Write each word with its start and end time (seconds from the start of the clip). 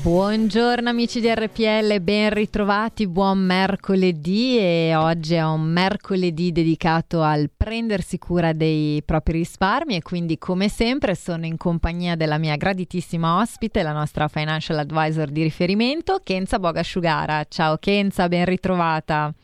Buongiorno 0.00 0.88
amici 0.88 1.20
di 1.20 1.28
RPL, 1.28 2.00
ben 2.00 2.30
ritrovati, 2.30 3.08
buon 3.08 3.38
mercoledì 3.38 4.56
e 4.56 4.94
oggi 4.94 5.34
è 5.34 5.44
un 5.44 5.62
mercoledì 5.62 6.52
dedicato 6.52 7.20
al 7.20 7.50
prendersi 7.54 8.16
cura 8.16 8.52
dei 8.52 9.02
propri 9.04 9.38
risparmi 9.38 9.96
e 9.96 10.02
quindi 10.02 10.38
come 10.38 10.68
sempre 10.68 11.16
sono 11.16 11.46
in 11.46 11.56
compagnia 11.56 12.14
della 12.14 12.38
mia 12.38 12.56
graditissima 12.56 13.40
ospite, 13.40 13.82
la 13.82 13.92
nostra 13.92 14.28
financial 14.28 14.78
advisor 14.78 15.28
di 15.30 15.42
riferimento, 15.42 16.20
Kenza 16.22 16.60
Bogasciugara. 16.60 17.44
Ciao 17.48 17.76
Kenza, 17.78 18.28
ben 18.28 18.44
ritrovata. 18.44 19.34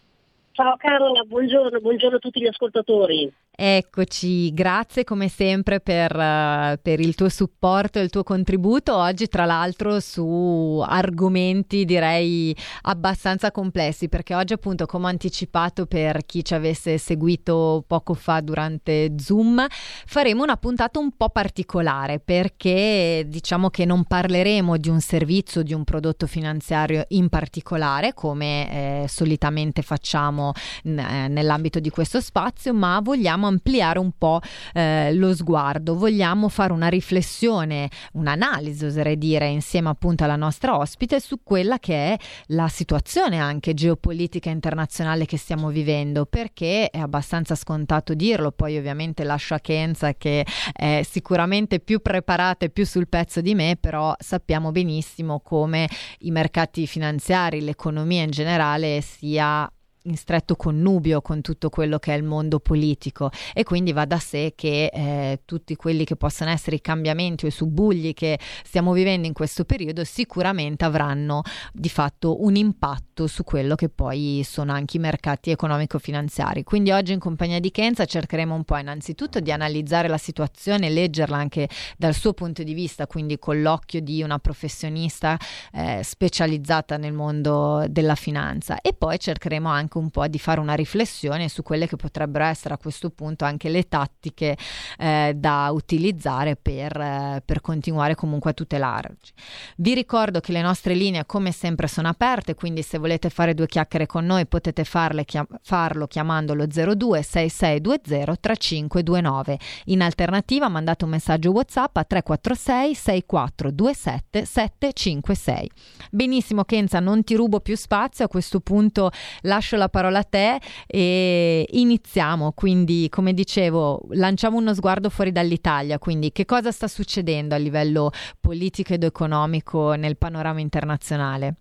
Ciao 0.52 0.76
Carola, 0.76 1.24
buongiorno, 1.24 1.80
buongiorno 1.80 2.16
a 2.16 2.20
tutti 2.20 2.40
gli 2.40 2.46
ascoltatori. 2.46 3.32
Eccoci, 3.56 4.52
grazie 4.52 5.04
come 5.04 5.28
sempre 5.28 5.78
per, 5.78 6.10
uh, 6.10 6.76
per, 6.82 6.98
il 6.98 7.14
tuo 7.14 7.28
supporto 7.28 8.00
e 8.00 8.02
il 8.02 8.10
tuo 8.10 8.24
contributo. 8.24 8.96
Oggi, 8.96 9.28
tra 9.28 9.44
l'altro, 9.44 10.00
su 10.00 10.82
argomenti 10.84 11.84
direi 11.84 12.54
abbastanza 12.82 13.52
complessi, 13.52 14.08
perché 14.08 14.34
oggi, 14.34 14.54
appunto, 14.54 14.86
come 14.86 15.06
anticipato 15.06 15.86
per 15.86 16.26
chi 16.26 16.44
ci 16.44 16.52
avesse 16.52 16.98
seguito 16.98 17.84
poco 17.86 18.14
fa 18.14 18.40
durante 18.40 19.12
Zoom, 19.18 19.64
faremo 20.04 20.42
una 20.42 20.56
puntata 20.56 20.98
un 20.98 21.12
po' 21.16 21.28
particolare 21.28 22.18
perché 22.18 23.24
diciamo 23.28 23.70
che 23.70 23.84
non 23.84 24.02
parleremo 24.02 24.76
di 24.78 24.88
un 24.88 25.00
servizio, 25.00 25.62
di 25.62 25.72
un 25.72 25.84
prodotto 25.84 26.26
finanziario 26.26 27.04
in 27.10 27.28
particolare, 27.28 28.14
come 28.14 29.04
eh, 29.04 29.08
solitamente 29.08 29.82
facciamo 29.82 30.52
n- 30.84 30.98
eh, 30.98 31.28
nell'ambito 31.28 31.78
di 31.78 31.90
questo 31.90 32.20
spazio, 32.20 32.74
ma 32.74 32.98
vogliamo 33.00 33.42
vogliamo 33.44 33.46
ampliare 33.46 33.98
un 33.98 34.12
po' 34.16 34.40
eh, 34.72 35.12
lo 35.14 35.34
sguardo, 35.34 35.96
vogliamo 35.96 36.48
fare 36.48 36.72
una 36.72 36.88
riflessione, 36.88 37.90
un'analisi 38.12 38.86
oserei 38.86 39.18
dire 39.18 39.48
insieme 39.48 39.90
appunto 39.90 40.24
alla 40.24 40.36
nostra 40.36 40.76
ospite 40.76 41.20
su 41.20 41.42
quella 41.42 41.78
che 41.78 42.12
è 42.12 42.18
la 42.48 42.68
situazione 42.68 43.38
anche 43.38 43.74
geopolitica 43.74 44.50
internazionale 44.50 45.26
che 45.26 45.36
stiamo 45.36 45.68
vivendo, 45.68 46.26
perché 46.26 46.90
è 46.90 46.98
abbastanza 46.98 47.54
scontato 47.54 48.14
dirlo, 48.14 48.50
poi 48.50 48.76
ovviamente 48.76 49.24
lascio 49.24 49.54
a 49.54 49.60
Kenza 49.60 50.14
che 50.14 50.46
è 50.72 51.02
sicuramente 51.08 51.80
più 51.80 52.00
preparata 52.00 52.64
e 52.64 52.70
più 52.70 52.86
sul 52.86 53.08
pezzo 53.08 53.40
di 53.40 53.54
me, 53.54 53.76
però 53.78 54.14
sappiamo 54.18 54.70
benissimo 54.70 55.40
come 55.40 55.88
i 56.20 56.30
mercati 56.30 56.86
finanziari, 56.86 57.60
l'economia 57.60 58.22
in 58.22 58.30
generale 58.30 59.00
sia 59.00 59.70
in 60.04 60.16
stretto 60.16 60.56
connubio 60.56 61.22
con 61.22 61.40
tutto 61.40 61.70
quello 61.70 61.98
che 61.98 62.12
è 62.12 62.16
il 62.16 62.24
mondo 62.24 62.60
politico 62.60 63.30
e 63.52 63.62
quindi 63.64 63.92
va 63.92 64.04
da 64.04 64.18
sé 64.18 64.52
che 64.54 64.90
eh, 64.92 65.40
tutti 65.44 65.76
quelli 65.76 66.04
che 66.04 66.16
possono 66.16 66.50
essere 66.50 66.76
i 66.76 66.80
cambiamenti 66.80 67.44
o 67.44 67.48
i 67.48 67.52
subugli 67.52 68.12
che 68.12 68.38
stiamo 68.64 68.92
vivendo 68.92 69.26
in 69.26 69.32
questo 69.32 69.64
periodo 69.64 70.04
sicuramente 70.04 70.84
avranno 70.84 71.42
di 71.72 71.88
fatto 71.88 72.42
un 72.44 72.56
impatto 72.56 73.26
su 73.26 73.44
quello 73.44 73.74
che 73.74 73.88
poi 73.88 74.42
sono 74.44 74.72
anche 74.72 74.96
i 74.96 75.00
mercati 75.00 75.50
economico-finanziari. 75.50 76.64
Quindi 76.64 76.90
oggi 76.90 77.12
in 77.12 77.18
compagnia 77.18 77.60
di 77.60 77.70
Kenza 77.70 78.04
cercheremo 78.04 78.54
un 78.54 78.64
po' 78.64 78.76
innanzitutto 78.76 79.40
di 79.40 79.52
analizzare 79.52 80.08
la 80.08 80.18
situazione, 80.18 80.90
leggerla 80.90 81.36
anche 81.36 81.68
dal 81.96 82.14
suo 82.14 82.32
punto 82.32 82.62
di 82.62 82.74
vista, 82.74 83.06
quindi 83.06 83.38
con 83.38 83.62
l'occhio 83.62 84.00
di 84.00 84.22
una 84.22 84.38
professionista 84.38 85.38
eh, 85.72 86.00
specializzata 86.02 86.96
nel 86.96 87.12
mondo 87.12 87.86
della 87.88 88.14
finanza 88.14 88.80
e 88.80 88.92
poi 88.92 89.18
cercheremo 89.18 89.68
anche 89.68 89.93
anche 89.94 89.98
un 89.98 90.10
po' 90.10 90.26
di 90.26 90.38
fare 90.38 90.60
una 90.60 90.74
riflessione 90.74 91.48
su 91.48 91.62
quelle 91.62 91.86
che 91.86 91.96
potrebbero 91.96 92.44
essere 92.44 92.74
a 92.74 92.78
questo 92.78 93.10
punto 93.10 93.44
anche 93.44 93.68
le 93.68 93.86
tattiche 93.88 94.56
eh, 94.98 95.32
da 95.36 95.70
utilizzare 95.72 96.56
per, 96.56 96.96
eh, 96.96 97.42
per, 97.44 97.60
continuare 97.60 98.14
comunque 98.14 98.50
a 98.50 98.54
tutelarci. 98.54 99.32
Vi 99.76 99.94
ricordo 99.94 100.40
che 100.40 100.52
le 100.52 100.62
nostre 100.62 100.94
linee 100.94 101.24
come 101.26 101.52
sempre 101.52 101.86
sono 101.86 102.08
aperte, 102.08 102.54
quindi 102.54 102.82
se 102.82 102.98
volete 102.98 103.30
fare 103.30 103.54
due 103.54 103.66
chiacchiere 103.66 104.06
con 104.06 104.26
noi 104.26 104.46
potete 104.46 104.84
farle, 104.84 105.24
chiam- 105.24 105.46
farlo 105.62 106.06
chiamandolo 106.06 106.66
02 106.66 107.22
6620 107.22 108.40
3529. 108.40 109.58
In 109.86 110.02
alternativa 110.02 110.68
mandate 110.68 111.04
un 111.04 111.10
messaggio 111.10 111.50
WhatsApp 111.52 111.96
a 111.96 112.04
346 112.04 112.94
6427 112.94 114.44
756. 114.44 115.70
Benissimo 116.10 116.64
Kenza, 116.64 117.00
non 117.00 117.22
ti 117.24 117.34
rubo 117.34 117.60
più 117.60 117.76
spazio, 117.76 118.24
a 118.24 118.28
questo 118.28 118.60
punto 118.60 119.10
lascio 119.42 119.76
la 119.76 119.83
la 119.84 119.88
parola 119.88 120.18
a 120.20 120.24
te 120.24 120.58
e 120.86 121.66
iniziamo. 121.70 122.52
Quindi, 122.52 123.08
come 123.08 123.32
dicevo, 123.32 124.02
lanciamo 124.10 124.56
uno 124.56 124.74
sguardo 124.74 125.10
fuori 125.10 125.32
dall'Italia. 125.32 125.98
Quindi, 125.98 126.32
che 126.32 126.44
cosa 126.44 126.70
sta 126.70 126.88
succedendo 126.88 127.54
a 127.54 127.58
livello 127.58 128.10
politico 128.40 128.94
ed 128.94 129.04
economico 129.04 129.94
nel 129.94 130.16
panorama 130.16 130.60
internazionale? 130.60 131.54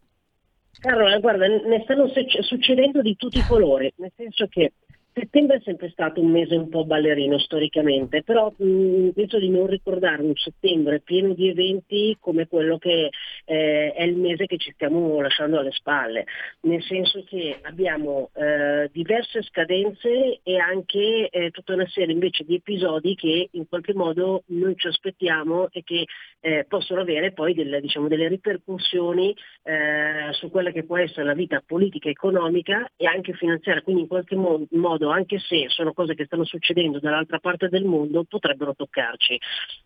Carola, 0.79 1.17
guarda, 1.19 1.45
ne 1.47 1.81
stanno 1.83 2.11
succedendo 2.41 3.01
di 3.01 3.15
tutti 3.15 3.37
i 3.37 3.45
colori, 3.47 3.93
nel 3.97 4.11
senso 4.15 4.47
che 4.47 4.73
Settembre 5.15 5.57
è 5.57 5.61
sempre 5.61 5.89
stato 5.91 6.21
un 6.21 6.31
mese 6.31 6.55
un 6.55 6.69
po' 6.69 6.85
ballerino 6.85 7.37
storicamente, 7.37 8.23
però 8.23 8.51
mh, 8.55 9.09
penso 9.09 9.37
di 9.37 9.47
non 9.47 9.67
ricordare 9.67 10.23
un 10.23 10.33
settembre 10.33 11.01
pieno 11.01 11.35
di 11.35 11.49
eventi 11.49 12.17
come 12.19 12.47
quello 12.47 12.79
che 12.79 13.11
eh, 13.45 13.93
è 13.93 14.03
il 14.03 14.17
mese 14.17 14.47
che 14.47 14.57
ci 14.57 14.71
stiamo 14.71 15.21
lasciando 15.21 15.59
alle 15.59 15.71
spalle, 15.71 16.25
nel 16.61 16.81
senso 16.81 17.23
che 17.27 17.59
abbiamo 17.61 18.31
eh, 18.33 18.89
diverse 18.91 19.43
scadenze 19.43 20.39
e 20.41 20.57
anche 20.57 21.29
eh, 21.29 21.51
tutta 21.51 21.73
una 21.73 21.87
serie 21.89 22.13
invece 22.13 22.43
di 22.43 22.55
episodi 22.55 23.13
che 23.13 23.49
in 23.51 23.67
qualche 23.69 23.93
modo 23.93 24.41
noi 24.47 24.75
ci 24.77 24.87
aspettiamo 24.87 25.69
e 25.69 25.83
che 25.83 26.05
eh, 26.39 26.65
possono 26.67 27.01
avere 27.01 27.33
poi 27.33 27.53
delle, 27.53 27.79
diciamo, 27.81 28.07
delle 28.07 28.27
ripercussioni 28.27 29.35
eh, 29.61 30.33
su 30.33 30.49
quella 30.49 30.71
che 30.71 30.83
può 30.83 30.97
essere 30.97 31.23
la 31.23 31.33
vita 31.33 31.61
politica, 31.65 32.09
economica 32.09 32.89
e 32.97 33.05
anche 33.05 33.33
finanziaria, 33.33 33.83
quindi 33.83 34.01
in 34.01 34.07
qualche 34.07 34.35
mo- 34.35 34.65
modo 34.71 35.02
modo, 35.03 35.09
anche 35.09 35.39
se 35.39 35.65
sono 35.67 35.93
cose 35.93 36.15
che 36.15 36.25
stanno 36.25 36.45
succedendo 36.45 36.99
dall'altra 36.99 37.39
parte 37.39 37.67
del 37.67 37.83
mondo, 37.83 38.23
potrebbero 38.23 38.73
toccarci. 38.73 39.39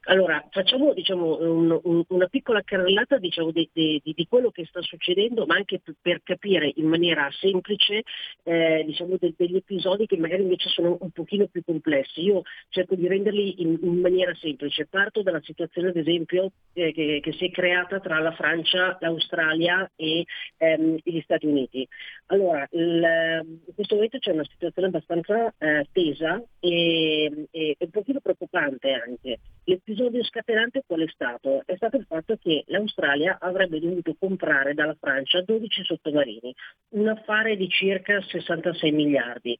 Allora, 0.05 0.45
facciamo 0.51 0.93
diciamo, 0.93 1.37
un, 1.39 1.79
un, 1.83 2.03
una 2.09 2.27
piccola 2.27 2.61
carrellata 2.63 3.17
diciamo, 3.17 3.51
di, 3.51 3.69
di, 3.73 4.01
di, 4.03 4.27
quello 4.27 4.51
che 4.51 4.65
sta 4.65 4.81
succedendo, 4.81 5.45
ma 5.45 5.55
anche 5.55 5.81
per, 6.01 6.21
capire 6.23 6.71
in 6.75 6.87
maniera 6.87 7.29
semplice 7.31 8.03
eh, 8.43 8.83
diciamo, 8.85 9.15
de, 9.19 9.33
degli 9.35 9.55
episodi 9.55 10.05
che 10.05 10.17
magari 10.17 10.43
invece 10.43 10.69
sono 10.69 10.97
un 10.99 11.11
pochino 11.11 11.47
più 11.47 11.63
complessi. 11.65 12.21
Io 12.21 12.43
cerco 12.69 12.95
di 12.95 13.07
renderli 13.07 13.61
in, 13.61 13.77
in 13.81 13.99
maniera 13.99 14.33
semplice. 14.35 14.85
Parto 14.87 15.21
dalla 15.21 15.41
situazione, 15.41 15.89
ad 15.89 15.97
esempio, 15.97 16.51
eh, 16.73 16.93
che, 16.93 17.19
che, 17.21 17.31
si 17.33 17.45
è 17.45 17.51
creata 17.51 17.99
tra 17.99 18.19
la 18.19 18.31
Francia, 18.31 18.97
l'Australia 18.99 19.89
e 19.95 20.25
ehm, 20.57 20.97
gli 21.03 21.19
Stati 21.21 21.45
Uniti. 21.45 21.87
Allora, 22.27 22.67
il, 22.71 23.41
in 23.67 23.73
questo 23.73 23.95
momento 23.95 24.19
c'è 24.19 24.31
una 24.31 24.43
situazione 24.43 24.87
abbastanza 24.87 25.06
abbastanza 25.07 25.53
eh, 25.57 25.87
tesa 25.91 26.43
e, 26.59 27.47
e, 27.49 27.75
un 27.79 27.89
pochino 27.89 28.19
preoccupante 28.19 28.91
anche. 28.91 29.39
L'episodio 29.63 30.23
scatenante 30.23 30.83
qual 30.85 31.01
è 31.01 31.07
stato? 31.07 31.63
È 31.65 31.75
stato 31.75 31.97
il 31.97 32.05
fatto 32.07 32.37
che 32.37 32.63
l'Australia 32.67 33.37
avrebbe 33.39 33.79
dovuto 33.79 34.15
comprare 34.19 34.73
dalla 34.73 34.95
Francia 34.99 35.41
12 35.41 35.83
sottomarini, 35.83 36.53
un 36.89 37.07
affare 37.07 37.55
di 37.55 37.69
circa 37.69 38.21
66 38.21 38.91
miliardi. 38.91 39.57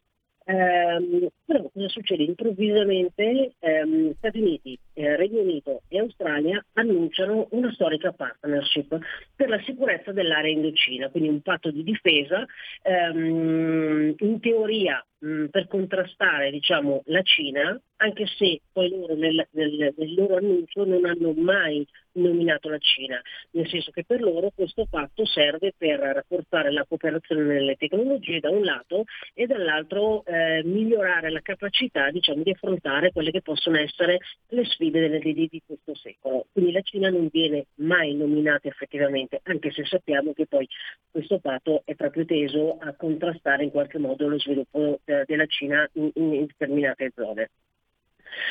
Eh, 0.49 1.29
però 1.43 1.69
cosa 1.73 1.89
succede? 1.89 2.23
Improvvisamente 2.23 3.55
ehm, 3.59 4.13
Stati 4.15 4.39
Uniti, 4.39 4.79
eh, 4.93 5.17
Regno 5.17 5.41
Unito 5.41 5.81
e 5.89 5.99
Australia 5.99 6.65
annunciano 6.75 7.47
una 7.51 7.69
storica 7.73 8.13
partnership 8.13 8.97
per 9.35 9.49
la 9.49 9.61
sicurezza 9.65 10.13
dell'area 10.13 10.53
indocina, 10.53 11.09
quindi 11.09 11.27
un 11.27 11.41
patto 11.41 11.69
di 11.69 11.83
difesa, 11.83 12.45
ehm, 12.81 14.15
in 14.17 14.39
teoria 14.39 15.05
mh, 15.19 15.45
per 15.45 15.67
contrastare 15.67 16.51
diciamo, 16.51 17.01
la 17.05 17.21
Cina, 17.21 17.79
anche 17.97 18.25
se 18.27 18.61
poi 18.71 18.89
loro 18.89 19.15
nel, 19.15 19.47
nel, 19.51 19.93
nel 19.95 20.13
loro 20.13 20.35
annuncio 20.37 20.85
non 20.85 21.05
hanno 21.05 21.33
mai 21.33 21.85
nominato 22.17 22.69
la 22.69 22.77
Cina, 22.79 23.21
nel 23.51 23.67
senso 23.67 23.91
che 23.91 24.03
per 24.03 24.21
loro 24.21 24.51
questo 24.53 24.85
fatto 24.85 25.25
serve 25.25 25.73
per 25.77 25.99
rafforzare 25.99 26.71
la 26.71 26.85
cooperazione 26.87 27.43
nelle 27.43 27.75
tecnologie 27.75 28.39
da 28.39 28.49
un 28.49 28.63
lato 28.63 29.05
e 29.33 29.45
dall'altro 29.45 30.23
eh, 30.25 30.61
migliorare 30.63 31.29
la 31.29 31.41
capacità 31.41 32.09
diciamo, 32.09 32.43
di 32.43 32.51
affrontare 32.51 33.11
quelle 33.11 33.31
che 33.31 33.41
possono 33.41 33.77
essere 33.77 34.19
le 34.49 34.65
sfide 34.65 34.99
delle, 34.99 35.19
di, 35.19 35.47
di 35.47 35.61
questo 35.65 35.95
secolo. 35.95 36.47
Quindi 36.51 36.71
la 36.71 36.81
Cina 36.81 37.09
non 37.09 37.29
viene 37.31 37.67
mai 37.75 38.15
nominata 38.15 38.67
effettivamente, 38.67 39.39
anche 39.43 39.71
se 39.71 39.85
sappiamo 39.85 40.33
che 40.33 40.47
poi 40.47 40.67
questo 41.09 41.39
patto 41.39 41.81
è 41.85 41.95
proprio 41.95 42.25
teso 42.25 42.77
a 42.79 42.93
contrastare 42.93 43.63
in 43.63 43.71
qualche 43.71 43.99
modo 43.99 44.27
lo 44.27 44.39
sviluppo 44.39 44.99
della 45.25 45.45
Cina 45.45 45.89
in, 45.93 46.11
in 46.13 46.45
determinate 46.45 47.11
zone. 47.15 47.49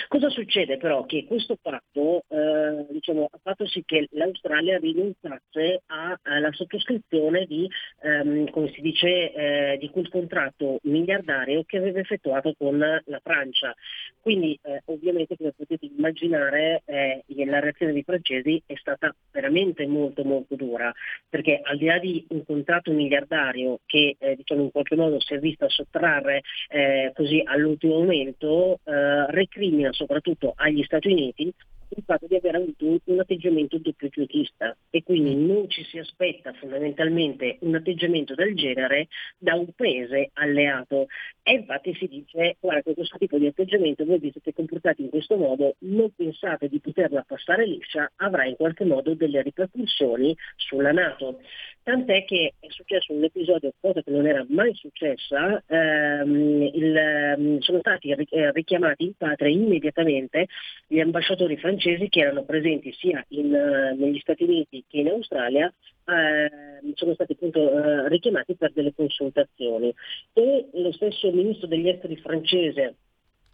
Cosa 0.08 0.28
succede 0.28 0.76
però? 0.76 1.04
Che 1.04 1.24
questo 1.26 1.56
fatto 1.60 2.22
eh, 2.28 2.86
diciamo, 2.90 3.28
ha 3.30 3.38
fatto 3.42 3.66
sì 3.66 3.82
che 3.84 4.06
l'Australia 4.10 4.78
rinunciasse 4.78 5.82
alla 5.86 6.52
sottoscrizione 6.52 7.44
di, 7.46 7.68
ehm, 8.02 8.50
come 8.50 8.70
si 8.72 8.80
dice, 8.80 9.32
eh, 9.32 9.76
di 9.78 9.90
quel 9.90 10.08
contratto 10.08 10.78
miliardario 10.82 11.64
che 11.64 11.78
aveva 11.78 12.00
effettuato 12.00 12.54
con 12.56 12.78
la 12.78 13.20
Francia. 13.22 13.74
Quindi 14.20 14.58
eh, 14.62 14.82
ovviamente 14.86 15.36
come 15.36 15.52
potete 15.56 15.86
immaginare 15.86 16.82
eh, 16.84 17.22
la 17.44 17.60
reazione 17.60 17.92
dei 17.92 18.02
francesi 18.02 18.60
è 18.66 18.74
stata 18.76 19.14
veramente 19.30 19.86
molto 19.86 20.24
molto 20.24 20.56
dura, 20.56 20.92
perché 21.28 21.60
al 21.62 21.76
di 21.76 21.86
là 21.86 21.98
di 21.98 22.24
un 22.30 22.44
contratto 22.44 22.90
miliardario 22.92 23.80
che 23.86 24.16
eh, 24.18 24.36
diciamo, 24.36 24.62
in 24.62 24.70
qualche 24.70 24.96
modo 24.96 25.20
si 25.20 25.34
è 25.34 25.38
vista 25.38 25.68
sottrarre 25.68 26.42
eh, 26.68 27.12
così 27.14 27.40
all'ultimo 27.44 27.98
momento, 27.98 28.80
recrimina 28.84 29.75
soprattutto 29.90 30.52
agli 30.56 30.82
Stati 30.82 31.08
Uniti 31.08 31.52
il 31.88 32.02
fatto 32.04 32.26
di 32.26 32.34
aver 32.34 32.56
avuto 32.56 32.98
un 33.04 33.20
atteggiamento 33.20 33.78
doppio 33.78 34.08
giudista 34.08 34.76
e 34.90 35.02
quindi 35.02 35.34
mm. 35.34 35.46
non 35.46 35.70
ci 35.70 35.84
si 35.84 35.98
aspetta 35.98 36.52
fondamentalmente 36.54 37.58
un 37.60 37.74
atteggiamento 37.74 38.34
del 38.34 38.54
genere 38.56 39.08
da 39.38 39.54
un 39.54 39.68
paese 39.74 40.30
alleato 40.34 41.06
e 41.42 41.52
infatti 41.52 41.94
si 41.94 42.08
dice 42.08 42.56
guarda 42.60 42.82
che 42.82 42.94
questo 42.94 43.18
tipo 43.18 43.38
di 43.38 43.46
atteggiamento 43.46 44.04
voi 44.04 44.18
vi 44.18 44.32
siete 44.32 44.52
comportati 44.52 45.02
in 45.02 45.10
questo 45.10 45.36
modo 45.36 45.76
non 45.80 46.12
pensate 46.14 46.68
di 46.68 46.80
poterla 46.80 47.24
passare 47.26 47.66
liscia 47.66 48.10
avrà 48.16 48.44
in 48.44 48.56
qualche 48.56 48.84
modo 48.84 49.14
delle 49.14 49.42
ripercussioni 49.42 50.36
sulla 50.56 50.92
Nato 50.92 51.40
tant'è 51.82 52.24
che 52.24 52.54
è 52.58 52.66
successo 52.68 53.12
un 53.12 53.22
episodio 53.22 53.72
cosa 53.80 54.02
che 54.02 54.10
non 54.10 54.26
era 54.26 54.44
mai 54.48 54.74
successa 54.74 55.62
ehm, 55.66 56.62
il, 56.74 56.96
ehm, 56.96 57.58
sono 57.60 57.78
stati 57.78 58.10
eh, 58.10 58.50
richiamati 58.52 59.04
in 59.04 59.12
patria 59.16 59.48
immediatamente 59.48 60.46
gli 60.88 60.98
ambasciatori 60.98 61.56
francesi 61.56 61.74
francesi 61.76 62.08
che 62.08 62.20
erano 62.20 62.44
presenti 62.44 62.92
sia 62.92 63.24
in, 63.28 63.52
uh, 63.52 63.98
negli 63.98 64.18
Stati 64.18 64.44
Uniti 64.44 64.84
che 64.88 64.98
in 64.98 65.08
Australia 65.08 65.66
uh, 65.66 66.92
sono 66.94 67.14
stati 67.14 67.32
appunto 67.32 67.60
uh, 67.60 68.06
richiamati 68.06 68.54
per 68.56 68.72
delle 68.72 68.94
consultazioni 68.94 69.94
e 70.32 70.68
lo 70.72 70.92
stesso 70.92 71.30
ministro 71.30 71.66
degli 71.66 71.88
esteri 71.88 72.16
francese 72.16 72.96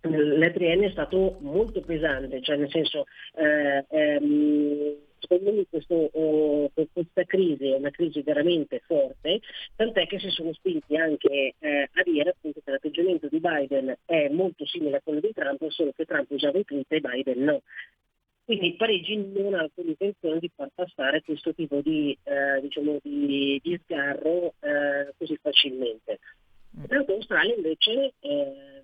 l'Adrienne 0.05 0.87
è 0.87 0.91
stato 0.91 1.37
molto 1.43 1.81
pesante, 1.81 2.43
cioè 2.43 2.57
nel 2.57 2.71
senso 2.71 3.05
eh, 3.37 3.85
ehm, 3.89 4.97
secondo 5.23 5.53
me 5.53 5.65
questo, 5.69 6.11
uh, 6.13 6.71
questa 6.93 7.25
crisi 7.25 7.71
è 7.71 7.77
una 7.77 7.91
crisi 7.91 8.23
veramente 8.23 8.83
forte, 8.85 9.41
tant'è 9.77 10.07
che 10.07 10.19
si 10.19 10.29
sono 10.31 10.53
spinti 10.53 10.97
anche 10.97 11.55
eh, 11.59 11.89
a 11.93 12.03
dire 12.05 12.31
appunto, 12.31 12.61
che 12.65 12.71
l'atteggiamento 12.71 13.29
di 13.29 13.41
Biden 13.41 13.97
è 14.05 14.29
molto 14.29 14.67
simile 14.67 14.97
a 14.97 15.01
quello 15.03 15.21
di 15.21 15.33
Trump, 15.33 15.67
solo 15.69 15.93
che 15.95 16.05
Trump 16.05 16.31
usava 16.31 16.59
i 16.59 16.65
tweet 16.65 16.91
e 16.93 17.01
Biden 17.01 17.45
no. 17.45 17.63
Quindi 18.53 18.77
Parigi 18.77 19.17
non 19.17 19.55
ha 19.55 19.61
alcuna 19.61 19.89
intenzione 19.89 20.39
di 20.39 20.51
far 20.55 20.69
passare 20.75 21.23
questo 21.23 21.55
tipo 21.55 21.81
di, 21.81 22.15
eh, 22.23 22.61
diciamo 22.61 22.99
di, 23.03 23.59
di 23.63 23.81
sgarro 23.83 24.53
eh, 24.61 25.15
così 25.17 25.39
facilmente. 25.41 26.19
L'Australia 26.87 27.15
Australia 27.15 27.55
invece 27.55 28.13
eh, 28.21 28.83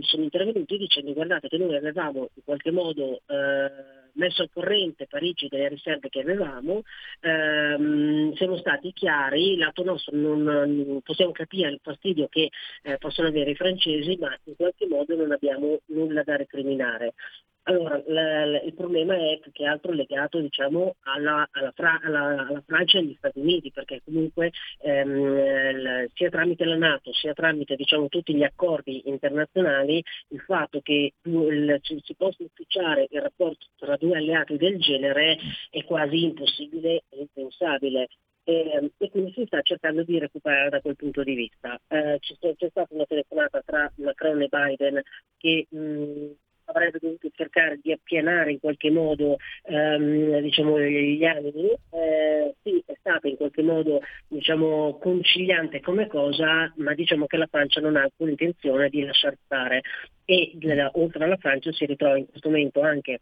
sono 0.00 0.22
intervenuti 0.24 0.76
dicendo 0.78 1.12
guardate 1.12 1.46
che 1.46 1.58
noi 1.58 1.76
avevamo 1.76 2.28
in 2.34 2.42
qualche 2.42 2.72
modo 2.72 3.22
eh, 3.24 3.70
messo 4.14 4.42
al 4.42 4.50
corrente 4.52 5.06
Parigi 5.06 5.46
delle 5.46 5.68
riserve 5.68 6.08
che 6.08 6.20
avevamo, 6.20 6.82
ehm, 7.20 8.34
siamo 8.34 8.56
stati 8.56 8.92
chiari, 8.92 9.56
lato 9.58 9.84
nostro 9.84 10.16
non, 10.16 10.42
non, 10.42 11.00
possiamo 11.04 11.30
capire 11.30 11.70
il 11.70 11.78
fastidio 11.80 12.26
che 12.26 12.50
eh, 12.82 12.98
possono 12.98 13.28
avere 13.28 13.52
i 13.52 13.56
francesi, 13.56 14.16
ma 14.16 14.36
in 14.42 14.56
qualche 14.56 14.88
modo 14.88 15.14
non 15.14 15.30
abbiamo 15.30 15.78
nulla 15.86 16.24
da 16.24 16.34
recriminare. 16.34 17.14
Allora, 17.64 17.96
l- 17.96 18.62
il 18.64 18.74
problema 18.74 19.14
è 19.14 19.38
più 19.40 19.52
che 19.52 19.64
altro 19.64 19.92
legato 19.92 20.40
diciamo, 20.40 20.96
alla, 21.02 21.46
alla, 21.52 21.70
Fra- 21.70 22.00
alla, 22.02 22.46
alla, 22.48 22.62
Francia 22.66 22.98
e 22.98 23.00
agli 23.02 23.14
Stati 23.16 23.38
Uniti, 23.38 23.70
perché 23.70 24.00
comunque 24.04 24.50
ehm, 24.80 25.08
l- 25.08 26.10
sia 26.12 26.28
tramite 26.28 26.64
la 26.64 26.76
Nato 26.76 27.12
sia 27.12 27.32
tramite 27.34 27.76
diciamo, 27.76 28.08
tutti 28.08 28.34
gli 28.34 28.42
accordi 28.42 29.08
internazionali 29.08 30.02
il 30.28 30.40
fatto 30.40 30.80
che 30.80 31.12
si 31.22 32.14
possa 32.16 32.42
ufficiare 32.42 33.06
il 33.10 33.20
rapporto 33.20 33.66
tra 33.76 33.96
due 33.96 34.16
alleati 34.16 34.56
del 34.56 34.78
genere 34.80 35.38
è 35.70 35.84
quasi 35.84 36.24
impossibile 36.24 37.04
e 37.10 37.20
impensabile. 37.20 38.08
E, 38.44 38.90
e, 38.98 39.10
quindi 39.10 39.32
si 39.34 39.44
sta 39.46 39.62
cercando 39.62 40.02
di 40.02 40.18
recuperare 40.18 40.68
da 40.68 40.80
quel 40.80 40.96
punto 40.96 41.22
di 41.22 41.34
vista. 41.34 41.80
Eh, 41.86 42.18
c'è, 42.18 42.54
c'è, 42.56 42.68
stata 42.70 42.92
una 42.92 43.04
telefonata 43.04 43.62
tra 43.64 43.92
Macron 43.98 44.42
e 44.42 44.48
Biden 44.48 45.00
che 45.36 45.66
mh, 45.70 46.30
avrebbe 46.64 46.98
dovuto 47.00 47.28
cercare 47.32 47.78
di 47.82 47.92
appianare 47.92 48.52
in 48.52 48.60
qualche 48.60 48.90
modo 48.90 49.36
ehm, 49.64 50.40
diciamo, 50.40 50.80
gli 50.80 51.24
animi, 51.24 51.70
eh, 51.90 52.54
sì 52.62 52.82
è 52.86 52.94
stata 52.98 53.28
in 53.28 53.36
qualche 53.36 53.62
modo 53.62 54.00
diciamo, 54.28 54.98
conciliante 54.98 55.80
come 55.80 56.06
cosa, 56.06 56.72
ma 56.76 56.94
diciamo 56.94 57.26
che 57.26 57.36
la 57.36 57.46
Francia 57.46 57.80
non 57.80 57.96
ha 57.96 58.02
alcuna 58.02 58.30
intenzione 58.30 58.88
di 58.88 59.04
lasciar 59.04 59.36
stare. 59.44 59.82
E 60.24 60.56
oltre 60.92 61.24
alla 61.24 61.36
Francia 61.36 61.72
si 61.72 61.84
ritrova 61.84 62.16
in 62.16 62.28
questo 62.28 62.48
momento 62.48 62.80
anche 62.80 63.20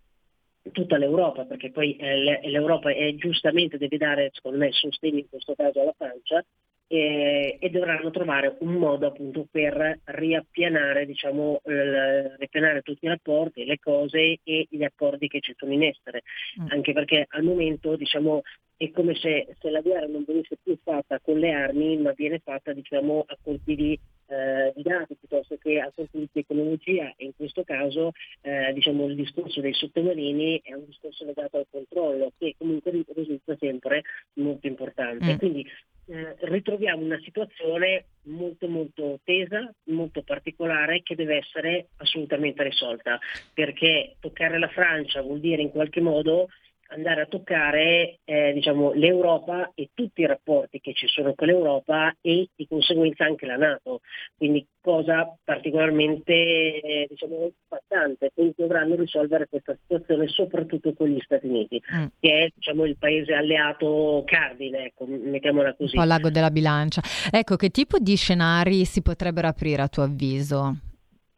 tutta 0.72 0.98
l'Europa, 0.98 1.44
perché 1.44 1.70
poi 1.70 1.96
eh, 1.96 2.40
l'Europa 2.48 2.90
è, 2.90 3.14
giustamente 3.14 3.78
deve 3.78 3.96
dare, 3.96 4.31
secondo 4.32 4.58
me, 4.58 4.72
sostegno 4.72 5.19
in 5.19 5.28
questo 5.28 5.54
caso 5.54 5.81
alla 5.81 5.94
Francia, 5.96 6.44
eh, 6.92 7.56
e 7.60 7.70
dovranno 7.70 8.10
trovare 8.10 8.56
un 8.60 8.72
modo 8.72 9.06
appunto 9.06 9.46
per 9.48 10.00
riappianare, 10.02 11.06
diciamo, 11.06 11.60
eh, 11.64 12.37
riappianare 12.37 12.82
tutti 12.82 13.04
i 13.04 13.08
rapporti, 13.08 13.64
le 13.64 13.78
cose 13.78 14.40
e 14.42 14.66
gli 14.69 14.82
accordi 14.82 15.28
che 15.28 15.38
ci 15.38 15.54
sono 15.56 15.72
in 15.72 15.84
essere, 15.84 16.22
mm. 16.60 16.66
anche 16.70 16.92
perché 16.92 17.26
al 17.28 17.44
momento 17.44 17.94
diciamo, 17.94 18.42
è 18.81 18.91
come 18.93 19.15
se, 19.15 19.55
se, 19.61 19.69
la 19.69 19.82
guerra 19.82 20.06
non 20.06 20.25
venisse 20.27 20.56
più 20.62 20.75
fatta 20.82 21.21
con 21.21 21.38
le 21.38 21.53
armi, 21.53 21.99
ma 21.99 22.12
viene 22.12 22.38
fatta 22.38 22.73
diciamo, 22.73 23.27
a 23.27 23.37
colpi 23.43 23.75
di, 23.75 24.00
eh, 24.29 24.73
di, 24.75 24.82
dati 24.82 25.17
piuttosto 25.17 25.59
che 25.59 25.79
a 25.81 25.93
colpi 25.94 26.21
di 26.21 26.31
tecnologia 26.32 27.12
e 27.19 27.27
in 27.27 27.32
questo 27.37 27.62
caso 27.62 28.12
eh, 28.41 28.73
diciamo, 28.73 29.05
il 29.05 29.17
discorso 29.17 29.61
dei 29.61 29.75
sottomarini 29.75 30.62
è 30.65 30.73
un 30.73 30.87
discorso 30.87 31.27
legato 31.27 31.59
al 31.59 31.67
controllo 31.71 32.32
che 32.38 32.55
comunque 32.56 33.05
risulta 33.15 33.55
sempre 33.59 34.00
molto 34.37 34.67
importante. 34.67 35.35
Mm. 35.35 35.37
Quindi 35.37 35.67
eh, 36.06 36.37
ritroviamo 36.38 37.05
una 37.05 37.21
situazione 37.23 38.06
molto 38.23 38.67
molto 38.67 39.21
tesa, 39.25 39.71
molto 39.88 40.23
particolare 40.23 41.03
che 41.03 41.15
deve 41.15 41.37
essere 41.37 41.88
assolutamente 41.99 42.62
risolta, 42.62 43.19
perché 43.53 44.17
toccare 44.21 44.59
la 44.59 44.69
Francia 44.69 45.21
vuol 45.21 45.41
dire 45.41 45.61
in 45.61 45.71
qualche 45.71 46.00
modo 46.00 46.49
andare 46.90 47.22
a 47.22 47.26
toccare 47.26 48.18
eh, 48.25 48.52
diciamo, 48.52 48.92
l'Europa 48.92 49.70
e 49.75 49.90
tutti 49.94 50.23
i 50.23 50.26
rapporti 50.26 50.80
che 50.80 50.92
ci 50.94 51.06
sono 51.06 51.35
con 51.35 51.47
l'Europa 51.47 52.14
e 52.20 52.49
di 52.54 52.66
conseguenza 52.66 53.25
anche 53.25 53.47
la 53.47 53.56
Nato, 53.56 54.00
quindi 54.37 54.66
cosa 54.80 55.37
particolarmente 55.44 56.32
eh, 56.32 57.06
diciamo, 57.09 57.44
importante, 57.44 58.30
quindi 58.35 58.54
dovranno 58.56 58.97
risolvere 58.97 59.47
questa 59.49 59.76
situazione 59.80 60.28
soprattutto 60.28 60.92
con 60.94 61.09
gli 61.09 61.20
Stati 61.20 61.47
Uniti, 61.47 61.80
mm. 61.94 62.06
che 62.18 62.44
è 62.44 62.50
diciamo, 62.54 62.85
il 62.85 62.97
paese 62.99 63.35
alleato 63.35 64.23
cardine, 64.26 64.87
ecco, 64.87 65.06
mettiamola 65.06 65.75
così. 65.75 65.97
Un 65.97 66.02
po' 66.02 66.09
l'ago 66.09 66.30
della 66.30 66.50
bilancia. 66.50 67.02
Ecco, 67.30 67.56
che 67.56 67.70
tipo 67.70 67.99
di 67.99 68.16
scenari 68.16 68.85
si 68.85 69.02
potrebbero 69.02 69.49
aprire 69.49 69.82
a 69.82 69.88
tuo 69.88 70.02
avviso? 70.02 70.89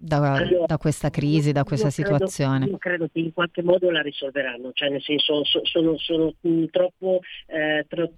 Da, 0.03 0.33
allora, 0.33 0.67
da, 0.67 0.79
questa 0.79 1.11
crisi, 1.11 1.53
da 1.53 1.63
questa 1.63 1.87
io 1.87 1.93
situazione? 1.93 2.59
Credo, 2.59 2.73
io 2.73 2.79
credo 2.79 3.09
che 3.13 3.21
in 3.21 3.33
qualche 3.33 3.63
modo 3.63 3.89
la 3.91 4.03
risolveranno, 4.03 4.73
cioè 4.73 4.89
nel 4.89 5.03
senso 5.03 5.45
so, 5.45 5.61
sono, 5.63 5.97
sono 5.97 6.35
mh, 6.41 6.65
troppo, 6.73 7.21
eh, 7.47 7.87
tro, 7.89 8.11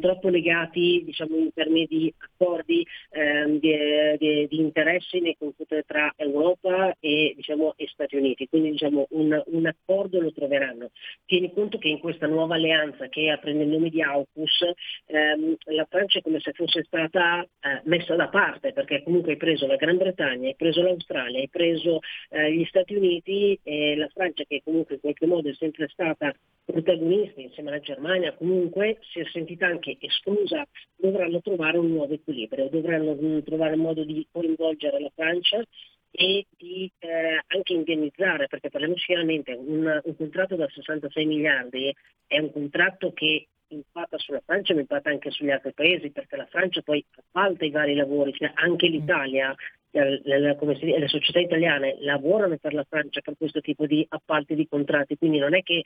troppo, 0.00 0.28
legati 0.28 1.02
diciamo, 1.04 1.36
in 1.36 1.52
termini 1.52 1.86
di 1.86 2.14
accordi 2.16 2.86
eh, 3.10 3.58
di, 3.58 3.76
di, 4.18 4.46
di, 4.48 4.60
interessi 4.60 5.20
nei 5.20 5.36
confronti 5.38 5.82
tra 5.86 6.12
Europa 6.16 6.96
e, 7.00 7.34
diciamo, 7.36 7.74
e 7.76 7.86
Stati 7.88 8.16
Uniti, 8.16 8.48
quindi 8.48 8.70
diciamo, 8.70 9.06
un, 9.10 9.42
un, 9.46 9.66
accordo 9.66 10.20
lo 10.20 10.32
troveranno. 10.32 10.90
Tieni 11.26 11.52
conto 11.52 11.78
che 11.78 11.88
in 11.88 11.98
questa 11.98 12.26
nuova 12.26 12.54
alleanza 12.54 13.08
che 13.08 13.36
prende 13.40 13.64
il 13.64 13.70
nome 13.70 13.90
di 13.90 14.02
AUKUS 14.02 14.72
ehm, 15.06 15.56
la 15.66 15.86
Francia 15.88 16.18
è 16.18 16.22
come 16.22 16.40
se 16.40 16.52
fosse 16.52 16.84
stata 16.84 17.42
eh, 17.42 17.82
messa 17.84 18.14
da 18.14 18.28
parte 18.28 18.72
perché 18.72 19.02
comunque 19.02 19.32
hai 19.32 19.38
preso 19.38 19.66
la 19.66 19.76
Gran 19.76 19.96
Bretagna, 19.96 20.48
hai 20.48 20.54
preso 20.56 20.82
l'Australia, 20.82 21.38
hai 21.38 21.48
preso 21.48 22.00
eh, 22.30 22.52
gli 22.52 22.64
Stati 22.64 22.94
Uniti 22.94 23.58
e 23.62 23.96
la 23.96 24.08
Francia 24.08 24.44
che 24.44 24.62
comunque 24.64 24.94
in 24.94 25.00
qualche 25.00 25.26
modo 25.26 25.48
è 25.48 25.54
sempre 25.54 25.88
stata 25.88 26.32
protagonista 26.64 27.40
insieme 27.40 27.70
alla 27.70 27.80
Germania, 27.80 28.34
comunque 28.34 28.98
si 29.00 29.20
è 29.20 29.24
sentita 29.32 29.57
anche 29.66 29.96
esclusa, 30.00 30.66
dovranno 30.96 31.40
trovare 31.40 31.78
un 31.78 31.90
nuovo 31.90 32.14
equilibrio, 32.14 32.68
dovranno 32.68 33.14
mm, 33.14 33.40
trovare 33.40 33.76
modo 33.76 34.04
di 34.04 34.26
coinvolgere 34.30 35.00
la 35.00 35.10
Francia 35.14 35.62
e 36.10 36.46
di 36.56 36.90
eh, 36.98 37.42
anche 37.46 37.72
indennizzare, 37.72 38.46
perché 38.46 38.70
parliamoci 38.70 39.06
chiaramente, 39.06 39.52
un, 39.52 40.00
un 40.02 40.16
contratto 40.16 40.56
da 40.56 40.68
66 40.68 41.26
miliardi 41.26 41.94
è 42.26 42.38
un 42.38 42.52
contratto 42.52 43.12
che 43.12 43.48
impatta 43.68 44.16
sulla 44.18 44.40
Francia 44.44 44.74
ma 44.74 44.80
impatta 44.80 45.10
anche 45.10 45.30
sugli 45.30 45.50
altri 45.50 45.72
paesi 45.72 46.10
perché 46.10 46.36
la 46.36 46.46
Francia 46.46 46.80
poi 46.80 47.04
appalta 47.16 47.64
i 47.64 47.70
vari 47.70 47.94
lavori, 47.94 48.32
cioè 48.32 48.50
anche 48.54 48.86
l'Italia 48.86 49.54
le, 49.90 50.20
le, 50.22 50.38
le, 50.38 51.08
società 51.08 51.40
italiane 51.40 51.96
lavorano 52.00 52.56
per 52.58 52.74
la 52.74 52.84
Francia 52.88 53.20
per 53.20 53.34
questo 53.36 53.60
tipo 53.60 53.86
di 53.86 54.04
appalti 54.08 54.54
di 54.54 54.68
contratti, 54.68 55.16
quindi 55.16 55.38
non 55.38 55.54
è 55.54 55.62
che 55.62 55.82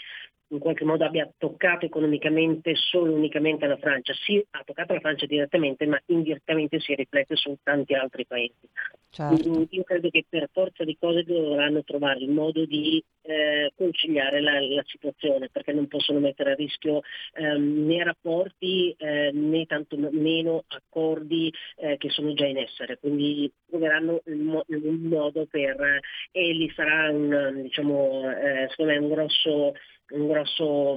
in 0.48 0.58
qualche 0.58 0.84
modo 0.84 1.04
abbia 1.04 1.30
toccato 1.38 1.86
economicamente 1.86 2.74
solo 2.74 3.12
unicamente 3.12 3.66
la 3.66 3.76
Francia, 3.76 4.12
sì 4.14 4.44
ha 4.50 4.62
toccato 4.64 4.94
la 4.94 5.00
Francia 5.00 5.26
direttamente 5.26 5.86
ma 5.86 6.00
indirettamente 6.06 6.80
si 6.80 6.94
riflette 6.94 7.36
su 7.36 7.56
tanti 7.62 7.94
altri 7.94 8.26
paesi. 8.26 8.68
Certo. 9.10 9.66
Io 9.70 9.82
credo 9.84 10.08
che 10.08 10.24
per 10.28 10.48
forza 10.50 10.84
di 10.84 10.96
cose 10.98 11.22
dovranno 11.22 11.84
trovare 11.84 12.20
il 12.20 12.30
modo 12.30 12.64
di 12.64 13.02
eh, 13.22 13.70
conciliare 13.76 14.40
la, 14.40 14.58
la, 14.60 14.82
situazione 14.86 15.48
perché 15.50 15.72
non 15.72 15.86
possono 15.86 16.18
mettere 16.18 16.52
a 16.52 16.54
rischio 16.54 17.02
ehm, 17.34 17.86
né 17.86 18.02
rapporti 18.02 18.94
eh, 18.98 19.30
né 19.32 19.66
tanto 19.66 19.96
meno 20.10 20.64
accordi 20.68 21.52
eh, 21.76 21.98
che 21.98 22.08
sono 22.08 22.32
già 22.32 22.46
in 22.46 22.56
essere, 22.56 22.98
quindi 22.98 23.50
troveranno 23.68 23.91
un 23.98 25.00
modo 25.02 25.46
per 25.46 26.00
e 26.30 26.52
lì 26.52 26.70
sarà 26.74 27.10
un, 27.10 27.62
diciamo, 27.62 28.30
eh, 28.30 28.66
secondo 28.70 28.92
me 28.92 28.98
un 28.98 29.08
grosso, 29.08 29.72
un 30.10 30.28
grosso 30.28 30.96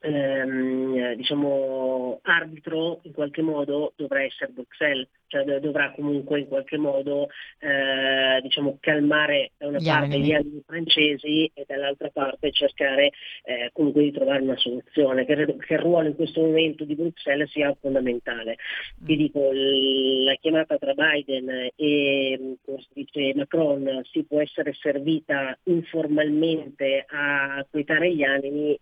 ehm, 0.00 1.14
diciamo, 1.14 2.20
arbitro 2.22 3.00
in 3.02 3.12
qualche 3.12 3.42
modo 3.42 3.92
dovrà 3.96 4.22
essere 4.22 4.52
Bruxelles, 4.52 5.08
cioè 5.26 5.44
dovrà 5.60 5.92
comunque 5.92 6.40
in 6.40 6.48
qualche 6.48 6.78
modo 6.78 7.28
eh, 7.58 8.40
diciamo, 8.42 8.78
calmare 8.80 9.52
da 9.56 9.68
una 9.68 9.78
gli 9.78 9.86
parte 9.86 10.14
animi. 10.14 10.26
gli 10.26 10.32
animi 10.32 10.62
francesi 10.64 11.50
e 11.52 11.64
dall'altra 11.66 12.10
parte 12.10 12.50
cercare 12.50 13.10
eh, 13.44 13.70
comunque 13.72 14.02
di 14.04 14.12
trovare 14.12 14.42
una 14.42 14.56
soluzione. 14.56 15.26
Credo 15.26 15.56
che 15.56 15.74
il 15.74 15.80
ruolo 15.80 16.08
in 16.08 16.14
questo 16.14 16.40
momento 16.40 16.84
di 16.84 16.94
Bruxelles 16.94 17.50
sia 17.50 17.76
fondamentale. 17.80 18.56
Ti 19.04 19.14
mm. 19.14 19.18
dico, 19.18 19.50
la 19.52 20.34
chiamata 20.40 20.78
tra 20.78 20.94
Biden 20.94 21.70
e 21.76 22.56
come 22.64 22.78
si 22.80 22.88
dice, 22.92 23.32
Macron 23.34 24.02
si 24.10 24.24
può 24.24 24.40
essere 24.40 24.72
servita 24.74 25.58
informalmente 25.64 27.04
a 27.08 27.66
quietare 27.70 28.14
gli 28.14 28.22
animi 28.22 28.78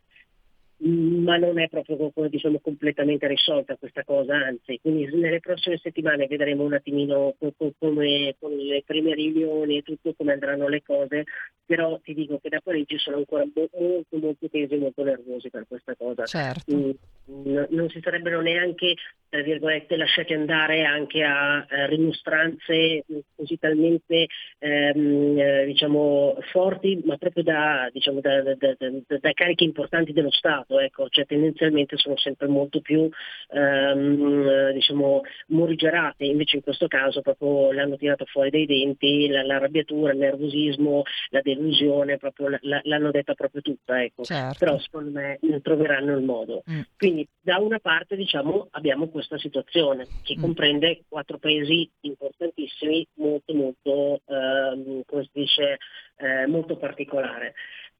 ma 0.78 1.37
non 1.37 1.59
è 1.59 1.68
proprio 1.68 2.12
diciamo, 2.28 2.59
completamente 2.61 3.26
risolta 3.26 3.76
questa 3.76 4.04
cosa, 4.04 4.35
anzi, 4.35 4.78
quindi 4.83 5.06
nelle 5.16 5.40
prossime 5.40 5.78
settimane 5.78 6.26
vedremo 6.26 6.64
un 6.64 6.75
attimino 6.75 7.35
come 7.78 8.35
con 8.38 8.54
le 8.54 8.83
prime 8.85 9.14
riunioni 9.14 9.78
e 9.78 9.83
tutto 9.83 10.12
come 10.14 10.35
andranno 10.35 10.68
le 10.68 10.83
cose, 10.83 11.25
però 11.64 11.99
ti 12.02 12.12
dico 12.12 12.38
che 12.38 12.50
da 12.50 12.61
Parigi 12.62 12.99
sono 12.99 13.16
ancora 13.16 13.45
molto 13.54 14.16
molto 14.18 14.49
tesi 14.50 14.75
e 14.75 14.78
molto 14.78 15.02
nervosi 15.02 15.49
per 15.49 15.64
questa 15.66 15.95
cosa. 15.97 16.25
Certo. 16.25 16.75
Mm, 16.75 17.64
non 17.71 17.88
si 17.88 18.00
sarebbero 18.02 18.40
neanche, 18.42 18.95
tra 19.30 19.40
virgolette, 19.42 19.97
lasciati 19.97 20.35
andare 20.35 20.85
anche 20.85 21.23
a, 21.23 21.66
rimostranze 21.87 23.04
così 23.35 23.59
talmente 23.59 24.26
ehm, 24.59 25.38
eh, 25.38 25.64
diciamo, 25.66 26.37
forti, 26.52 27.00
ma 27.04 27.16
proprio 27.16 27.42
da, 27.42 27.88
diciamo, 27.92 28.21
da, 28.21 28.42
da, 28.42 28.76
da 28.76 29.33
cariche 29.33 29.64
importanti 29.64 30.12
dello 30.12 30.30
Stato 30.30 30.66
passato, 30.67 30.81
ecco, 30.81 31.09
cioè 31.09 31.25
tendenzialmente 31.25 31.97
sono 31.97 32.17
sempre 32.17 32.49
molto 32.49 32.81
più 32.81 33.09
ehm, 33.51 34.73
diciamo, 34.73 35.23
morigerate, 35.49 36.25
invece 36.25 36.57
in 36.57 36.63
questo 36.63 36.89
caso 36.89 37.23
proprio 37.23 37.73
l'hanno 37.73 37.97
tirato 37.97 38.25
fuori 38.27 38.51
dai 38.51 38.67
denti, 38.67 39.29
la, 39.29 39.43
l'arrabbiatura, 39.43 40.13
il 40.13 40.19
nervosismo, 40.19 41.03
la 41.31 41.41
delusione, 41.41 42.19
proprio, 42.19 42.59
la, 42.61 42.81
l'hanno 42.83 43.11
detta 43.11 43.35
proprio 43.35 43.63
tutta, 43.63 44.03
ecco. 44.03 44.25
certo. 44.25 44.57
però 44.59 44.79
secondo 44.79 45.11
me 45.11 45.39
troveranno 45.63 46.17
il 46.17 46.25
modo. 46.25 46.63
Mm. 46.71 46.81
Quindi 46.97 47.27
da 47.41 47.59
una 47.59 47.79
parte 47.79 48.17
diciamo, 48.17 48.69
abbiamo 48.73 49.09
questa 49.09 49.39
situazione 49.39 50.07
che 50.23 50.37
mm. 50.37 50.41
comprende 50.41 51.03
quattro 51.09 51.39
paesi 51.39 51.89
importantissimi, 52.01 53.07
molto 53.15 53.55
molto, 53.55 54.21
ehm, 54.27 55.03
come 55.07 55.23
si 55.25 55.31
dice, 55.33 55.79
eh, 56.19 56.47
molto 56.47 56.77
particolare. 56.77 57.55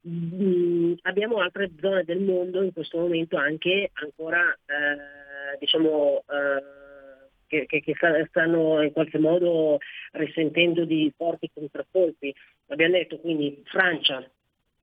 Mm, 0.07 0.93
abbiamo 1.01 1.37
altre 1.39 1.71
zone 1.81 2.03
del 2.03 2.19
mondo 2.21 2.61
in 2.61 2.71
questo 2.71 2.97
momento 2.97 3.35
anche 3.35 3.89
ancora 3.93 4.53
eh, 4.65 5.57
diciamo 5.59 6.23
eh, 6.29 6.77
che, 7.47 7.65
che, 7.65 7.81
che, 7.81 7.95
stanno 8.29 8.81
in 8.83 8.91
qualche 8.91 9.17
modo 9.17 9.79
risentendo 10.11 10.85
di 10.85 11.11
forti 11.15 11.49
contraccolpi. 11.53 12.33
Abbiamo 12.67 12.93
detto 12.93 13.17
quindi 13.19 13.61
Francia, 13.65 14.23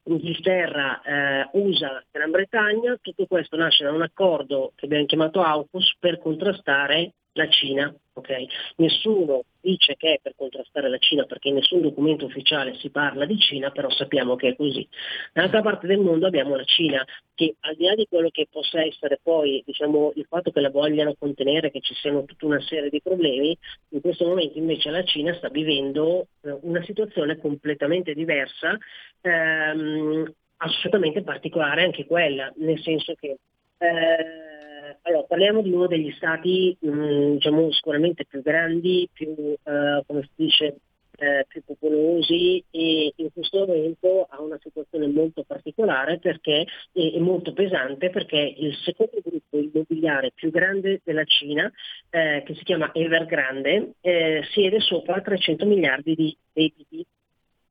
Inghilterra, 0.04 1.00
eh, 1.02 1.48
USA, 1.52 2.02
Gran 2.10 2.30
Bretagna, 2.30 2.98
tutto 3.00 3.26
questo 3.26 3.56
nasce 3.56 3.84
da 3.84 3.92
un 3.92 4.02
accordo 4.02 4.72
che 4.74 4.86
abbiamo 4.86 5.06
chiamato 5.06 5.42
AUKUS 5.42 5.96
per 5.98 6.18
contrastare 6.18 7.12
la 7.32 7.48
Cina. 7.48 7.94
Okay? 8.16 8.46
Nessuno 8.76 9.42
dice 9.60 9.96
che 9.96 10.14
è 10.14 10.18
per 10.22 10.34
contrastare 10.36 10.88
la 10.88 10.98
Cina 10.98 11.24
perché 11.24 11.48
in 11.48 11.56
nessun 11.56 11.80
documento 11.80 12.26
ufficiale 12.26 12.74
si 12.76 12.90
parla 12.90 13.24
di 13.24 13.36
Cina, 13.38 13.70
però 13.70 13.90
sappiamo 13.90 14.36
che 14.36 14.50
è 14.50 14.56
così. 14.56 14.86
Dall'altra 15.32 15.62
parte 15.62 15.88
del 15.88 15.98
mondo 15.98 16.26
abbiamo 16.26 16.54
la 16.54 16.64
Cina 16.64 17.04
che 17.34 17.56
al 17.60 17.74
di 17.74 17.84
là 17.84 17.94
di 17.96 18.06
quello 18.08 18.28
che 18.30 18.46
possa 18.48 18.82
essere 18.84 19.18
poi 19.20 19.62
diciamo, 19.66 20.12
il 20.14 20.26
fatto 20.28 20.52
che 20.52 20.60
la 20.60 20.70
vogliano 20.70 21.16
contenere, 21.18 21.72
che 21.72 21.80
ci 21.80 21.94
siano 21.94 22.24
tutta 22.24 22.46
una 22.46 22.60
serie 22.60 22.88
di 22.88 23.00
problemi, 23.02 23.56
in 23.88 24.00
questo 24.00 24.26
momento 24.26 24.58
invece 24.58 24.90
la 24.90 25.02
Cina 25.02 25.34
sta 25.34 25.48
vivendo 25.48 26.28
eh, 26.42 26.56
una 26.62 26.84
situazione 26.84 27.38
completamente 27.38 28.14
diversa, 28.14 28.78
ehm, 29.22 30.32
assolutamente 30.58 31.22
particolare 31.22 31.82
anche 31.82 32.06
quella, 32.06 32.52
nel 32.58 32.80
senso 32.80 33.14
che 33.14 33.38
eh, 33.78 34.53
allora, 35.02 35.24
parliamo 35.24 35.62
di 35.62 35.70
uno 35.70 35.86
degli 35.86 36.12
stati 36.12 36.76
mh, 36.80 36.88
mm, 36.88 37.32
diciamo, 37.34 37.70
sicuramente 37.72 38.24
più 38.24 38.42
grandi, 38.42 39.08
più, 39.12 39.34
eh, 39.62 40.28
dice, 40.34 40.76
eh, 41.16 41.44
più 41.46 41.62
popolosi 41.64 42.62
e 42.70 43.12
in 43.16 43.32
questo 43.32 43.58
momento 43.58 44.26
ha 44.28 44.40
una 44.40 44.58
situazione 44.60 45.06
molto 45.06 45.44
particolare 45.44 46.18
perché 46.18 46.66
è, 46.92 47.18
molto 47.18 47.52
pesante 47.52 48.10
perché 48.10 48.54
il 48.56 48.74
secondo 48.84 49.20
gruppo 49.22 49.58
immobiliare 49.58 50.32
più 50.34 50.50
grande 50.50 51.00
della 51.04 51.24
Cina, 51.24 51.70
eh, 52.10 52.42
che 52.44 52.54
si 52.54 52.64
chiama 52.64 52.92
Evergrande, 52.92 53.94
eh, 54.00 54.42
siede 54.52 54.80
sopra 54.80 55.20
300 55.20 55.66
miliardi 55.66 56.14
di 56.14 56.36
debiti. 56.52 57.04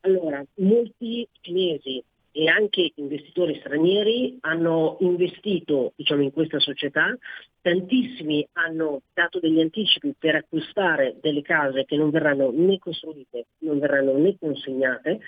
Allora, 0.01 0.43
molti 0.55 1.27
cinesi 1.41 2.03
e 2.35 2.47
anche 2.47 2.91
investitori 2.95 3.59
stranieri 3.59 4.37
hanno 4.41 4.97
investito 5.01 5.93
diciamo, 5.95 6.23
in 6.23 6.31
questa 6.31 6.59
società, 6.59 7.15
tantissimi 7.61 8.45
hanno 8.53 9.03
dato 9.13 9.39
degli 9.39 9.61
anticipi 9.61 10.15
per 10.17 10.35
acquistare 10.35 11.17
delle 11.21 11.43
case 11.43 11.85
che 11.85 11.95
non 11.95 12.09
verranno 12.09 12.51
né 12.51 12.79
costruite, 12.79 13.45
non 13.59 13.77
verranno 13.77 14.17
né 14.17 14.35
consegnate. 14.39 15.19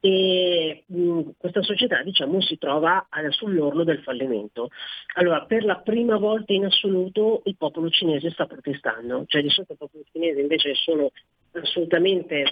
E 0.00 0.84
mh, 0.86 1.30
questa 1.36 1.60
società 1.60 2.02
diciamo, 2.02 2.40
si 2.40 2.56
trova 2.56 3.06
sull'orlo 3.30 3.84
del 3.84 4.00
fallimento. 4.00 4.70
Allora, 5.16 5.44
per 5.44 5.64
la 5.64 5.80
prima 5.80 6.16
volta 6.16 6.52
in 6.52 6.64
assoluto 6.64 7.42
il 7.44 7.56
popolo 7.56 7.90
cinese 7.90 8.30
sta 8.30 8.46
protestando, 8.46 9.24
cioè 9.26 9.42
di 9.42 9.50
solito 9.50 9.72
il 9.72 9.78
popolo 9.78 10.04
cinese 10.10 10.40
invece 10.40 10.74
sono 10.74 11.10
assolutamente 11.52 12.44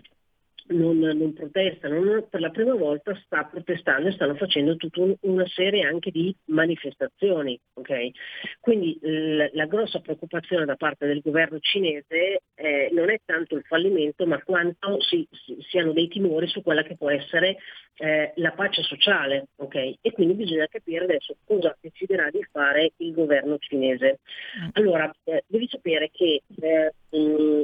non, 0.68 0.99
non 0.99 1.32
protestano, 1.32 2.02
non, 2.02 2.26
per 2.28 2.40
la 2.40 2.50
prima 2.50 2.75
volta 2.75 3.14
sta 3.25 3.44
protestando 3.44 4.08
e 4.08 4.12
stanno 4.12 4.35
facendo 4.35 4.76
tutta 4.76 5.00
un, 5.00 5.14
una 5.20 5.46
serie 5.46 5.82
anche 5.82 6.11
di 6.11 6.35
manifestazioni. 6.46 7.58
Okay? 7.75 8.12
Quindi 8.61 8.99
l- 9.00 9.50
la 9.52 9.66
grossa 9.66 10.00
preoccupazione 10.00 10.64
da 10.64 10.76
parte 10.76 11.06
del 11.06 11.20
governo 11.20 11.58
cinese 11.61 12.42
eh, 12.54 12.88
non 12.92 13.11
è 13.11 13.20
tanto 13.25 13.56
il 13.56 13.64
fallimento, 13.64 14.26
ma 14.26 14.42
quanto 14.42 15.00
si, 15.00 15.26
si, 15.30 15.56
siano 15.68 15.92
dei 15.92 16.08
timori 16.08 16.46
su 16.46 16.62
quella 16.62 16.82
che 16.82 16.96
può 16.96 17.11
essere 17.11 17.56
eh, 17.96 18.32
la 18.36 18.52
pace 18.52 18.82
sociale. 18.82 19.48
Okay? 19.56 19.98
E 20.00 20.12
quindi 20.12 20.34
bisogna 20.34 20.66
capire 20.66 21.04
adesso 21.04 21.36
cosa 21.44 21.76
deciderà 21.80 22.30
di 22.30 22.46
fare 22.50 22.92
il 22.96 23.12
governo 23.12 23.58
cinese. 23.58 24.20
Mm. 24.60 24.68
Allora, 24.72 25.10
eh, 25.24 25.44
devi 25.46 25.68
sapere 25.68 26.10
che 26.12 26.42
eh, 26.60 26.92
mh, 27.10 27.62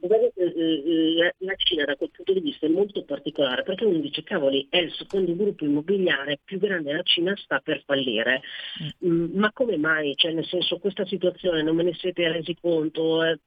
governo, 0.00 0.30
eh, 0.34 1.34
la 1.38 1.54
Cina 1.56 1.84
da 1.84 1.96
quel 1.96 2.10
punto 2.10 2.32
di 2.32 2.40
vista 2.40 2.66
è 2.66 2.70
molto 2.70 3.04
particolare 3.04 3.62
perché 3.62 3.84
uno 3.84 3.98
dice 3.98 4.22
cavoli 4.22 4.66
è 4.68 4.78
il 4.78 4.92
secondo 4.92 5.34
gruppo 5.36 5.64
immobiliare 5.64 6.40
più 6.44 6.58
grande 6.58 6.90
della 6.90 7.02
Cina 7.02 7.34
sta 7.36 7.60
per 7.60 7.82
fallire 7.84 8.42
mm. 9.04 9.08
mm. 9.08 9.38
ma 9.38 9.52
come 9.52 9.76
mai 9.76 10.14
cioè 10.16 10.32
nel 10.32 10.46
senso 10.46 10.78
questa 10.78 11.06
situazione 11.06 11.62
non 11.62 11.76
me 11.76 11.84
ne 11.84 11.94
siete 11.94 12.30
resi 12.30 12.56
conto 12.60 13.22
eh, 13.22 13.38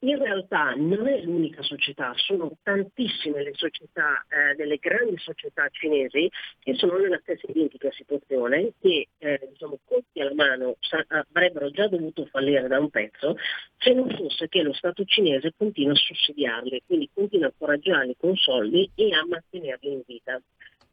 in 0.00 0.18
realtà 0.18 0.72
non 0.76 1.06
è 1.06 1.20
l'unica 1.22 1.62
società, 1.62 2.12
sono 2.16 2.56
tantissime 2.62 3.42
le 3.42 3.52
società, 3.54 4.24
eh, 4.28 4.54
delle 4.54 4.76
grandi 4.76 5.18
società 5.18 5.63
cinesi 5.70 6.30
che 6.58 6.74
sono 6.74 6.98
nella 6.98 7.18
stessa 7.22 7.46
identica 7.48 7.90
situazione, 7.92 8.72
che 8.80 9.08
eh, 9.18 9.48
diciamo, 9.50 9.78
colpi 9.84 10.20
alla 10.20 10.34
mano 10.34 10.76
sa- 10.80 11.04
avrebbero 11.08 11.70
già 11.70 11.88
dovuto 11.88 12.26
fallire 12.26 12.66
da 12.68 12.78
un 12.78 12.90
pezzo 12.90 13.36
se 13.78 13.92
non 13.92 14.08
fosse 14.10 14.48
che 14.48 14.62
lo 14.62 14.72
Stato 14.72 15.04
cinese 15.04 15.52
continua 15.56 15.92
a 15.92 15.96
sussidiarli, 15.96 16.82
quindi 16.86 17.10
continua 17.12 17.48
a 17.48 17.54
foraggiarli 17.56 18.16
con 18.18 18.34
soldi 18.36 18.90
e 18.94 19.12
a 19.12 19.24
mantenerli 19.26 19.92
in 19.92 20.02
vita. 20.06 20.40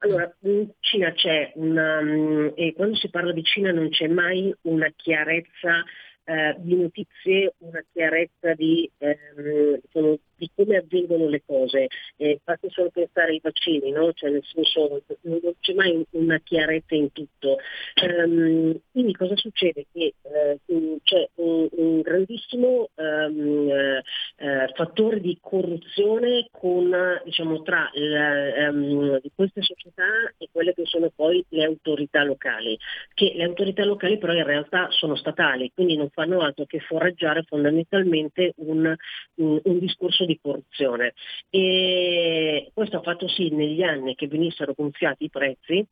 Allora, 0.04 0.36
in 0.42 0.68
Cina 0.80 1.12
c'è 1.12 1.52
una, 1.56 2.02
mm, 2.02 2.50
e 2.56 2.74
quando 2.74 2.96
si 2.96 3.10
parla 3.10 3.32
di 3.32 3.44
Cina 3.44 3.72
non 3.72 3.90
c'è 3.90 4.08
mai 4.08 4.54
una 4.62 4.92
chiarezza 4.96 5.84
eh, 6.24 6.56
di 6.60 6.76
notizie, 6.76 7.54
una 7.60 7.84
chiarezza 7.92 8.54
di, 8.54 8.90
ehm, 8.98 9.80
diciamo, 9.82 10.18
di 10.42 10.50
come 10.56 10.78
avvengono 10.78 11.30
le 11.30 11.44
cose. 11.46 11.88
Eh, 12.18 12.40
fate 12.44 12.70
solo 12.72 12.90
pensare 12.90 13.34
ai 13.34 13.40
vaccini, 13.42 13.92
no? 13.92 14.12
cioè, 14.14 14.32
nel 14.32 14.44
senso 14.44 15.04
non 15.22 15.40
c'è 15.60 15.74
mai 15.74 16.04
una 16.12 16.40
chiarezza 16.40 16.96
in 16.96 17.12
tutto. 17.12 17.58
Um, 18.02 18.80
quindi 18.92 19.14
cosa 19.14 19.36
succede? 19.36 19.86
Che 19.94 20.14
uh, 20.66 20.98
c'è 21.04 21.30
un, 21.36 21.68
un 21.72 22.02
grandissimo 22.02 22.90
um, 22.96 23.70
uh, 23.70 24.74
fattore 24.74 25.20
di 25.20 25.38
corruzione 25.40 26.48
con, 26.50 26.92
diciamo, 27.24 27.62
tra 27.62 27.88
la, 27.94 28.70
um, 28.70 29.20
queste 29.36 29.62
società 29.62 30.34
e 30.40 30.50
quelle 30.52 30.74
che 30.74 30.86
sono 30.86 31.12
poi 31.16 31.46
le 31.50 31.66
autorità 31.66 32.24
locali, 32.24 32.76
che 33.14 33.34
le 33.36 33.44
autorità 33.44 33.86
locali 33.86 34.18
però 34.18 34.34
in 34.34 34.46
realtà 34.46 34.88
sono 34.90 35.16
statali, 35.16 35.72
quindi 35.74 35.98
non 35.98 36.10
fanno 36.10 36.42
altro 36.42 36.66
che 36.66 36.80
foraggiare 36.80 37.44
fondamentalmente 37.44 38.54
un, 38.58 38.96
un, 39.36 39.60
un 39.64 39.80
discorso 39.80 40.26
di 40.26 40.31
corruzione. 40.42 41.14
E 41.50 42.72
questo 42.74 42.98
ha 42.98 43.02
fatto 43.02 43.28
sì 43.28 43.50
negli 43.50 43.82
anni 43.82 44.16
che 44.16 44.28
venissero 44.28 44.74
gonfiati 44.76 45.26
i 45.26 45.30
prezzi 45.30 45.86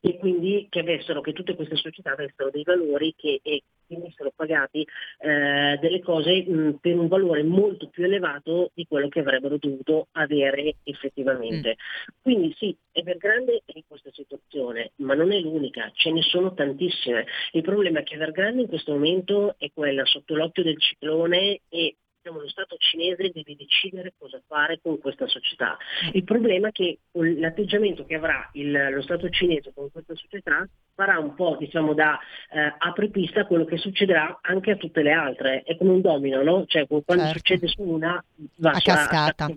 e 0.00 0.16
quindi 0.16 0.66
che 0.70 0.80
avessero, 0.80 1.20
che 1.20 1.32
tutte 1.32 1.54
queste 1.54 1.76
società 1.76 2.12
avessero 2.12 2.50
dei 2.50 2.62
valori 2.62 3.14
che, 3.16 3.40
e 3.42 3.62
venissero 3.86 4.32
pagati 4.34 4.86
eh, 5.18 5.78
delle 5.80 6.00
cose 6.00 6.42
mh, 6.42 6.78
per 6.80 6.98
un 6.98 7.08
valore 7.08 7.42
molto 7.42 7.88
più 7.88 8.04
elevato 8.04 8.70
di 8.74 8.86
quello 8.86 9.08
che 9.08 9.20
avrebbero 9.20 9.58
dovuto 9.58 10.08
avere 10.12 10.76
effettivamente. 10.84 11.70
Mm. 11.70 12.14
Quindi 12.22 12.54
sì, 12.56 12.74
Evergrande 12.92 13.62
è 13.66 13.72
in 13.74 13.82
questa 13.86 14.10
situazione, 14.12 14.92
ma 14.96 15.14
non 15.14 15.32
è 15.32 15.38
l'unica, 15.38 15.90
ce 15.94 16.10
ne 16.12 16.22
sono 16.22 16.54
tantissime. 16.54 17.26
Il 17.52 17.62
problema 17.62 18.00
è 18.00 18.02
che 18.02 18.14
Evergrande 18.14 18.62
in 18.62 18.68
questo 18.68 18.92
momento 18.92 19.54
è 19.58 19.70
quella 19.74 20.04
sotto 20.06 20.34
l'occhio 20.34 20.62
del 20.62 20.80
ciclone 20.80 21.60
e 21.68 21.96
lo 22.22 22.48
Stato 22.48 22.76
cinese 22.78 23.30
deve 23.32 23.56
decidere 23.56 24.12
cosa 24.18 24.40
fare 24.46 24.78
con 24.82 24.98
questa 24.98 25.26
società. 25.26 25.76
Il 26.12 26.24
problema 26.24 26.68
è 26.68 26.72
che 26.72 26.98
l'atteggiamento 27.12 28.04
che 28.04 28.16
avrà 28.16 28.48
il, 28.52 28.90
lo 28.92 29.02
Stato 29.02 29.28
cinese 29.30 29.72
con 29.74 29.90
questa 29.90 30.14
società 30.14 30.68
farà 30.94 31.18
un 31.18 31.34
po' 31.34 31.56
diciamo, 31.58 31.94
da 31.94 32.18
eh, 32.52 32.74
apripista 32.78 33.40
a 33.40 33.46
quello 33.46 33.64
che 33.64 33.78
succederà 33.78 34.40
anche 34.42 34.72
a 34.72 34.76
tutte 34.76 35.02
le 35.02 35.12
altre. 35.12 35.62
È 35.62 35.76
come 35.76 35.92
un 35.92 36.00
domino, 36.02 36.42
no? 36.42 36.64
Cioè 36.66 36.86
quando 36.86 37.24
certo. 37.24 37.38
succede 37.38 37.68
su 37.68 37.82
una 37.82 38.22
va 38.56 38.70
a 38.70 38.80
cascata. 38.80 39.44
A... 39.46 39.54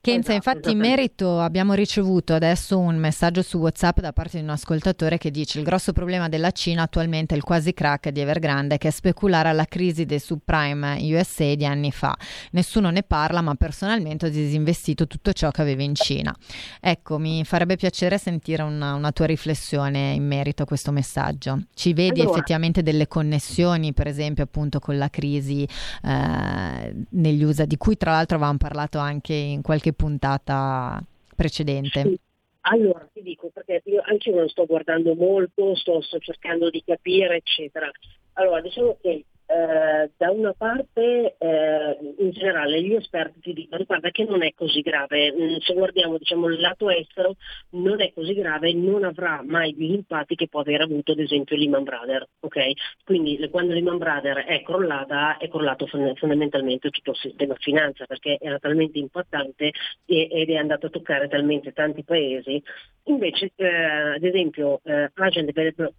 Kenza, 0.00 0.32
esatto, 0.32 0.32
infatti 0.32 0.70
in 0.72 0.78
merito 0.78 1.38
abbiamo 1.38 1.74
ricevuto 1.74 2.34
adesso 2.34 2.76
un 2.78 2.96
messaggio 2.96 3.42
su 3.42 3.58
WhatsApp 3.58 4.00
da 4.00 4.12
parte 4.12 4.38
di 4.38 4.42
un 4.42 4.50
ascoltatore 4.50 5.18
che 5.18 5.30
dice 5.30 5.60
il 5.60 5.64
grosso 5.64 5.92
problema 5.92 6.28
della 6.28 6.50
Cina 6.50 6.82
attualmente 6.82 7.34
è 7.34 7.36
il 7.36 7.44
quasi 7.44 7.72
crack 7.72 8.08
di 8.08 8.20
Evergrande 8.20 8.78
che 8.78 8.88
è 8.88 8.90
speculare 8.90 9.50
alla 9.50 9.66
crisi 9.66 10.04
dei 10.04 10.18
subprime 10.18 10.98
USA 11.02 11.54
di 11.54 11.64
anni 11.64 11.91
fa. 11.92 12.16
Nessuno 12.52 12.90
ne 12.90 13.02
parla, 13.02 13.40
ma 13.40 13.54
personalmente 13.54 14.26
ho 14.26 14.28
disinvestito 14.28 15.06
tutto 15.06 15.32
ciò 15.32 15.50
che 15.50 15.60
avevo 15.60 15.82
in 15.82 15.94
Cina. 15.94 16.34
Ecco, 16.80 17.18
mi 17.18 17.44
farebbe 17.44 17.76
piacere 17.76 18.18
sentire 18.18 18.62
una, 18.62 18.94
una 18.94 19.12
tua 19.12 19.26
riflessione 19.26 20.12
in 20.12 20.26
merito 20.26 20.64
a 20.64 20.66
questo 20.66 20.90
messaggio. 20.90 21.62
Ci 21.74 21.92
vedi 21.92 22.20
allora. 22.20 22.36
effettivamente 22.36 22.82
delle 22.82 23.06
connessioni, 23.06 23.92
per 23.92 24.06
esempio, 24.06 24.44
appunto 24.44 24.78
con 24.78 24.98
la 24.98 25.08
crisi 25.08 25.66
eh, 26.02 26.94
negli 27.10 27.42
USA, 27.42 27.64
di 27.64 27.76
cui 27.76 27.96
tra 27.96 28.12
l'altro 28.12 28.36
avevamo 28.36 28.58
parlato 28.58 28.98
anche 28.98 29.34
in 29.34 29.62
qualche 29.62 29.92
puntata 29.92 31.02
precedente? 31.34 32.02
Sì. 32.02 32.18
Allora, 32.64 33.08
ti 33.12 33.22
dico, 33.22 33.50
perché 33.52 33.82
io 33.86 34.02
anche 34.04 34.30
io 34.30 34.40
lo 34.40 34.48
sto 34.48 34.66
guardando 34.66 35.14
molto, 35.14 35.74
sto, 35.74 36.00
sto 36.00 36.18
cercando 36.18 36.70
di 36.70 36.82
capire, 36.84 37.36
eccetera. 37.36 37.90
Allora, 38.34 38.60
diciamo 38.60 38.96
che 39.00 39.24
eh, 39.46 40.10
da 40.16 40.30
una 40.30 40.52
parte 40.52 41.36
eh, 41.38 41.98
in 42.18 42.30
generale 42.30 42.82
gli 42.82 42.94
esperti 42.94 43.40
ti 43.40 43.52
dicono 43.52 43.84
guarda 43.84 44.10
che 44.10 44.24
non 44.24 44.42
è 44.42 44.52
così 44.54 44.80
grave, 44.80 45.32
mm, 45.32 45.56
se 45.58 45.74
guardiamo 45.74 46.18
diciamo, 46.18 46.48
il 46.48 46.60
lato 46.60 46.90
estero 46.90 47.34
non 47.70 48.00
è 48.00 48.12
così 48.12 48.34
grave, 48.34 48.72
non 48.72 49.04
avrà 49.04 49.42
mai 49.44 49.74
gli 49.74 49.92
impatti 49.92 50.34
che 50.34 50.48
può 50.48 50.60
aver 50.60 50.82
avuto 50.82 51.12
ad 51.12 51.18
esempio 51.18 51.56
Lehman 51.56 51.84
Brothers, 51.84 52.26
okay? 52.40 52.74
quindi 53.04 53.38
quando 53.50 53.74
Lehman 53.74 53.98
Brothers 53.98 54.46
è 54.46 54.62
crollata 54.62 55.36
è 55.36 55.48
crollato 55.48 55.86
fondamentalmente 55.86 56.90
tutto 56.90 57.10
il 57.10 57.16
sistema 57.16 57.54
finanza 57.58 58.06
perché 58.06 58.38
era 58.40 58.58
talmente 58.58 58.98
impattante 58.98 59.72
ed 60.06 60.50
è 60.50 60.56
andato 60.56 60.86
a 60.86 60.90
toccare 60.90 61.28
talmente 61.28 61.72
tanti 61.72 62.04
paesi, 62.04 62.62
invece 63.04 63.52
eh, 63.56 63.66
ad 63.66 64.22
esempio 64.22 64.80
eh, 64.84 65.10
Asian 65.14 65.48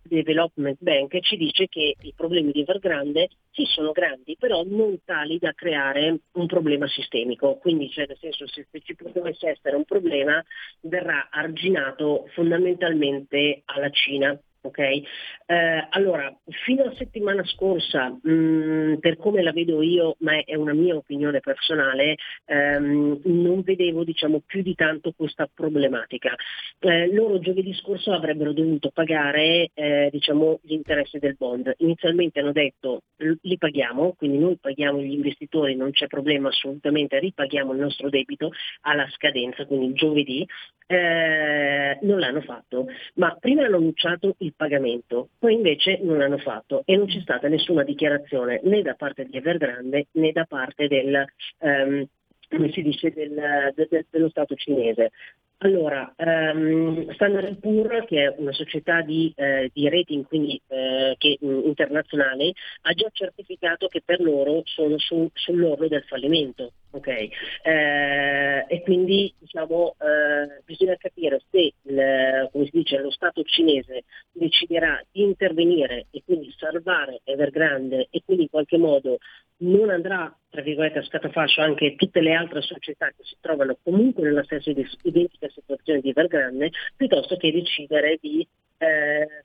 Development 0.04 0.78
Bank 0.80 1.20
ci 1.20 1.36
dice 1.38 1.68
che 1.68 1.96
i 2.00 2.14
problemi 2.16 2.52
di 2.52 2.62
Evergrande 2.62 3.30
sì 3.52 3.66
sono 3.66 3.92
grandi, 3.92 4.36
però 4.38 4.64
non 4.66 4.98
tali 5.04 5.38
da 5.38 5.54
creare 5.54 6.20
un 6.34 6.46
problema 6.48 6.88
sistemico. 6.88 7.58
Quindi, 7.58 7.90
cioè, 7.90 8.06
nel 8.08 8.18
senso, 8.20 8.48
se, 8.48 8.68
se 8.72 8.82
ci 8.82 8.96
dovesse 9.14 9.50
essere 9.50 9.76
un 9.76 9.86
problema, 9.86 10.44
verrà 10.82 11.28
arginato 11.30 12.28
fondamentalmente 12.34 13.62
alla 13.66 13.90
Cina. 13.90 14.38
Okay? 14.66 15.04
Eh, 15.46 15.88
allora, 15.90 16.34
fino 16.66 16.84
alla 16.84 16.96
settimana 16.96 17.44
scorsa, 17.44 18.10
mh, 18.10 18.32
mm, 18.32 18.96
per 18.96 19.18
come 19.18 19.42
la 19.42 19.52
vedo 19.52 19.82
io, 19.82 20.16
ma 20.20 20.42
è 20.44 20.56
una 20.56 20.74
mia 20.74 20.96
opinione 20.96 21.42
personale, 21.42 22.16
ehm, 22.46 23.22
non 23.26 23.62
vedevo 23.62 24.04
diciamo, 24.04 24.42
più 24.46 24.62
di 24.62 24.74
tanto 24.74 25.12
questa 25.16 25.50
problematica. 25.54 26.34
Eh, 26.80 27.14
loro 27.14 27.40
giovedì 27.40 27.74
scorso 27.74 28.14
avrebbero 28.14 28.54
dovuto 28.54 28.90
pagare 28.94 29.72
eh, 29.74 30.10
diciamo, 30.12 30.60
gli 30.64 30.74
interessi 30.74 31.20
del 31.20 31.36
bond. 31.38 31.74
Inizialmente 31.80 32.40
hanno 32.40 32.52
detto 32.54 33.02
li 33.18 33.58
paghiamo, 33.58 34.14
quindi 34.14 34.38
noi 34.38 34.58
paghiamo 34.58 35.00
gli 35.02 35.14
investitori, 35.14 35.76
non 35.76 35.92
c'è 35.92 36.08
problema 36.08 36.50
assolutamente, 36.50 37.20
ripaghiamo 37.20 37.74
il 37.74 37.80
nostro 37.80 38.10
debito 38.10 38.52
alla 38.82 39.08
scadenza, 39.12 39.66
quindi 39.66 39.94
giovedì. 39.94 40.48
Eh, 40.86 41.98
non 42.02 42.20
l'hanno 42.20 42.42
fatto, 42.42 42.88
ma 43.16 43.36
prima 43.40 43.64
hanno 43.64 43.78
annunciato 43.78 44.36
il 44.40 44.53
pagamento, 44.56 45.30
poi 45.40 45.54
invece 45.54 46.00
non 46.02 46.18
l'hanno 46.18 46.38
fatto 46.38 46.84
e 46.86 46.96
non 46.96 47.08
c'è 47.08 47.20
stata 47.22 47.48
nessuna 47.48 47.84
dichiarazione 47.84 48.60
né 48.64 48.82
da 48.82 48.96
parte 48.96 49.26
di 49.26 49.38
Evergrande 49.38 50.08
né 50.12 50.32
da 50.32 50.46
parte 50.46 50.88
del, 50.88 51.26
um, 51.60 52.06
come 52.50 52.72
si 52.72 52.82
dice, 52.82 53.12
del, 53.12 53.74
de, 53.76 54.06
dello 54.10 54.30
Stato 54.30 54.56
cinese. 54.56 55.12
Allora, 55.60 56.14
um, 56.18 57.10
Standard 57.14 57.58
Poor's, 57.60 58.06
che 58.06 58.24
è 58.24 58.36
una 58.38 58.52
società 58.52 59.02
di, 59.02 59.32
eh, 59.36 59.70
di 59.74 59.88
rating 59.88 60.26
quindi, 60.26 60.62
eh, 60.68 61.16
che, 61.18 61.38
mh, 61.40 61.62
internazionale, 61.66 62.52
ha 62.82 62.92
già 62.92 63.10
certificato 63.14 63.88
che 63.88 64.02
per 64.04 64.20
loro 64.20 64.64
sono 64.66 64.98
su, 64.98 65.30
sull'orlo 65.34 65.88
del 65.88 66.04
fallimento. 66.04 66.74
Okay? 66.96 67.32
Eh, 67.64 68.66
e 68.68 68.82
quindi 68.84 69.34
diciamo, 69.40 69.96
eh, 70.00 70.62
bisogna 70.64 70.96
capire 70.96 71.42
se 71.50 71.74
il, 71.82 72.50
come 72.52 72.66
si 72.66 72.72
dice, 72.72 73.00
lo 73.00 73.10
Stato 73.10 73.42
cinese 73.44 74.04
deciderà 74.32 75.04
di 75.12 75.24
intervenire 75.24 76.06
e 76.12 76.22
quindi 76.24 76.54
salvare 76.56 77.22
Evergrande 77.24 78.08
e 78.12 78.22
quindi 78.24 78.44
in 78.44 78.50
qualche 78.50 78.78
modo 78.78 79.18
non 79.58 79.90
andrà 79.90 80.36
tra 80.50 80.62
virgolette 80.62 81.00
a 81.00 81.04
scatafascio 81.04 81.62
anche 81.62 81.96
tutte 81.96 82.22
le 82.22 82.34
altre 82.34 82.62
società 82.62 83.08
che 83.08 83.24
si 83.24 83.36
trovano 83.42 83.76
comunque 83.82 84.22
nella 84.22 84.44
stessa 84.44 84.70
identica 84.70 85.50
situazione 85.50 86.00
di 86.00 86.10
Evergrande, 86.10 86.70
piuttosto 86.96 87.38
che 87.38 87.52
decidere 87.52 88.20
di 88.22 88.48
eh, 88.78 89.43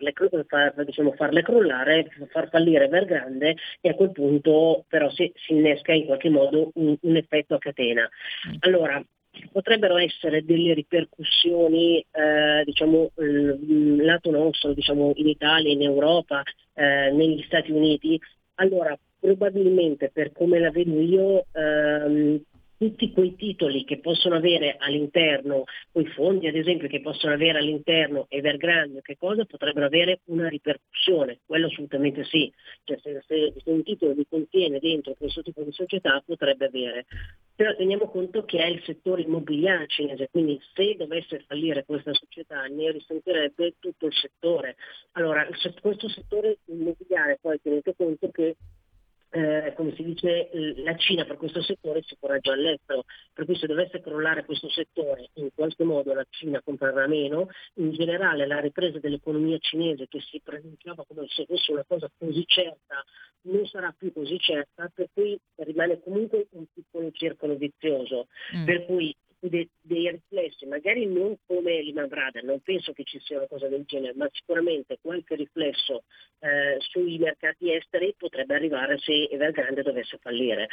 farle, 0.00 0.44
far, 0.46 0.84
diciamo, 0.84 1.12
farle, 1.12 1.42
crollare, 1.42 2.08
far 2.30 2.48
fallire 2.48 2.84
Evergrande 2.84 3.56
e 3.80 3.88
a 3.88 3.94
quel 3.94 4.12
punto 4.12 4.84
però 4.88 5.10
si, 5.10 5.30
si 5.36 5.52
innesca 5.52 5.92
in 5.92 6.06
qualche 6.06 6.30
modo 6.30 6.70
un, 6.74 6.96
un 7.00 7.16
effetto 7.16 7.54
a 7.54 7.58
catena. 7.58 8.02
Mm. 8.48 8.54
Allora, 8.60 9.04
potrebbero 9.52 9.96
essere 9.96 10.44
delle 10.44 10.74
ripercussioni 10.74 12.04
eh, 12.10 12.62
diciamo 12.64 13.12
lato 13.16 14.30
nostro, 14.30 14.72
diciamo 14.72 15.12
in 15.16 15.28
Italia, 15.28 15.72
in 15.72 15.82
Europa, 15.82 16.42
eh, 16.74 17.10
negli 17.12 17.42
Stati 17.44 17.70
Uniti. 17.70 18.20
Allora, 18.56 18.98
probabilmente 19.18 20.10
per 20.12 20.32
come 20.32 20.58
la 20.58 20.70
vedo 20.70 20.98
io 20.98 21.44
ehm, 21.52 22.40
tutti 22.80 23.12
quei 23.12 23.36
titoli 23.36 23.84
che 23.84 23.98
possono 23.98 24.36
avere 24.36 24.76
all'interno, 24.78 25.64
quei 25.92 26.06
fondi 26.06 26.48
ad 26.48 26.54
esempio 26.54 26.88
che 26.88 27.02
possono 27.02 27.34
avere 27.34 27.58
all'interno 27.58 28.24
Evergrande, 28.30 29.02
che 29.02 29.18
cosa? 29.18 29.44
Potrebbero 29.44 29.84
avere 29.84 30.20
una 30.28 30.48
ripercussione, 30.48 31.40
quello 31.44 31.66
assolutamente 31.66 32.24
sì, 32.24 32.50
cioè 32.84 32.98
se, 33.02 33.22
se, 33.26 33.52
se 33.62 33.70
un 33.70 33.82
titolo 33.82 34.12
li 34.12 34.26
contiene 34.26 34.78
dentro 34.78 35.12
questo 35.12 35.42
tipo 35.42 35.62
di 35.62 35.72
società 35.72 36.22
potrebbe 36.24 36.68
avere, 36.68 37.04
però 37.54 37.76
teniamo 37.76 38.08
conto 38.08 38.46
che 38.46 38.56
è 38.56 38.68
il 38.68 38.82
settore 38.86 39.20
immobiliare 39.20 39.86
cinese, 39.86 40.30
quindi 40.30 40.58
se 40.72 40.96
dovesse 40.96 41.44
fallire 41.46 41.84
questa 41.84 42.14
società 42.14 42.64
ne 42.64 42.92
risentirebbe 42.92 43.74
tutto 43.78 44.06
il 44.06 44.14
settore. 44.14 44.76
Allora 45.12 45.46
questo 45.82 46.08
settore 46.08 46.60
immobiliare 46.64 47.36
poi 47.42 47.60
tenete 47.60 47.94
conto 47.94 48.30
che 48.30 48.56
eh, 49.30 49.72
come 49.76 49.94
si 49.94 50.02
dice, 50.02 50.50
la 50.76 50.96
Cina 50.96 51.24
per 51.24 51.36
questo 51.36 51.62
settore 51.62 52.02
si 52.02 52.16
foraggia 52.18 52.52
all'estero, 52.52 53.04
per 53.32 53.44
cui 53.44 53.56
se 53.56 53.66
dovesse 53.66 54.00
crollare 54.00 54.44
questo 54.44 54.68
settore 54.68 55.30
in 55.34 55.50
qualche 55.54 55.84
modo 55.84 56.12
la 56.12 56.26
Cina 56.28 56.60
comprerà 56.62 57.06
meno, 57.06 57.48
in 57.74 57.92
generale 57.92 58.46
la 58.46 58.60
ripresa 58.60 58.98
dell'economia 58.98 59.58
cinese 59.58 60.08
che 60.08 60.20
si 60.20 60.40
presentava 60.42 61.04
come 61.06 61.26
se 61.28 61.44
fosse 61.46 61.72
una 61.72 61.84
cosa 61.86 62.10
così 62.18 62.44
certa 62.46 63.04
non 63.42 63.66
sarà 63.66 63.94
più 63.96 64.12
così 64.12 64.38
certa, 64.38 64.90
per 64.92 65.08
cui 65.12 65.38
rimane 65.56 66.00
comunque 66.02 66.46
un 66.50 66.64
piccolo 66.72 67.10
circolo 67.12 67.56
vizioso, 67.56 68.26
mm. 68.54 68.64
per 68.64 68.84
cui 68.84 69.14
dei, 69.40 69.68
dei, 69.80 70.10
riflessi, 70.10 70.66
magari 70.66 71.06
non 71.06 71.36
come 71.46 71.82
Lehman 71.82 72.08
Brothers, 72.08 72.44
non 72.44 72.60
penso 72.60 72.92
che 72.92 73.04
ci 73.04 73.18
sia 73.20 73.38
una 73.38 73.46
cosa 73.46 73.68
del 73.68 73.84
genere, 73.86 74.14
ma 74.14 74.28
sicuramente 74.32 74.98
qualche 75.00 75.34
riflesso 75.34 76.04
eh, 76.40 76.76
sui 76.80 77.18
mercati 77.18 77.72
esteri 77.72 78.14
potrebbe 78.16 78.54
arrivare 78.54 78.98
se 78.98 79.28
Evergrande 79.30 79.82
dovesse 79.82 80.18
fallire 80.18 80.68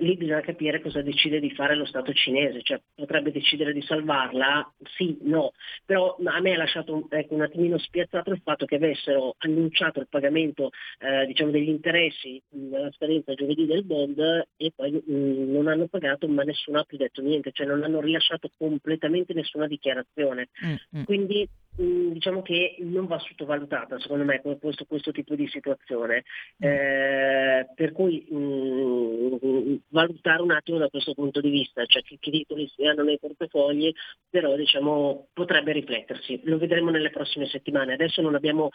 lì 0.00 0.16
bisogna 0.16 0.40
capire 0.40 0.80
cosa 0.80 1.02
decide 1.02 1.40
di 1.40 1.50
fare 1.50 1.74
lo 1.74 1.84
Stato 1.84 2.12
cinese, 2.12 2.62
cioè 2.62 2.80
potrebbe 2.94 3.30
decidere 3.30 3.72
di 3.72 3.82
salvarla, 3.82 4.72
sì, 4.96 5.16
no, 5.22 5.52
però 5.84 6.16
a 6.24 6.40
me 6.40 6.54
ha 6.54 6.56
lasciato 6.56 7.06
ecco, 7.08 7.34
un 7.34 7.42
attimino 7.42 7.78
spiazzato 7.78 8.30
il 8.30 8.40
fatto 8.42 8.66
che 8.66 8.76
avessero 8.76 9.34
annunciato 9.38 10.00
il 10.00 10.08
pagamento 10.08 10.70
eh, 10.98 11.26
diciamo, 11.26 11.50
degli 11.50 11.68
interessi 11.68 12.40
nella 12.50 12.90
scadenza 12.92 13.34
giovedì 13.34 13.66
del 13.66 13.84
bond 13.84 14.18
e 14.56 14.72
poi 14.74 14.92
mh, 14.92 15.52
non 15.52 15.68
hanno 15.68 15.86
pagato 15.86 16.28
ma 16.28 16.42
nessuno 16.42 16.80
ha 16.80 16.84
più 16.84 16.96
detto 16.96 17.22
niente, 17.22 17.52
cioè 17.52 17.66
non 17.66 17.82
hanno 17.82 18.00
rilasciato 18.00 18.50
completamente 18.56 19.32
nessuna 19.34 19.66
dichiarazione. 19.66 20.48
Mm-hmm. 20.64 21.04
Quindi 21.04 21.48
diciamo 21.78 22.42
che 22.42 22.76
non 22.80 23.06
va 23.06 23.18
sottovalutata 23.20 24.00
secondo 24.00 24.24
me 24.24 24.40
questo, 24.60 24.84
questo 24.84 25.12
tipo 25.12 25.36
di 25.36 25.46
situazione 25.46 26.24
mm. 26.64 26.68
eh, 26.68 27.68
per 27.74 27.92
cui 27.92 28.26
mh, 28.28 29.76
valutare 29.90 30.42
un 30.42 30.50
attimo 30.50 30.78
da 30.78 30.88
questo 30.88 31.14
punto 31.14 31.40
di 31.40 31.50
vista 31.50 31.84
cioè 31.86 32.02
che, 32.02 32.16
che 32.20 32.30
titoli 32.30 32.70
si 32.74 32.84
hanno 32.84 33.02
nei 33.02 33.18
portafogli 33.18 33.92
però 34.28 34.54
diciamo 34.56 35.28
potrebbe 35.32 35.72
riflettersi. 35.72 36.40
Lo 36.44 36.58
vedremo 36.58 36.90
nelle 36.90 37.10
prossime 37.10 37.46
settimane. 37.46 37.94
Adesso 37.94 38.20
non 38.20 38.34
abbiamo 38.34 38.70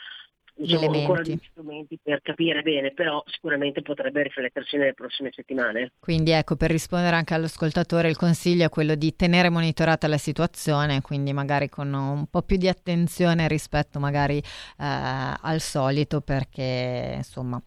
diciamo, 0.55 0.91
ancora 0.91 1.21
gli 1.21 1.37
strumenti 1.49 1.99
per 2.01 2.21
capire 2.21 2.61
bene, 2.61 2.91
però 2.91 3.23
sicuramente 3.25 3.81
potrebbe 3.81 4.23
riflettersi 4.23 4.77
nelle 4.77 4.93
prossime 4.93 5.31
settimane. 5.33 5.93
Quindi 5.99 6.31
ecco, 6.31 6.55
per 6.55 6.71
rispondere 6.71 7.15
anche 7.15 7.33
all'ascoltatore, 7.33 8.09
il 8.09 8.17
consiglio 8.17 8.65
è 8.65 8.69
quello 8.69 8.95
di 8.95 9.15
tenere 9.15 9.49
monitorata 9.49 10.07
la 10.07 10.17
situazione, 10.17 11.01
quindi 11.01 11.33
magari 11.33 11.69
con 11.69 11.93
un 11.93 12.25
po' 12.27 12.41
più 12.41 12.57
di 12.57 12.67
attenzione 12.67 13.47
rispetto 13.47 13.99
magari 13.99 14.37
eh, 14.37 14.43
al 14.77 15.59
solito, 15.59 16.21
perché 16.21 17.13
insomma 17.17 17.61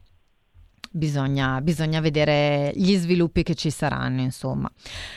bisogna, 0.96 1.60
bisogna, 1.60 2.00
vedere 2.00 2.72
gli 2.74 2.94
sviluppi 2.96 3.42
che 3.42 3.54
ci 3.54 3.70
saranno, 3.70 4.20
insomma. 4.22 4.70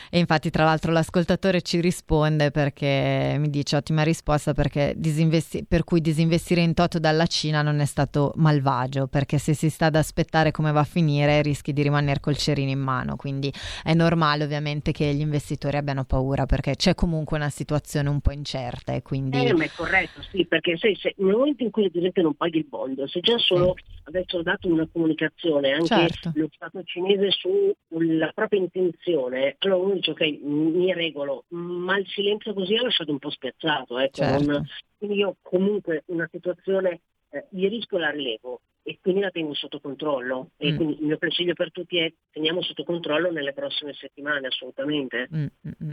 E 0.09 0.19
infatti, 0.19 0.49
tra 0.49 0.65
l'altro, 0.65 0.91
l'ascoltatore 0.91 1.61
ci 1.61 1.79
risponde 1.79 2.51
perché 2.51 3.35
mi 3.39 3.49
dice 3.49 3.75
ottima 3.75 4.03
risposta 4.03 4.53
perché 4.53 4.93
disinvesti- 4.97 5.65
per 5.65 5.83
cui 5.83 6.01
disinvestire 6.01 6.61
in 6.61 6.73
toto 6.73 6.99
dalla 6.99 7.25
Cina 7.25 7.61
non 7.61 7.79
è 7.79 7.85
stato 7.85 8.33
malvagio, 8.35 9.07
perché 9.07 9.37
se 9.37 9.53
si 9.53 9.69
sta 9.69 9.87
ad 9.87 9.95
aspettare 9.95 10.51
come 10.51 10.71
va 10.71 10.81
a 10.81 10.85
finire 10.85 11.41
rischi 11.41 11.73
di 11.73 11.81
rimanere 11.81 12.19
col 12.19 12.37
cerino 12.37 12.71
in 12.71 12.79
mano, 12.79 13.15
quindi 13.15 13.51
è 13.83 13.93
normale 13.93 14.43
ovviamente 14.43 14.91
che 14.91 15.13
gli 15.13 15.21
investitori 15.21 15.77
abbiano 15.77 16.03
paura 16.03 16.45
perché 16.45 16.75
c'è 16.75 16.95
comunque 16.95 17.37
una 17.37 17.49
situazione 17.49 18.09
un 18.09 18.19
po' 18.19 18.31
incerta 18.31 18.93
e 18.93 19.01
quindi... 19.01 19.45
Eh, 19.45 19.53
ma 19.53 19.63
è 19.63 19.71
corretto, 19.75 20.21
sì, 20.31 20.45
perché 20.45 20.77
se, 20.77 20.95
se, 20.95 21.13
nel 21.17 21.35
momento 21.35 21.63
in 21.63 21.71
cui 21.71 21.85
ad 21.85 21.95
esempio 21.95 22.23
non 22.23 22.35
paghi 22.35 22.57
il 22.57 22.65
bond, 22.65 23.03
se 23.05 23.19
già 23.21 23.37
solo 23.37 23.75
sì. 23.77 23.98
Avessero 24.09 24.43
dato 24.43 24.67
una 24.67 24.87
comunicazione 24.91 25.71
anche 25.71 25.87
certo. 25.87 26.31
lo 26.35 26.49
Stato 26.51 26.83
cinese 26.83 27.29
sulla 27.31 28.31
propria 28.33 28.59
intenzione, 28.59 29.55
allora 29.59 29.83
uno 29.83 29.93
dice 29.93 30.11
ok, 30.11 30.21
mi 30.41 30.93
regolo, 30.93 31.45
ma 31.49 31.97
il 31.97 32.07
silenzio 32.07 32.53
così 32.53 32.75
ha 32.75 32.83
lasciato 32.83 33.11
un 33.11 33.19
po' 33.19 33.29
spiazzato. 33.29 33.97
Ecco, 33.97 34.21
certo. 34.21 34.51
non, 34.51 34.67
quindi 34.97 35.17
io 35.17 35.37
comunque 35.41 36.03
una 36.07 36.27
situazione 36.31 37.01
eh, 37.29 37.45
di 37.49 37.67
rischio 37.67 37.97
la 37.97 38.09
rilevo 38.09 38.61
e 38.83 38.97
quindi 39.01 39.21
la 39.21 39.29
tengo 39.29 39.53
sotto 39.53 39.79
controllo. 39.79 40.51
E 40.57 40.71
mm. 40.71 40.75
quindi 40.75 40.99
il 40.99 41.05
mio 41.05 41.17
consiglio 41.17 41.53
per 41.53 41.71
tutti 41.71 41.97
è 41.97 42.11
teniamo 42.31 42.61
sotto 42.61 42.83
controllo 42.83 43.31
nelle 43.31 43.53
prossime 43.53 43.93
settimane, 43.93 44.47
assolutamente. 44.47 45.29
Mm, 45.33 45.45
mm, 45.67 45.71
mm. 45.83 45.89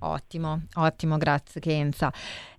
Ottimo, 0.00 0.62
ottimo, 0.74 1.18
grazie 1.18 1.60
Kenza. 1.60 2.12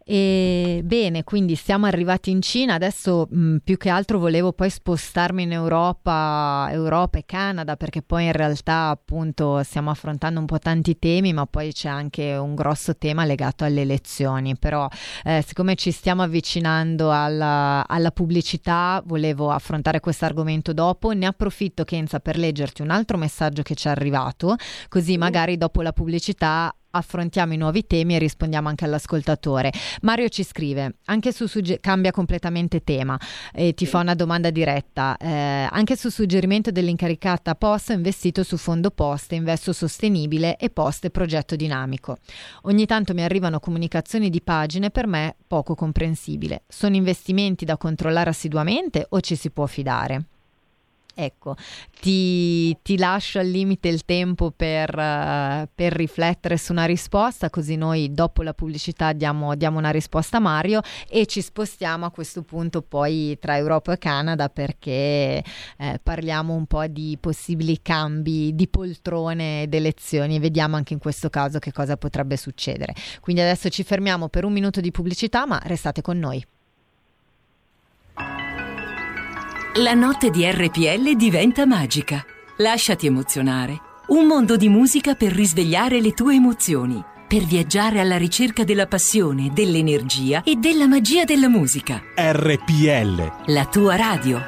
E 0.03 0.81
bene, 0.83 1.23
quindi 1.23 1.55
siamo 1.55 1.85
arrivati 1.85 2.31
in 2.31 2.41
Cina, 2.41 2.73
adesso 2.73 3.27
mh, 3.29 3.57
più 3.63 3.77
che 3.77 3.89
altro 3.89 4.17
volevo 4.17 4.51
poi 4.51 4.69
spostarmi 4.69 5.43
in 5.43 5.51
Europa, 5.51 6.67
Europa 6.71 7.19
e 7.19 7.23
Canada, 7.25 7.77
perché 7.77 8.01
poi 8.01 8.25
in 8.25 8.31
realtà 8.31 8.89
appunto 8.89 9.61
stiamo 9.63 9.91
affrontando 9.91 10.39
un 10.39 10.47
po' 10.47 10.57
tanti 10.57 10.97
temi, 10.97 11.33
ma 11.33 11.45
poi 11.45 11.71
c'è 11.71 11.87
anche 11.87 12.35
un 12.35 12.55
grosso 12.55 12.97
tema 12.97 13.25
legato 13.25 13.63
alle 13.63 13.81
elezioni. 13.81 14.57
Però 14.57 14.87
eh, 15.23 15.43
siccome 15.45 15.75
ci 15.75 15.91
stiamo 15.91 16.23
avvicinando 16.23 17.11
alla, 17.11 17.85
alla 17.87 18.11
pubblicità, 18.11 19.01
volevo 19.05 19.51
affrontare 19.51 19.99
questo 19.99 20.25
argomento 20.25 20.73
dopo. 20.73 21.11
Ne 21.11 21.27
approfitto 21.27 21.83
Kenza 21.83 22.19
per 22.19 22.37
leggerti 22.37 22.81
un 22.81 22.89
altro 22.89 23.17
messaggio 23.17 23.61
che 23.61 23.75
ci 23.75 23.87
è 23.87 23.91
arrivato, 23.91 24.55
così 24.89 25.15
magari 25.17 25.57
dopo 25.57 25.83
la 25.83 25.93
pubblicità 25.93 26.75
affrontiamo 26.91 27.53
i 27.53 27.57
nuovi 27.57 27.85
temi 27.85 28.15
e 28.15 28.19
rispondiamo 28.19 28.69
anche 28.69 28.85
all'ascoltatore. 28.85 29.71
Mario 30.01 30.29
ci 30.29 30.43
scrive, 30.43 30.97
anche 31.05 31.31
su 31.31 31.47
sugge- 31.47 31.79
cambia 31.79 32.11
completamente 32.11 32.83
tema 32.83 33.19
e 33.53 33.73
ti 33.73 33.85
fa 33.85 33.99
una 33.99 34.15
domanda 34.15 34.49
diretta. 34.49 35.17
Eh, 35.17 35.67
anche 35.69 35.95
su 35.95 36.09
suggerimento 36.09 36.71
dell'incaricata 36.71 37.55
Post 37.55 37.89
ho 37.89 37.93
investito 37.93 38.43
su 38.43 38.57
fondo 38.57 38.91
Post, 38.91 39.33
investo 39.33 39.73
sostenibile 39.73 40.57
e 40.57 40.69
Post 40.69 41.09
progetto 41.09 41.55
dinamico. 41.55 42.17
Ogni 42.63 42.85
tanto 42.85 43.13
mi 43.13 43.23
arrivano 43.23 43.59
comunicazioni 43.59 44.29
di 44.29 44.41
pagine 44.41 44.89
per 44.89 45.07
me 45.07 45.35
poco 45.47 45.75
comprensibile. 45.75 46.63
Sono 46.67 46.95
investimenti 46.95 47.65
da 47.65 47.77
controllare 47.77 48.29
assiduamente 48.29 49.05
o 49.09 49.19
ci 49.19 49.35
si 49.35 49.49
può 49.51 49.65
fidare? 49.65 50.30
Ecco, 51.13 51.55
ti, 51.99 52.75
ti, 52.81 52.97
lascio 52.97 53.39
al 53.39 53.47
limite 53.47 53.89
il 53.89 54.05
tempo 54.05 54.51
per, 54.51 54.89
uh, 54.89 55.67
per, 55.73 55.91
riflettere 55.93 56.57
su 56.57 56.71
una 56.71 56.85
risposta, 56.85 57.49
così 57.49 57.75
noi 57.75 58.13
dopo 58.13 58.43
la 58.43 58.53
pubblicità 58.53 59.11
diamo, 59.11 59.55
diamo, 59.55 59.77
una 59.77 59.89
risposta 59.89 60.37
a 60.37 60.39
Mario 60.39 60.79
e 61.09 61.25
ci 61.25 61.41
spostiamo 61.41 62.05
a 62.05 62.11
questo 62.11 62.43
punto 62.43 62.81
poi 62.81 63.37
tra 63.39 63.57
Europa 63.57 63.93
e 63.93 63.97
Canada 63.97 64.47
perché 64.47 65.43
eh, 65.77 65.99
parliamo 66.01 66.53
un 66.53 66.65
po' 66.65 66.87
di 66.87 67.17
possibili 67.19 67.81
cambi 67.81 68.55
di 68.55 68.67
poltrone 68.69 69.63
ed 69.63 69.73
elezioni 69.73 70.37
e 70.37 70.39
vediamo 70.39 70.77
anche 70.77 70.93
in 70.93 70.99
questo 70.99 71.29
caso 71.29 71.59
che 71.59 71.73
cosa 71.73 71.97
potrebbe 71.97 72.37
succedere. 72.37 72.95
Quindi 73.19 73.41
adesso 73.41 73.67
ci 73.69 73.83
fermiamo 73.83 74.29
per 74.29 74.45
un 74.45 74.53
minuto 74.53 74.79
di 74.79 74.91
pubblicità, 74.91 75.45
ma 75.45 75.59
restate 75.65 76.01
con 76.01 76.17
noi. 76.17 76.43
La 79.75 79.93
notte 79.93 80.31
di 80.31 80.43
RPL 80.43 81.15
diventa 81.15 81.65
magica. 81.65 82.25
Lasciati 82.57 83.05
emozionare. 83.05 83.79
Un 84.07 84.27
mondo 84.27 84.57
di 84.57 84.67
musica 84.67 85.15
per 85.15 85.31
risvegliare 85.31 86.01
le 86.01 86.11
tue 86.11 86.35
emozioni. 86.35 87.01
Per 87.25 87.45
viaggiare 87.45 88.01
alla 88.01 88.17
ricerca 88.17 88.65
della 88.65 88.85
passione, 88.85 89.49
dell'energia 89.53 90.43
e 90.43 90.57
della 90.57 90.87
magia 90.87 91.23
della 91.23 91.47
musica. 91.47 92.01
RPL. 92.13 93.53
La 93.53 93.65
tua 93.65 93.95
radio. 93.95 94.41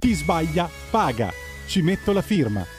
Chi 0.00 0.12
sbaglia 0.12 0.68
paga. 0.90 1.32
Ci 1.68 1.82
metto 1.82 2.12
la 2.12 2.22
firma. 2.22 2.78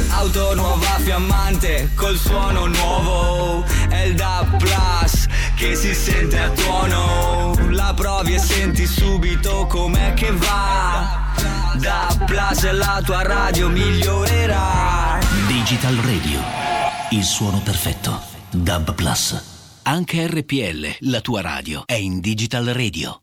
Auto 0.10 0.53
nuova 0.53 0.99
fiammante 0.99 1.89
col 1.95 2.17
suono 2.17 2.67
nuovo 2.67 3.63
È 3.89 4.01
il 4.01 4.13
DAB 4.15 4.57
Plus 4.57 5.25
che 5.55 5.73
si 5.75 5.93
sente 5.93 6.39
a 6.39 6.49
tuono 6.51 7.53
La 7.69 7.93
provi 7.95 8.33
e 8.33 8.39
senti 8.39 8.86
subito 8.86 9.65
com'è 9.67 10.13
che 10.13 10.31
va 10.31 11.27
da 11.80 12.15
Plus 12.26 12.71
la 12.71 13.02
tua 13.04 13.21
radio 13.21 13.69
migliorerà. 13.69 15.19
Digital 15.47 15.95
Radio, 15.95 16.39
il 17.12 17.23
suono 17.23 17.60
perfetto. 17.60 18.19
Dub 18.52 18.93
Plus. 18.93 19.80
Anche 19.84 20.28
RPL, 20.28 21.10
la 21.10 21.21
tua 21.21 21.41
radio, 21.41 21.84
è 21.86 21.93
in 21.93 22.19
Digital 22.19 22.65
Radio. 22.65 23.21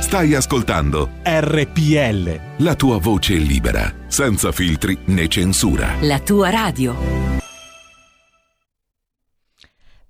Stai 0.00 0.34
ascoltando 0.34 1.10
RPL. 1.22 2.64
La 2.64 2.74
tua 2.74 2.98
voce 2.98 3.34
libera, 3.34 3.92
senza 4.06 4.52
filtri 4.52 4.96
né 5.06 5.28
censura. 5.28 5.96
La 6.00 6.18
tua 6.20 6.48
radio. 6.48 7.37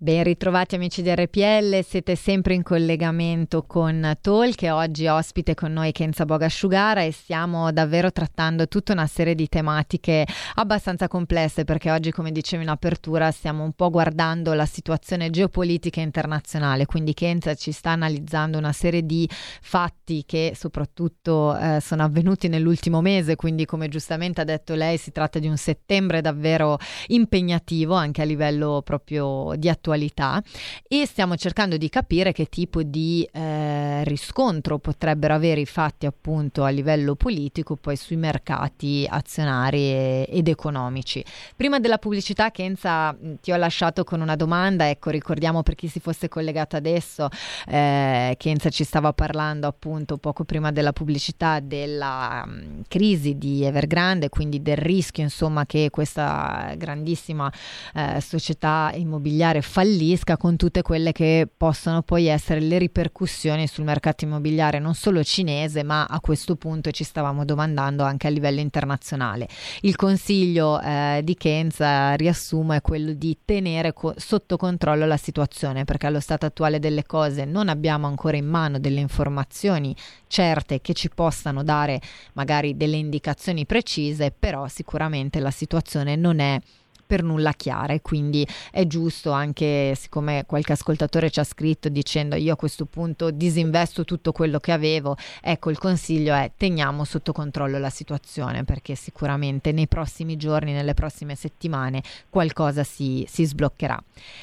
Ben 0.01 0.23
ritrovati 0.23 0.77
amici 0.77 1.03
di 1.03 1.13
RPL, 1.13 1.83
siete 1.83 2.15
sempre 2.15 2.55
in 2.55 2.63
collegamento 2.63 3.65
con 3.65 4.17
Tol 4.21 4.55
che 4.55 4.71
oggi 4.71 5.09
ospite 5.09 5.55
con 5.55 5.73
noi 5.73 5.91
Kenza 5.91 6.25
Bogasciugara 6.25 7.03
e 7.03 7.11
stiamo 7.11 7.73
davvero 7.73 8.13
trattando 8.13 8.69
tutta 8.69 8.93
una 8.93 9.09
serie 9.09 9.35
di 9.35 9.49
tematiche 9.49 10.25
abbastanza 10.55 11.09
complesse 11.09 11.65
perché 11.65 11.91
oggi 11.91 12.13
come 12.13 12.31
dicevo 12.31 12.63
in 12.63 12.69
apertura 12.69 13.33
stiamo 13.33 13.65
un 13.65 13.73
po' 13.73 13.91
guardando 13.91 14.53
la 14.53 14.67
situazione 14.67 15.31
geopolitica 15.31 16.01
internazionale, 16.01 16.87
quindi 16.87 17.13
Kenza 17.13 17.57
ci 17.57 17.73
sta 17.73 17.91
analizzando 17.91 18.57
una 18.57 18.73
serie 18.73 19.05
di 19.05 19.29
fatti 19.29 20.23
che 20.25 20.53
soprattutto 20.55 21.59
eh, 21.59 21.81
sono 21.81 22.05
avvenuti 22.05 22.47
nell'ultimo 22.47 23.01
mese, 23.01 23.35
quindi 23.35 23.65
come 23.65 23.89
giustamente 23.89 24.43
ha 24.43 24.45
detto 24.45 24.77
lei 24.77 24.97
si 24.97 25.11
tratta 25.11 25.41
di 25.41 25.49
un 25.49 25.57
settembre 25.57 26.21
davvero 26.21 26.79
impegnativo 27.09 27.95
anche 27.95 28.23
a 28.23 28.25
livello 28.25 28.81
proprio 28.85 29.55
di 29.57 29.69
attualità 29.69 29.87
attualità 29.89 30.43
e 30.87 31.07
stiamo 31.07 31.37
cercando 31.37 31.77
di 31.77 31.89
capire 31.89 32.33
che 32.33 32.47
tipo 32.47 32.83
di 32.83 33.29
eh, 33.33 34.05
riscontro 34.05 34.79
potrebbero 34.79 35.35
avere 35.35 35.61
i 35.61 35.67
fatti 35.67 36.07
appunto 36.07 36.65
a 36.65 36.69
livello 36.69 37.15
politico 37.15 37.77
poi 37.77 37.97
sui 37.97 38.17
mercati 38.17 39.07
azionari 39.09 40.25
ed 40.25 40.49
economici. 40.49 41.25
Prima 41.57 41.79
della 41.81 41.99
pubblicità 41.99 42.51
Kenza 42.51 43.17
ti 43.41 43.51
ho 43.51 43.57
lasciato 43.57 44.05
con 44.05 44.21
una 44.21 44.37
domanda, 44.37 44.89
ecco 44.89 45.11
ricordiamo 45.11 45.63
per 45.63 45.75
chi 45.75 45.89
si 45.89 46.01
fosse 46.01 46.29
collegato 46.29 46.77
adesso, 46.77 47.29
eh, 47.67 48.35
Kenza 48.39 48.69
ci 48.69 48.85
stava 48.85 49.13
parlando 49.13 49.67
appunto 49.67 50.19
poco 50.19 50.45
prima 50.45 50.71
della 50.71 50.93
pubblicità 50.93 51.61
della 51.61 52.45
um, 52.47 52.83
crisi 52.87 53.39
di 53.39 53.65
Evergrande, 53.65 54.29
quindi 54.29 54.63
del 54.63 54.77
rischio 54.77 55.23
insomma 55.23 55.65
che 55.67 55.89
questa 55.91 56.75
grandissima 56.77 57.51
eh, 57.95 58.21
società 58.21 58.93
immobiliare 58.95 59.63
fallisca 59.79 60.37
con 60.37 60.57
tutte 60.57 60.83
quelle 60.83 61.13
che 61.13 61.49
possono 61.57 62.03
poi 62.03 62.27
essere 62.27 62.59
le 62.59 62.79
ripercussioni 62.79 63.69
sul 63.69 63.85
mercato 63.85 64.25
immobiliare 64.25 64.81
non 64.81 64.95
solo 64.95 65.23
cinese 65.23 65.85
ma 65.85 66.05
a 66.05 66.19
questo 66.19 66.57
punto 66.57 66.91
ci 66.91 67.05
stavamo 67.05 67.45
domandando 67.45 68.03
anche 68.03 68.27
a 68.27 68.31
livello 68.31 68.59
internazionale. 68.59 69.47
Il 69.83 69.95
consiglio 69.95 70.81
eh, 70.81 71.21
di 71.23 71.37
Keynes, 71.37 71.79
eh, 71.79 72.17
riassumo, 72.17 72.73
è 72.73 72.81
quello 72.81 73.13
di 73.13 73.39
tenere 73.45 73.93
co- 73.93 74.15
sotto 74.17 74.57
controllo 74.57 75.07
la 75.07 75.17
situazione 75.17 75.85
perché 75.85 76.09
allo 76.09 76.19
stato 76.19 76.45
attuale 76.45 76.81
delle 76.81 77.05
cose 77.05 77.45
non 77.45 77.69
abbiamo 77.69 78.09
ancora 78.09 78.37
in 78.37 78.47
mano 78.47 78.81
delle 78.81 78.99
informazioni 78.99 79.95
certe 80.27 80.81
che 80.81 80.93
ci 80.93 81.09
possano 81.09 81.63
dare 81.63 82.01
magari 82.33 82.77
delle 82.77 82.97
indicazioni 82.97 83.65
precise, 83.65 84.35
però 84.37 84.67
sicuramente 84.67 85.39
la 85.39 85.53
situazione 85.53 86.17
non 86.17 86.41
è 86.41 86.61
per 87.09 87.23
nulla 87.23 87.53
chiare, 87.53 88.03
quindi 88.03 88.47
è 88.71 88.87
giusto 88.87 89.31
anche, 89.31 89.95
siccome 89.97 90.45
qualche 90.47 90.73
ascoltatore 90.73 91.31
ci 91.31 91.41
ha 91.41 91.45
scritto 91.45 91.89
dicendo 91.89 92.37
io 92.37 92.53
a 92.53 92.57
questo 92.57 92.85
punto 92.85 93.31
disinvesto 93.31 94.05
tutto 94.05 94.31
quello 94.31 94.61
che 94.61 94.73
avevo, 94.73 95.17
ecco 95.41 95.71
il 95.71 95.79
consiglio 95.79 96.35
è 96.35 96.53
teniamo 96.55 97.05
sotto 97.05 97.33
controllo 97.33 97.79
la 97.79 97.89
situazione 97.89 98.65
perché 98.65 98.95
sicuramente 98.95 99.73
nei 99.73 99.89
prossimi 99.89 100.37
giorni, 100.37 100.73
nelle 100.73 100.93
prossime 100.93 101.35
settimane 101.35 102.03
qualcosa 102.29 102.85
si, 102.85 103.25
si 103.27 103.47
sbloccherà. 103.47 103.99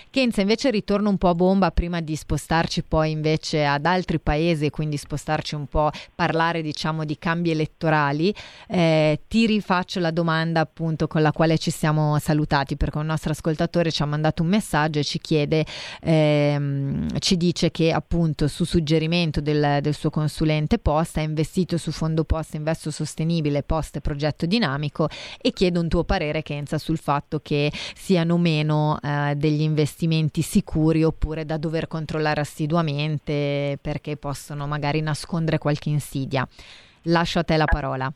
Kenza 0.09 0.41
invece 0.41 0.71
ritorno 0.71 1.09
un 1.09 1.17
po' 1.17 1.29
a 1.29 1.35
bomba 1.35 1.69
prima 1.69 2.01
di 2.01 2.15
spostarci 2.15 2.81
poi 2.81 3.11
invece 3.11 3.63
ad 3.63 3.85
altri 3.85 4.19
paesi 4.19 4.65
e 4.65 4.69
quindi 4.71 4.97
spostarci 4.97 5.53
un 5.53 5.67
po', 5.67 5.91
parlare 6.15 6.63
diciamo 6.63 7.05
di 7.05 7.15
cambi 7.19 7.51
elettorali, 7.51 8.33
eh, 8.67 9.19
ti 9.27 9.45
rifaccio 9.45 9.99
la 9.99 10.09
domanda 10.09 10.61
appunto 10.61 11.05
con 11.05 11.21
la 11.21 11.31
quale 11.31 11.59
ci 11.59 11.69
siamo 11.69 12.17
salutati 12.17 12.53
ascoltati 12.55 12.77
perché 12.77 12.97
un 12.97 13.05
nostro 13.05 13.31
ascoltatore 13.31 13.91
ci 13.91 14.01
ha 14.01 14.05
mandato 14.05 14.43
un 14.43 14.49
messaggio 14.49 14.99
e 14.99 15.03
ci 15.03 15.19
chiede, 15.19 15.65
ehm, 16.01 17.19
ci 17.19 17.35
dice 17.35 17.71
che 17.71 17.91
appunto 17.91 18.47
su 18.47 18.63
suggerimento 18.63 19.41
del, 19.41 19.79
del, 19.81 19.93
suo 19.93 20.09
consulente 20.09 20.77
Post 20.77 21.17
ha 21.17 21.21
investito 21.21 21.77
su 21.77 21.91
fondo 21.91 22.23
Post 22.23 22.53
Investo 22.53 22.91
Sostenibile 22.91 23.63
Post 23.63 23.99
Progetto 23.99 24.45
Dinamico 24.45 25.09
e 25.41 25.51
chiede 25.51 25.79
un 25.79 25.89
tuo 25.89 26.03
parere 26.03 26.41
Kenza 26.41 26.77
sul 26.77 26.97
fatto 26.97 27.39
che 27.41 27.71
siano 27.73 28.37
meno 28.37 28.97
eh, 29.01 29.33
degli 29.35 29.61
investimenti 29.61 30.41
sicuri 30.41 31.03
oppure 31.03 31.45
da 31.45 31.57
dover 31.57 31.87
controllare 31.87 32.41
assiduamente 32.41 33.77
perché 33.81 34.15
possono 34.17 34.67
magari 34.67 35.01
nascondere 35.01 35.57
qualche 35.57 35.89
insidia. 35.89 36.47
Lascio 37.03 37.39
a 37.39 37.43
te 37.43 37.57
la 37.57 37.65
parola. 37.65 38.11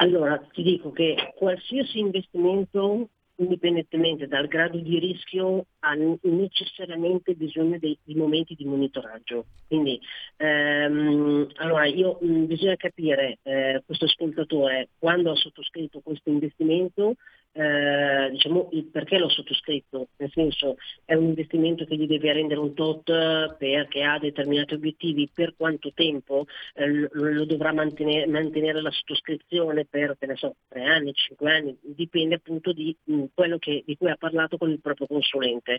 Allora, 0.00 0.40
ti 0.52 0.62
dico 0.62 0.92
che 0.92 1.32
qualsiasi 1.34 1.98
investimento 1.98 3.08
indipendentemente 3.38 4.26
dal 4.26 4.46
grado 4.46 4.78
di 4.78 4.98
rischio, 4.98 5.66
ha 5.80 5.94
necessariamente 5.94 7.34
bisogno 7.34 7.78
dei, 7.78 7.96
di 8.02 8.14
momenti 8.14 8.54
di 8.54 8.64
monitoraggio. 8.64 9.46
Quindi, 9.66 10.00
ehm, 10.36 11.48
allora 11.56 11.86
io 11.86 12.18
mh, 12.20 12.46
bisogna 12.46 12.76
capire 12.76 13.38
eh, 13.42 13.82
questo 13.84 14.06
ascoltatore 14.06 14.88
quando 14.98 15.32
ha 15.32 15.36
sottoscritto 15.36 16.00
questo 16.00 16.30
investimento, 16.30 17.14
eh, 17.52 18.28
diciamo 18.30 18.68
il 18.72 18.84
perché 18.86 19.18
l'ho 19.18 19.28
sottoscritto, 19.28 20.08
nel 20.16 20.30
senso 20.32 20.76
è 21.04 21.14
un 21.14 21.24
investimento 21.24 21.84
che 21.84 21.96
gli 21.96 22.06
deve 22.06 22.32
rendere 22.32 22.60
un 22.60 22.74
tot 22.74 23.56
perché 23.56 24.02
ha 24.02 24.18
determinati 24.18 24.74
obiettivi, 24.74 25.28
per 25.32 25.54
quanto 25.56 25.92
tempo 25.92 26.46
eh, 26.74 27.08
lo, 27.10 27.44
dovrà 27.44 27.72
mantenere, 27.72 28.26
mantenere, 28.26 28.80
la 28.80 28.90
sottoscrizione 28.90 29.86
per 29.86 30.16
so, 30.34 30.56
tre 30.68 30.84
anni, 30.84 31.12
cinque 31.14 31.50
anni, 31.50 31.76
dipende 31.80 32.36
appunto 32.36 32.72
di 32.72 32.94
mh, 33.04 33.24
quello 33.34 33.58
che, 33.58 33.82
di 33.84 33.96
cui 33.96 34.10
ha 34.10 34.16
parlato 34.16 34.56
con 34.56 34.70
il 34.70 34.80
proprio 34.80 35.06
consulente. 35.06 35.78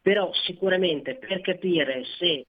Però 0.00 0.32
sicuramente 0.32 1.14
per 1.14 1.40
capire 1.40 2.04
se 2.18 2.46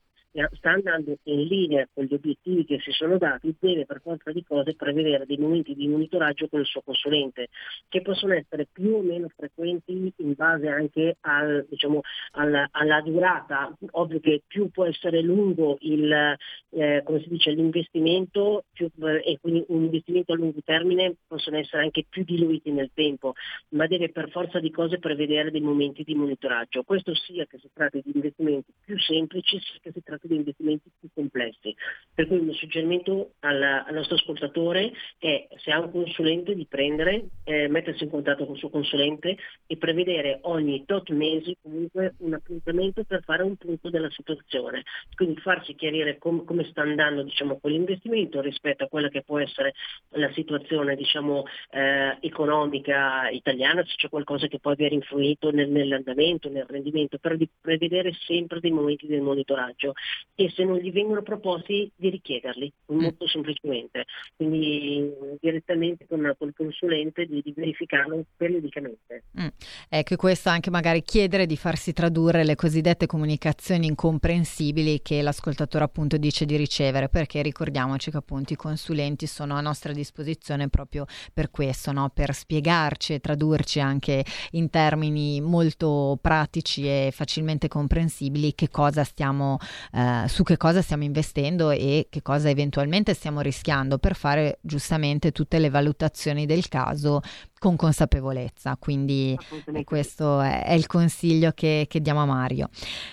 sta 0.53 0.71
andando 0.71 1.15
in 1.23 1.43
linea 1.43 1.87
con 1.93 2.05
gli 2.05 2.13
obiettivi 2.13 2.65
che 2.65 2.79
si 2.79 2.91
sono 2.91 3.17
dati, 3.17 3.55
deve 3.59 3.85
per 3.85 4.01
forza 4.01 4.31
di 4.31 4.43
cose 4.43 4.75
prevedere 4.75 5.25
dei 5.25 5.37
momenti 5.37 5.75
di 5.75 5.87
monitoraggio 5.87 6.47
con 6.47 6.59
il 6.59 6.65
suo 6.65 6.81
consulente, 6.81 7.49
che 7.87 8.01
possono 8.01 8.33
essere 8.33 8.67
più 8.71 8.95
o 8.95 9.01
meno 9.01 9.29
frequenti 9.35 10.11
in 10.17 10.33
base 10.33 10.67
anche 10.67 11.17
al, 11.21 11.65
diciamo, 11.69 12.01
alla, 12.31 12.67
alla, 12.71 13.01
durata. 13.01 13.75
Ovvio 13.91 14.19
che 14.19 14.41
più 14.47 14.69
può 14.71 14.85
essere 14.85 15.21
lungo 15.21 15.77
il, 15.81 16.11
eh, 16.11 17.03
dice, 17.27 17.51
l'investimento 17.51 18.65
più, 18.71 18.89
eh, 19.01 19.21
e 19.23 19.37
quindi 19.39 19.63
un 19.67 19.83
investimento 19.83 20.33
a 20.33 20.35
lungo 20.35 20.59
termine 20.63 21.15
possono 21.27 21.57
essere 21.57 21.83
anche 21.83 22.05
più 22.09 22.23
diluiti 22.23 22.71
nel 22.71 22.91
tempo, 22.93 23.33
ma 23.69 23.85
deve 23.87 24.09
per 24.09 24.29
forza 24.29 24.59
di 24.59 24.71
cose 24.71 24.97
prevedere 24.97 25.51
dei 25.51 25.61
momenti 25.61 26.03
di 26.03 26.15
monitoraggio. 26.15 26.83
Questo 26.83 27.13
sia 27.13 27.45
che 27.45 27.59
si 27.59 27.69
tratti 27.71 28.01
di 28.03 28.11
investimenti 28.15 28.73
più 28.83 28.97
semplici, 28.99 29.59
sia 29.59 29.79
che 29.81 29.91
si 29.91 30.01
tratti 30.01 30.22
di 30.27 30.35
investimenti 30.35 30.89
più 30.99 31.09
complessi. 31.13 31.75
Per 32.13 32.27
cui 32.27 32.37
il 32.37 32.43
mio 32.43 32.53
suggerimento 32.53 33.33
al, 33.39 33.61
al 33.61 33.93
nostro 33.93 34.15
ascoltatore 34.15 34.91
è 35.17 35.47
se 35.57 35.71
ha 35.71 35.79
un 35.79 35.91
consulente 35.91 36.55
di 36.55 36.65
prendere, 36.65 37.25
eh, 37.43 37.67
mettersi 37.67 38.03
in 38.03 38.09
contatto 38.09 38.45
con 38.45 38.55
il 38.55 38.59
suo 38.59 38.69
consulente 38.69 39.37
e 39.65 39.77
prevedere 39.77 40.39
ogni 40.43 40.85
tot 40.85 41.09
mesi 41.09 41.55
comunque 41.61 42.15
un 42.19 42.33
appuntamento 42.33 43.03
per 43.03 43.23
fare 43.23 43.43
un 43.43 43.55
punto 43.55 43.89
della 43.89 44.09
situazione. 44.11 44.83
Quindi 45.15 45.39
farsi 45.41 45.75
chiarire 45.75 46.17
com- 46.17 46.43
come 46.43 46.65
sta 46.65 46.81
andando 46.81 47.23
diciamo, 47.23 47.57
quell'investimento 47.59 48.41
rispetto 48.41 48.83
a 48.83 48.87
quella 48.87 49.09
che 49.09 49.23
può 49.23 49.39
essere 49.39 49.73
la 50.09 50.31
situazione 50.33 50.95
diciamo, 50.95 51.45
eh, 51.71 52.17
economica 52.19 53.29
italiana, 53.29 53.83
se 53.85 53.93
c'è 53.95 54.09
qualcosa 54.09 54.47
che 54.47 54.59
può 54.59 54.71
aver 54.71 54.93
influito 54.93 55.51
nel, 55.51 55.69
nell'andamento, 55.69 56.49
nel 56.49 56.65
rendimento, 56.67 57.17
però 57.17 57.35
di 57.35 57.49
prevedere 57.59 58.13
sempre 58.25 58.59
dei 58.59 58.71
momenti 58.71 59.07
del 59.07 59.21
monitoraggio 59.21 59.93
e 60.35 60.51
se 60.55 60.63
non 60.63 60.77
gli 60.77 60.91
vengono 60.91 61.21
proposti 61.21 61.91
di 61.95 62.09
richiederli, 62.09 62.71
mm. 62.91 62.99
molto 62.99 63.27
semplicemente. 63.27 64.05
Quindi 64.35 65.11
direttamente 65.39 66.05
con, 66.07 66.33
con 66.37 66.47
il 66.47 66.53
consulente 66.55 67.25
di, 67.25 67.41
di 67.43 67.53
verificarlo 67.55 68.23
periodicamente. 68.35 69.23
Mm. 69.39 69.47
Ecco, 69.89 70.15
questo 70.15 70.49
anche 70.49 70.69
magari 70.69 71.03
chiedere 71.03 71.45
di 71.45 71.57
farsi 71.57 71.93
tradurre 71.93 72.43
le 72.43 72.55
cosiddette 72.55 73.05
comunicazioni 73.05 73.87
incomprensibili 73.87 75.01
che 75.01 75.21
l'ascoltatore 75.21 75.83
appunto 75.83 76.17
dice 76.17 76.45
di 76.45 76.55
ricevere, 76.55 77.09
perché 77.09 77.41
ricordiamoci 77.41 78.09
che 78.09 78.17
appunto 78.17 78.53
i 78.53 78.55
consulenti 78.55 79.27
sono 79.27 79.55
a 79.55 79.61
nostra 79.61 79.93
disposizione 79.93 80.69
proprio 80.69 81.05
per 81.33 81.51
questo, 81.51 81.91
no? 81.91 82.09
per 82.13 82.33
spiegarci 82.33 83.13
e 83.13 83.19
tradurci 83.19 83.79
anche 83.79 84.25
in 84.51 84.69
termini 84.69 85.41
molto 85.41 86.17
pratici 86.19 86.87
e 86.87 87.09
facilmente 87.11 87.67
comprensibili 87.67 88.53
che 88.55 88.69
cosa 88.69 89.03
stiamo, 89.03 89.57
eh, 89.93 89.99
su 90.27 90.43
che 90.43 90.57
cosa 90.57 90.81
stiamo 90.81 91.03
investendo 91.03 91.69
e 91.71 92.07
che 92.09 92.21
cosa 92.21 92.49
eventualmente 92.49 93.13
stiamo 93.13 93.41
rischiando 93.41 93.97
per 93.97 94.15
fare 94.15 94.59
giustamente 94.61 95.31
tutte 95.31 95.59
le 95.59 95.69
valutazioni 95.69 96.45
del 96.45 96.67
caso 96.67 97.21
con 97.63 97.77
consapevolezza, 97.77 98.75
quindi 98.77 99.37
questo 99.85 100.41
è, 100.41 100.65
è 100.65 100.73
il 100.73 100.85
consiglio 100.85 101.51
che, 101.55 101.85
che, 101.87 102.01
diamo 102.01 102.21
a 102.21 102.25
Mario. 102.25 102.67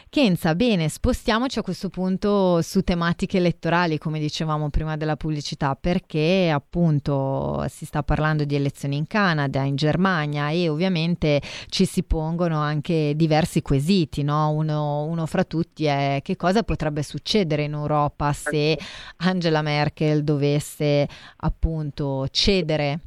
Kenza, 0.08 0.56
bene, 0.56 0.88
spostiamoci 0.88 1.60
a 1.60 1.62
questo 1.62 1.88
punto 1.88 2.60
su 2.60 2.82
tematiche 2.82 3.36
elettorali, 3.36 3.96
come 3.98 4.18
dicevamo 4.18 4.68
prima 4.68 4.96
della 4.96 5.14
pubblicità, 5.14 5.76
perché 5.76 6.50
appunto 6.52 7.64
si 7.68 7.84
sta 7.84 8.02
parlando 8.02 8.42
di 8.42 8.56
elezioni 8.56 8.96
in 8.96 9.06
Canada, 9.06 9.62
in 9.62 9.76
Germania 9.76 10.50
e 10.50 10.68
ovviamente 10.68 11.40
ci 11.68 11.84
si 11.84 12.02
pongono 12.02 12.58
anche 12.58 13.12
diversi 13.14 13.62
quesiti, 13.62 14.24
no? 14.24 14.50
uno, 14.50 15.04
uno 15.04 15.26
fra 15.26 15.44
tutti 15.44 15.84
è 15.84 16.18
che 16.24 16.34
cosa 16.34 16.64
potrebbe 16.64 17.04
succedere 17.04 17.62
in 17.62 17.74
Europa 17.74 18.32
se 18.32 18.76
Angela 19.18 19.62
Merkel 19.62 20.24
dovesse 20.24 21.06
appunto 21.36 22.26
cedere 22.32 22.98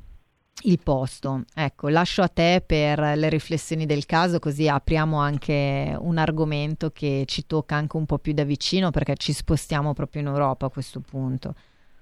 il 0.63 0.80
posto. 0.84 1.43
Ecco, 1.56 1.89
lascio 1.89 2.21
a 2.21 2.28
te 2.28 2.63
per 2.65 2.99
le 2.99 3.30
riflessioni 3.30 3.86
del 3.86 4.06
caso, 4.06 4.39
così 4.39 4.67
apriamo 4.67 5.17
anche 5.17 5.95
un 5.99 6.17
argomento 6.17 6.89
che 6.91 7.23
ci 7.28 7.45
tocca 7.45 7.76
anche 7.76 7.97
un 7.97 8.06
po' 8.06 8.17
più 8.17 8.34
da 8.34 8.43
vicino 8.43 8.91
perché 8.91 9.15
ci 9.15 9.34
spostiamo 9.34 9.93
proprio 9.93 10.21
in 10.21 10.28
Europa 10.28 10.65
a 10.65 10.69
questo 10.69 10.99
punto. 10.99 11.56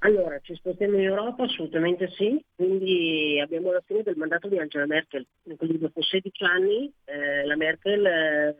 Allora, 0.03 0.39
ci 0.41 0.55
spostiamo 0.55 0.95
in 0.97 1.03
Europa? 1.03 1.43
Assolutamente 1.43 2.09
sì, 2.17 2.43
quindi 2.55 3.39
abbiamo 3.39 3.71
la 3.71 3.83
fine 3.85 4.01
del 4.01 4.15
mandato 4.15 4.47
di 4.47 4.57
Angela 4.57 4.87
Merkel, 4.87 5.27
quindi 5.57 5.77
dopo 5.77 6.01
16 6.01 6.43
anni 6.43 6.91
eh, 7.05 7.45
la 7.45 7.55
Merkel 7.55 8.05
eh, 8.05 8.55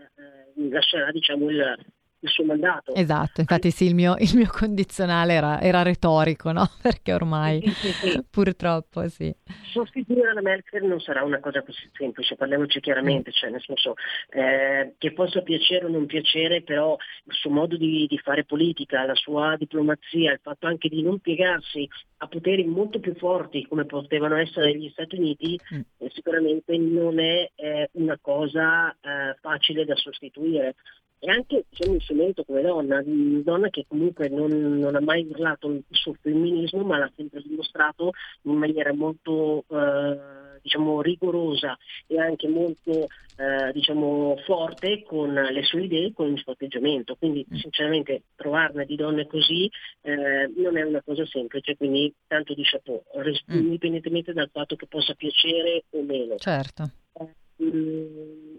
lascerà 0.70 1.10
diciamo, 1.12 1.50
il, 1.50 1.78
il 2.22 2.30
suo 2.30 2.44
mandato. 2.46 2.94
Esatto, 2.94 3.42
infatti 3.42 3.72
sì, 3.72 3.86
il 3.86 3.96
mio, 3.96 4.16
il 4.18 4.32
mio 4.36 4.50
condizionale 4.50 5.34
era, 5.34 5.60
era, 5.60 5.82
retorico, 5.82 6.52
no? 6.52 6.70
Perché 6.82 7.14
ormai 7.14 7.62
sì, 7.62 7.92
sì, 7.92 7.92
sì. 7.92 8.24
purtroppo 8.30 9.08
sì. 9.10 9.34
Sostituire 9.72 10.34
la 10.34 10.42
Merkel 10.42 10.86
non 10.86 11.00
sarà 11.00 11.24
una 11.24 11.40
cosa 11.40 11.64
così 11.64 11.90
semplice, 11.94 12.36
parliamoci 12.36 12.80
chiaramente, 12.80 13.30
mm. 13.30 13.34
cioè 13.34 13.50
nel 13.50 13.62
senso 13.62 13.96
eh, 14.30 14.94
che 14.98 15.14
possa 15.14 15.42
piacere 15.42 15.86
o 15.86 15.90
non 15.90 16.06
piacere, 16.06 16.62
però 16.62 16.96
il 17.26 17.34
suo 17.34 17.50
modo 17.50 17.76
di, 17.78 18.06
di, 18.08 18.18
fare 18.20 18.46
politica, 18.46 19.06
la 19.06 19.16
sua 19.16 19.56
diplomazia, 19.58 20.32
il 20.32 20.40
fatto 20.42 20.68
anche 20.68 20.90
di 20.90 21.02
non 21.02 21.20
piegarsi 21.20 21.88
a 22.18 22.28
poteri 22.28 22.64
molto 22.66 23.00
più 23.00 23.16
forti 23.16 23.66
come 23.68 23.86
potevano 23.86 24.36
essere 24.36 24.76
gli 24.78 24.90
Stati 24.90 25.16
Uniti, 25.16 25.60
mm. 25.74 25.80
eh, 25.98 26.10
sicuramente 26.14 26.78
non 26.78 27.20
è 27.20 27.50
eh, 27.56 27.90
una 27.94 28.18
cosa 28.22 28.92
eh, 28.92 29.36
facile 29.42 29.86
da 29.86 29.96
sostituire 29.96 30.76
e 31.24 31.30
anche 31.30 31.66
diciamo, 31.70 31.96
il 31.96 32.02
cemento 32.02 32.44
come 32.44 32.64
donna, 32.64 33.00
donna 33.06 33.70
che 33.70 33.86
comunque 33.88 34.28
non, 34.28 34.50
non, 34.80 34.96
ha 34.96 35.02
mai 35.02 35.24
urlato 35.30 35.70
il 35.70 35.84
suo 35.92 36.16
femminismo 36.20 36.84
ma 36.84 36.98
l'ha 36.98 37.12
sempre 37.16 37.44
dimostrato 37.46 38.12
in 38.44 38.56
maniera 38.56 38.92
molto 38.92 39.64
eh, 39.70 40.60
diciamo, 40.64 41.00
rigorosa 41.02 41.78
e 42.08 42.20
anche 42.20 42.48
molto 42.48 43.08
eh, 43.38 43.72
diciamo, 43.72 44.36
forte 44.46 45.04
con 45.04 45.32
le 45.34 45.64
sue 45.64 45.84
idee 45.84 46.08
e 46.08 46.14
con 46.14 46.32
il 46.32 46.40
suo 46.40 46.54
atteggiamento. 46.54 47.16
Quindi 47.16 47.46
mm. 47.48 47.58
sinceramente 47.58 48.24
trovarne 48.36 48.86
di 48.86 48.96
donne 48.96 49.28
così 49.28 49.70
eh, 50.02 50.52
non 50.56 50.78
è 50.78 50.84
una 50.84 51.02
cosa 51.04 51.26
semplice, 51.26 51.76
quindi 51.76 52.12
tanto 52.28 52.54
di 52.54 52.64
chapeau, 52.64 53.04
mm. 53.18 53.56
indipendentemente 53.56 54.34
dal 54.34 54.50
fatto 54.52 54.76
che 54.76 54.88
possa 54.88 55.14
piacere 55.14 55.84
o 55.92 56.02
meno. 56.02 56.36
Certo. 56.38 56.90
Eh, 57.14 57.64
mm, 57.64 58.58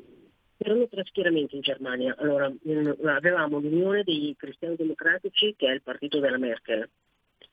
erano 0.59 0.87
tre 0.88 1.02
schieramenti 1.12 1.57
in 1.57 1.61
Germania. 1.61 2.16
Allora, 2.18 2.51
avevamo 3.14 3.61
l'Unione 3.61 4.03
dei 4.03 4.35
Cristiani 4.37 4.77
Democratici, 4.77 5.55
che 5.57 5.68
è 5.68 5.72
il 5.72 5.83
partito 5.83 6.18
della 6.18 6.38
Merkel, 6.38 6.88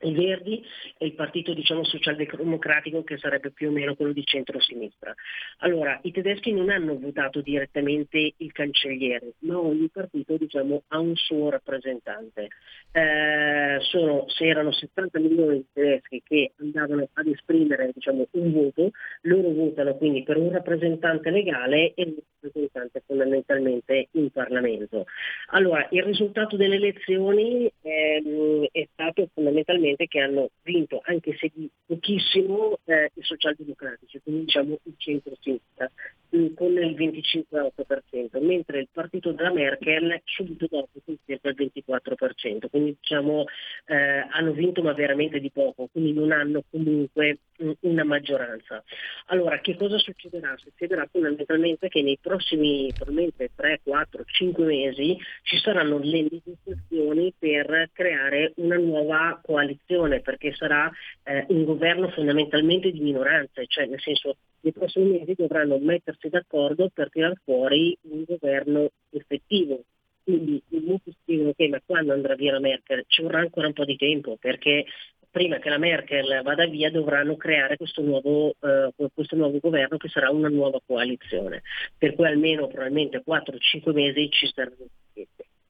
i 0.02 0.14
Verdi 0.14 0.64
e 0.98 1.06
il 1.06 1.14
partito 1.14 1.54
diciamo, 1.54 1.84
socialdemocratico 1.84 3.04
che 3.04 3.18
sarebbe 3.18 3.52
più 3.52 3.70
o 3.70 3.72
meno 3.72 3.96
quello 3.96 4.14
di 4.14 4.24
centro-sinistra. 4.24 5.14
Allora, 5.60 6.00
i 6.04 6.12
tedeschi 6.12 6.54
non 6.54 6.70
hanno 6.70 6.98
votato 6.98 7.42
direttamente 7.42 8.34
il 8.38 8.52
cancelliere, 8.52 9.34
ma 9.40 9.60
ogni 9.60 9.90
partito 9.90 10.38
diciamo, 10.38 10.84
ha 10.88 11.00
un 11.00 11.16
suo 11.16 11.50
rappresentante. 11.50 12.48
Eh, 12.92 13.78
sono, 13.82 14.26
se 14.28 14.46
erano 14.46 14.72
70 14.72 15.20
milioni 15.20 15.58
di 15.58 15.66
tedeschi 15.74 16.22
che 16.24 16.52
andavano 16.58 17.08
ad 17.14 17.28
esprimere 17.28 17.92
diciamo, 17.94 18.28
un 18.32 18.52
voto, 18.52 18.92
loro 19.22 19.50
votano 19.52 19.96
quindi 19.96 20.24
per 20.24 20.38
un 20.38 20.52
rappresentante 20.52 21.30
legale 21.30 21.94
e 21.94 22.04
un 22.04 22.16
rappresentante 22.40 23.04
fondamentalmente 23.06 24.08
in 24.12 24.30
Parlamento. 24.32 25.06
Allora, 25.48 25.88
il 25.92 26.04
risultato 26.04 26.56
delle 26.56 26.76
elezioni 26.76 27.72
eh, 27.82 28.70
è 28.72 28.88
stato 28.94 29.30
fondamentalmente 29.34 29.89
ovviamente 29.90 30.08
che 30.08 30.20
hanno 30.20 30.50
vinto, 30.64 31.02
anche 31.04 31.36
se 31.38 31.52
di 31.54 31.70
pochissimo, 31.86 32.80
eh, 32.86 33.12
i 33.14 33.22
socialdemocratici, 33.22 34.22
quindi 34.22 34.46
diciamo 34.46 34.80
il 34.84 34.94
centro-sinistra, 34.98 35.92
mm, 36.36 36.54
con 36.54 36.72
il 36.78 36.96
25,8%, 36.96 38.40
mentre 38.42 38.80
il 38.80 38.88
partito 38.92 39.32
della 39.32 39.52
Merkel 39.52 40.22
subito 40.24 40.68
dopo 40.70 41.00
con 41.04 41.18
circa 41.26 41.50
il 41.50 41.56
24%, 41.56 42.70
quindi 42.70 42.96
diciamo 43.00 43.46
eh, 43.86 44.26
hanno 44.30 44.52
vinto 44.52 44.82
ma 44.82 44.94
veramente 44.94 45.40
di 45.40 45.52
poco, 45.52 45.88
quindi 45.92 46.14
non 46.14 46.32
hanno 46.32 46.64
comunque 46.70 47.38
una 47.82 48.04
maggioranza. 48.04 48.84
Allora 49.28 49.60
che 49.60 49.76
cosa 49.76 49.98
succederà? 49.98 50.56
Succederà 50.58 51.08
fondamentalmente 51.12 51.88
che 51.90 52.02
nei 52.02 52.18
prossimi 52.22 52.92
probabilmente 52.94 53.52
3, 53.56 53.82
4, 53.84 54.24
5 54.26 54.66
mesi 54.66 55.18
ci 55.44 55.58
saranno 55.58 56.00
le 56.00 56.28
negoziazioni 56.30 57.34
per 57.38 57.90
creare 57.94 58.54
una 58.58 58.78
nuova 58.78 59.40
coalizione 59.44 60.22
perché 60.22 60.54
sarà 60.54 60.92
eh, 61.24 61.46
un 61.50 61.64
governo 61.66 62.10
fondamentalmente 62.10 62.92
di 62.92 63.00
minoranze, 63.00 63.66
cioè 63.68 63.86
nel 63.86 64.02
senso 64.02 64.38
nei 64.62 64.74
prossimi 64.74 65.20
mesi 65.20 65.36
dovranno 65.36 65.78
mettersi 65.78 66.30
d'accordo 66.30 66.90
per 66.94 67.10
tirar 67.10 67.34
fuori 67.44 67.98
un 68.02 68.24
governo 68.26 68.90
effettivo. 69.12 69.84
Quindi 70.24 70.62
molti 70.68 71.16
scrivono 71.24 71.54
che 71.56 71.68
ma 71.70 71.82
quando 71.84 72.14
andrà 72.14 72.36
via 72.36 72.52
la 72.52 72.60
Merkel? 72.60 73.04
Ci 73.08 73.24
vorrà 73.24 73.40
ancora 73.40 73.68
un 73.68 73.74
po' 73.74 73.86
di 73.86 73.96
tempo 73.96 74.38
perché 74.40 74.86
prima 75.32 75.58
che 75.58 75.70
la 75.70 75.78
Merkel 75.78 76.42
vada 76.44 76.66
via 76.66 76.90
dovranno 76.92 77.36
creare 77.36 77.78
questo 77.78 78.02
nuovo, 78.02 78.56
eh, 78.60 78.92
questo 79.14 79.36
nuovo 79.36 79.60
governo 79.60 79.98
che 79.98 80.10
sarà 80.10 80.30
una 80.30 80.50
nuova 80.50 80.80
coalizione, 80.86 81.62
per 81.98 82.16
cui 82.16 82.26
almeno 82.26 82.68
probabilmente 82.68 83.24
4-5 83.26 83.94
mesi 83.94 84.30
ci 84.32 84.52
saranno 84.54 84.88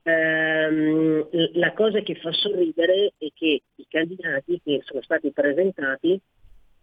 ehm, 0.04 1.28
la 1.54 1.74
cosa 1.74 2.00
che 2.02 2.16
fa 2.16 2.32
sorridere 2.32 3.14
è 3.18 3.28
che 3.34 3.62
i 3.76 3.86
candidati 3.88 4.60
che 4.64 4.82
sono 4.84 5.02
stati 5.02 5.32
presentati 5.32 6.20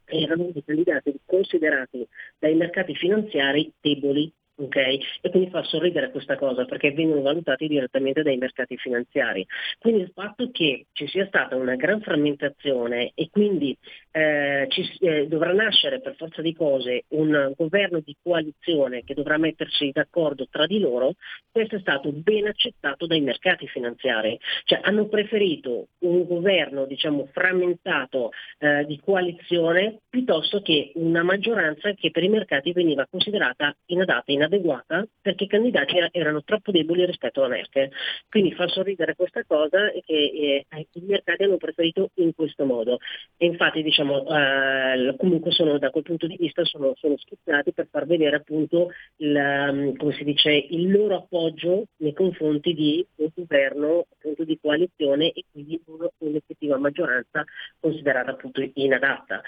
erano 0.05 0.51
dei 0.53 0.62
candidati 0.64 1.18
considerati 1.24 2.07
dai 2.39 2.55
mercati 2.55 2.95
finanziari 2.95 3.72
deboli 3.81 4.33
Okay? 4.59 4.99
E 5.21 5.31
quindi 5.31 5.51
fa 5.51 5.63
sorridere 5.65 6.11
questa 6.11 6.37
cosa 6.37 6.65
perché 6.65 6.91
vengono 6.93 7.21
valutati 7.21 7.67
direttamente 7.67 8.23
dai 8.23 8.39
mercati 8.39 8.77
finanziari. 8.79 9.47
Quindi 9.79 10.03
il 10.03 10.11
fatto 10.15 10.51
che 10.51 10.87
ci 10.93 11.07
sia 11.07 11.27
stata 11.27 11.57
una 11.57 11.77
gran 11.77 12.01
frammentazione 12.01 13.13
e 13.15 13.29
quindi 13.31 13.77
eh, 14.17 14.67
ci, 14.71 14.91
eh, 15.01 15.27
dovrà 15.27 15.53
nascere 15.53 16.01
per 16.01 16.14
forza 16.17 16.41
di 16.41 16.55
cose 16.55 17.05
un 17.09 17.53
governo 17.55 18.01
di 18.01 18.17
coalizione 18.23 19.05
che 19.05 19.12
dovrà 19.12 19.37
mettersi 19.37 19.91
d'accordo 19.93 20.47
tra 20.51 20.64
di 20.64 20.79
loro, 20.79 21.17
questo 21.51 21.77
è 21.77 21.81
stato 21.81 22.11
ben 22.12 22.47
accettato 22.47 23.07
dai 23.07 23.21
mercati 23.21 23.69
finanziari. 23.69 24.39
Cioè 24.64 24.81
hanno 24.83 25.07
preferito 25.09 25.89
un 26.01 26.25
governo 26.25 26.87
diciamo, 26.87 27.29
frammentato 27.31 28.31
eh, 28.59 28.87
di 28.87 28.99
coalizione 29.05 29.99
piuttosto 30.09 30.62
che 30.62 30.93
una 30.95 31.23
maggioranza 31.23 31.93
che 31.93 32.11
per 32.11 32.23
i 32.23 32.31
mercati 32.31 32.73
veniva 32.73 33.07
considerata 33.11 33.77
inadatta, 33.87 34.33
inadeguata 34.33 35.07
perché 35.21 35.45
i 35.45 35.49
candidati 35.49 35.97
erano 36.11 36.43
troppo 36.43 36.71
deboli 36.71 37.05
rispetto 37.05 37.41
alla 37.41 37.55
Merkel. 37.55 37.91
Quindi 38.31 38.55
fa 38.55 38.67
sorridere 38.69 39.14
questa 39.14 39.45
cosa 39.45 39.91
che 40.07 40.64
eh, 40.71 40.87
i 40.93 41.03
mercati 41.05 41.43
hanno 41.43 41.59
preferito 41.59 42.12
in 42.14 42.35
questo 42.35 42.64
modo. 42.64 42.97
E 43.37 43.45
infatti 43.45 43.83
diciamo 43.83 44.06
eh, 44.13 45.15
comunque 45.17 45.51
sono 45.51 45.79
da 45.79 45.91
quel 45.91 46.03
punto 46.05 46.27
di 46.27 46.37
vista 46.37 46.65
sono, 46.65 46.95
sono 46.97 47.17
schizzati 47.17 47.73
per 47.73 47.89
far 47.91 48.07
vedere 48.07 48.37
appunto 48.37 48.91
il, 49.17 49.95
si 50.17 50.25
dice, 50.25 50.51
il 50.53 50.91
loro 50.91 51.17
appoggio 51.17 51.87
nei 51.99 52.13
confronti 52.13 52.75
di 52.75 53.07
un 53.17 53.29
governo 53.35 54.07
appunto 54.13 54.45
di 54.45 54.59
coalizione 54.61 55.33
e 55.33 55.45
quindi 55.51 55.81
un'effettiva 56.19 56.79
maggioranza 56.79 57.45
considerata 57.81 58.33
appunto 58.33 58.65
inadatta. 58.75 59.43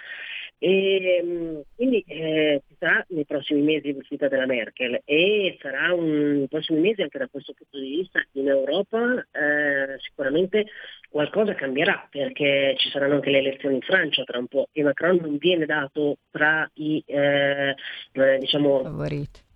E, 0.58 1.20
mm, 1.22 1.60
quindi 1.76 2.04
eh, 2.08 2.62
ci 2.66 2.74
sarà 2.78 3.04
nei 3.10 3.24
prossimi 3.24 3.62
mesi 3.62 3.92
l'uscita 3.92 4.26
della 4.26 4.46
Merkel 4.46 5.00
e 5.04 5.56
sarà 5.60 5.94
un, 5.94 6.38
nei 6.38 6.48
prossimi 6.48 6.80
mesi 6.80 7.02
anche 7.02 7.18
da 7.18 7.28
questo 7.28 7.52
punto 7.52 7.78
di 7.78 7.96
vista 7.96 8.20
in 8.32 8.48
Europa 8.48 9.24
eh, 9.30 9.98
sicuramente 10.00 10.66
qualcosa 11.08 11.54
cambierà 11.54 12.08
perché 12.10 12.74
ci 12.76 12.90
saranno 12.90 13.14
anche 13.14 13.30
le 13.30 13.38
elezioni 13.38 13.76
in 13.76 13.82
Francia 13.82 14.24
tra 14.24 14.38
un 14.38 14.48
po' 14.48 14.68
e 14.72 14.82
Macron 14.82 15.18
non 15.20 15.36
viene 15.36 15.64
dato 15.64 16.18
tra 16.30 16.68
i 16.74 17.02
eh, 17.06 17.74
eh 18.12 18.38
diciamo, 18.38 18.82
favoriti 18.82 19.46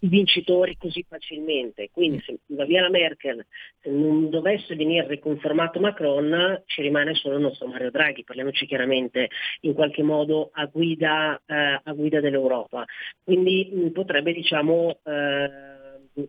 vincitori 0.00 0.76
così 0.76 1.04
facilmente. 1.08 1.90
Quindi 1.90 2.20
se 2.24 2.38
va 2.46 2.64
via 2.64 2.82
la 2.82 2.90
Merkel, 2.90 3.44
se 3.80 3.90
non 3.90 4.30
dovesse 4.30 4.74
venire 4.74 5.06
riconfermato 5.06 5.80
Macron, 5.80 6.62
ci 6.66 6.82
rimane 6.82 7.14
solo 7.14 7.36
il 7.36 7.42
nostro 7.42 7.66
Mario 7.66 7.90
Draghi, 7.90 8.24
parliamoci 8.24 8.66
chiaramente, 8.66 9.28
in 9.60 9.74
qualche 9.74 10.02
modo 10.02 10.50
a 10.52 10.66
guida, 10.66 11.40
eh, 11.46 11.80
a 11.82 11.92
guida 11.92 12.20
dell'Europa. 12.20 12.84
Quindi 13.22 13.90
potrebbe 13.92 14.32
diciamo, 14.32 14.98
eh, 15.04 15.50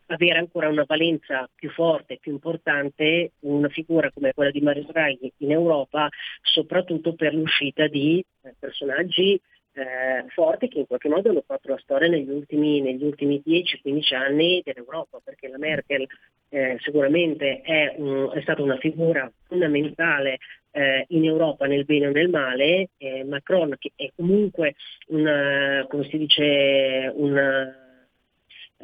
avere 0.08 0.38
ancora 0.38 0.70
una 0.70 0.86
valenza 0.88 1.50
più 1.54 1.70
forte, 1.70 2.18
più 2.20 2.32
importante, 2.32 3.34
una 3.42 3.70
figura 3.70 4.12
come 4.12 4.34
quella 4.34 4.52
di 4.52 4.62
Mario 4.62 4.86
Draghi 4.86 5.32
in 5.38 5.52
Europa, 5.52 6.10
soprattutto 6.42 7.14
per 7.14 7.34
l'uscita 7.34 7.88
di 7.88 8.24
eh, 8.42 8.56
personaggi 8.58 9.40
eh, 9.74 10.26
forti 10.30 10.68
che 10.68 10.80
in 10.80 10.88
qualche 10.88 11.10
modo 11.10 11.30
hanno 11.30 11.44
fatto 11.46 11.70
la 11.70 11.80
storia 11.80 12.08
negli 12.08 12.30
ultimi, 12.30 12.82
negli 12.82 13.04
ultimi 13.04 13.42
10-15 13.46 14.16
anni 14.16 14.62
dell'Europa, 14.64 15.20
perché 15.24 15.48
la 15.48 15.58
Merkel 15.58 16.06
eh, 16.50 16.78
sicuramente 16.82 17.62
è, 17.62 17.96
un, 17.98 18.32
è, 18.34 18.42
stata 18.42 18.62
una 18.62 18.78
figura 18.78 19.32
fondamentale 19.48 20.38
eh, 20.72 21.06
in 21.10 21.26
Europa 21.26 21.66
nel 21.66 21.86
bene 21.86 22.08
o 22.08 22.12
nel 22.12 22.30
male, 22.30 22.90
Macron 23.26 23.76
che 23.78 23.92
è 23.96 24.10
comunque 24.16 24.76
una, 25.08 25.86
come 25.90 26.04
si 26.10 26.18
dice, 26.18 27.12
una 27.16 27.83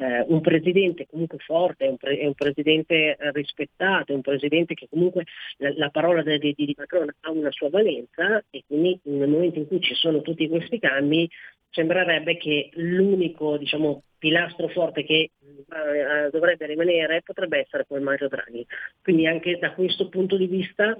eh, 0.00 0.24
un 0.28 0.40
presidente 0.40 1.06
comunque 1.06 1.38
forte, 1.38 1.84
è 1.84 1.88
un, 1.88 1.98
pre- 1.98 2.18
è 2.18 2.26
un, 2.26 2.32
presidente 2.32 3.16
rispettato, 3.32 4.12
è 4.12 4.14
un 4.14 4.22
presidente 4.22 4.72
che 4.72 4.88
comunque 4.88 5.24
la, 5.58 5.72
la 5.76 5.90
parola 5.90 6.22
di, 6.22 6.38
di, 6.38 6.54
di, 6.56 6.74
Macron 6.76 7.14
ha 7.20 7.30
una 7.30 7.50
sua 7.50 7.68
valenza 7.68 8.42
e 8.48 8.64
quindi 8.66 8.98
nel 9.02 9.28
momento 9.28 9.58
in 9.58 9.66
cui 9.66 9.80
ci 9.80 9.94
sono 9.94 10.22
tutti 10.22 10.48
questi 10.48 10.78
cambi 10.78 11.28
sembrerebbe 11.68 12.38
che 12.38 12.70
l'unico 12.74 13.58
diciamo, 13.58 14.02
pilastro 14.18 14.68
forte 14.68 15.04
che 15.04 15.32
uh, 15.40 16.30
dovrebbe 16.30 16.66
rimanere 16.66 17.22
potrebbe 17.22 17.58
essere 17.58 17.84
come 17.86 18.00
Mario 18.00 18.28
Draghi. 18.28 18.66
Quindi 19.02 19.26
anche 19.26 19.58
da 19.58 19.72
questo 19.72 20.08
punto 20.08 20.36
di 20.36 20.46
vista 20.46 20.98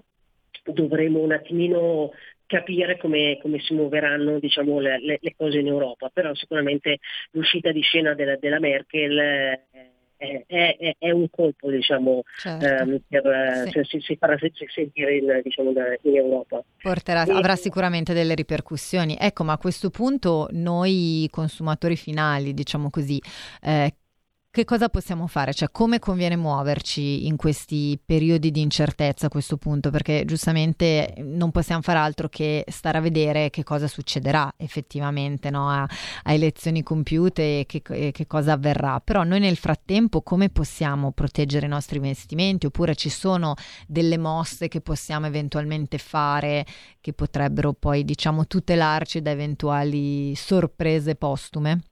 dovremo 0.62 1.20
un 1.20 1.32
attimino 1.32 2.12
capire 2.50 2.98
come, 2.98 3.38
come 3.40 3.60
si 3.60 3.74
muoveranno 3.74 4.40
diciamo, 4.40 4.80
le, 4.80 4.98
le, 4.98 5.34
cose 5.36 5.60
in 5.60 5.68
Europa, 5.68 6.10
però 6.12 6.34
sicuramente 6.34 6.98
l'uscita 7.30 7.70
di 7.70 7.80
scena 7.80 8.12
della, 8.14 8.34
della 8.34 8.58
Merkel 8.58 9.18
eh, 9.20 9.66
è, 10.16 10.76
è, 10.76 10.96
è, 10.98 11.10
un 11.12 11.30
colpo 11.30 11.70
diciamo, 11.70 12.22
certo. 12.36 12.64
eh, 12.64 13.00
per, 13.08 13.62
sì. 13.66 13.70
cioè, 13.70 13.84
si, 13.84 14.00
si, 14.00 14.16
farà 14.16 14.36
sentire 14.36 15.16
in, 15.18 15.40
diciamo, 15.44 15.70
in 15.70 16.16
Europa. 16.16 16.60
Porterà, 16.82 17.24
e... 17.24 17.30
Avrà 17.30 17.54
sicuramente 17.54 18.12
delle 18.12 18.34
ripercussioni. 18.34 19.16
Ecco, 19.16 19.44
ma 19.44 19.52
a 19.52 19.58
questo 19.58 19.90
punto 19.90 20.48
noi 20.50 21.28
consumatori 21.30 21.94
finali, 21.94 22.52
diciamo 22.52 22.90
così, 22.90 23.22
eh, 23.62 23.94
che 24.52 24.64
cosa 24.64 24.88
possiamo 24.88 25.28
fare? 25.28 25.54
Cioè, 25.54 25.70
come 25.70 26.00
conviene 26.00 26.34
muoverci 26.34 27.28
in 27.28 27.36
questi 27.36 27.96
periodi 28.04 28.50
di 28.50 28.60
incertezza 28.60 29.26
a 29.26 29.28
questo 29.28 29.56
punto? 29.56 29.90
Perché 29.90 30.24
giustamente 30.24 31.14
non 31.18 31.52
possiamo 31.52 31.82
fare 31.82 32.00
altro 32.00 32.28
che 32.28 32.64
stare 32.66 32.98
a 32.98 33.00
vedere 33.00 33.50
che 33.50 33.62
cosa 33.62 33.86
succederà 33.86 34.52
effettivamente 34.56 35.50
no? 35.50 35.70
a, 35.70 35.82
a, 35.82 36.32
elezioni 36.32 36.82
compiute 36.82 37.60
e 37.60 37.66
che, 37.66 37.80
e 37.90 38.10
che, 38.10 38.26
cosa 38.26 38.54
avverrà. 38.54 38.98
Però 38.98 39.22
noi 39.22 39.38
nel 39.38 39.56
frattempo 39.56 40.20
come 40.22 40.48
possiamo 40.48 41.12
proteggere 41.12 41.66
i 41.66 41.68
nostri 41.68 41.98
investimenti? 41.98 42.66
Oppure 42.66 42.96
ci 42.96 43.08
sono 43.08 43.54
delle 43.86 44.18
mosse 44.18 44.66
che 44.66 44.80
possiamo 44.80 45.26
eventualmente 45.26 45.96
fare 45.98 46.66
che 47.00 47.12
potrebbero 47.12 47.72
poi, 47.72 48.04
diciamo, 48.04 48.48
tutelarci 48.48 49.22
da 49.22 49.30
eventuali 49.30 50.34
sorprese 50.34 51.14
postume? 51.14 51.82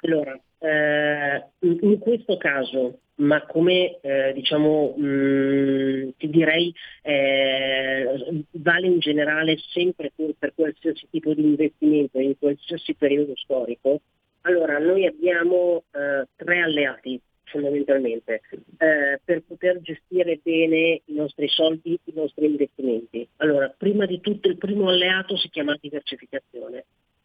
Allora, 0.00 0.38
eh, 0.64 1.44
in 1.60 1.98
questo 1.98 2.38
caso, 2.38 3.00
ma 3.16 3.44
come 3.44 3.98
eh, 4.00 4.32
diciamo 4.32 4.94
mh, 4.96 5.04
mm, 5.04 6.08
ti 6.16 6.30
direi 6.30 6.74
eh, 7.02 8.44
vale 8.52 8.86
in 8.86 8.98
generale 8.98 9.58
sempre 9.72 10.10
per, 10.38 10.52
qualsiasi 10.54 11.06
tipo 11.10 11.34
di 11.34 11.42
investimento 11.42 12.18
in 12.18 12.38
qualsiasi 12.38 12.94
periodo 12.94 13.36
storico, 13.36 14.00
allora 14.42 14.78
noi 14.78 15.06
abbiamo 15.06 15.84
eh, 15.90 16.26
tre 16.34 16.60
alleati 16.60 17.20
fondamentalmente 17.44 18.40
eh, 18.78 19.20
per 19.22 19.42
poter 19.46 19.80
gestire 19.80 20.40
bene 20.42 21.02
i 21.04 21.14
nostri 21.14 21.46
soldi, 21.48 21.98
i 22.04 22.12
nostri 22.14 22.46
investimenti. 22.46 23.28
Allora, 23.36 23.72
prima 23.76 24.06
di 24.06 24.20
tutto 24.20 24.48
il 24.48 24.56
primo 24.56 24.88
alleato 24.88 25.36
si 25.36 25.50
chiama 25.50 25.76
diversificazione 25.78 26.84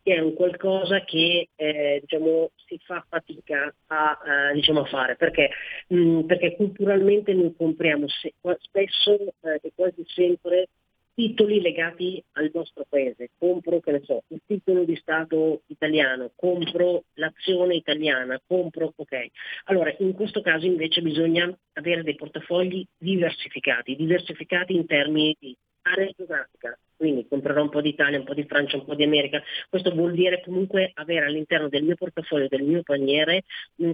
che 0.09 0.15
è 0.15 0.19
un 0.19 0.33
qualcosa 0.33 1.03
che 1.03 1.49
eh, 1.55 1.99
diciamo, 2.01 2.49
si 2.65 2.79
fa 2.83 3.05
fatica 3.07 3.71
a, 3.87 4.17
uh, 4.51 4.55
diciamo, 4.55 4.81
a 4.81 4.85
fare, 4.85 5.15
perché, 5.15 5.51
mh, 5.87 5.97
mm, 5.99 6.19
perché, 6.21 6.55
culturalmente 6.55 7.31
noi 7.33 7.53
compriamo 7.55 8.07
se, 8.07 8.33
spesso 8.61 9.13
eh, 9.41 9.59
e 9.61 9.71
quasi 9.75 10.03
sempre 10.07 10.69
titoli 11.13 11.61
legati 11.61 12.23
al 12.33 12.49
nostro 12.51 12.85
paese. 12.89 13.29
Compro, 13.37 13.79
che 13.81 13.91
ne 13.91 14.01
so, 14.03 14.23
il 14.29 14.41
titolo 14.47 14.83
di 14.83 14.95
Stato 14.95 15.61
italiano, 15.67 16.31
compro 16.35 17.03
l'azione 17.13 17.75
italiana, 17.75 18.41
compro, 18.47 18.93
ok. 18.95 19.27
Allora, 19.65 19.93
in 19.99 20.13
questo 20.13 20.41
caso 20.41 20.65
invece 20.65 21.03
bisogna 21.03 21.55
avere 21.73 22.01
dei 22.01 22.15
portafogli 22.15 22.83
diversificati, 22.97 23.95
diversificati 23.95 24.75
in 24.75 24.87
termini 24.87 25.35
di 25.39 25.55
area 25.83 26.09
geografica, 26.15 26.75
quindi 26.99 27.25
comprerò 27.29 27.61
un 27.61 27.69
po' 27.69 27.79
di 27.79 27.89
Italia, 27.89 28.19
un 28.19 28.25
po' 28.25 28.33
di 28.33 28.43
Francia, 28.43 28.75
un 28.75 28.83
po' 28.83 28.93
di 28.93 29.05
America. 29.05 29.41
Questo 29.69 29.91
vuol 29.91 30.11
dire 30.11 30.41
comunque 30.43 30.91
avere 30.95 31.27
all'interno 31.27 31.69
del 31.69 31.83
mio 31.83 31.95
portafoglio, 31.95 32.49
del 32.49 32.63
mio 32.63 32.83
paniere, 32.83 33.45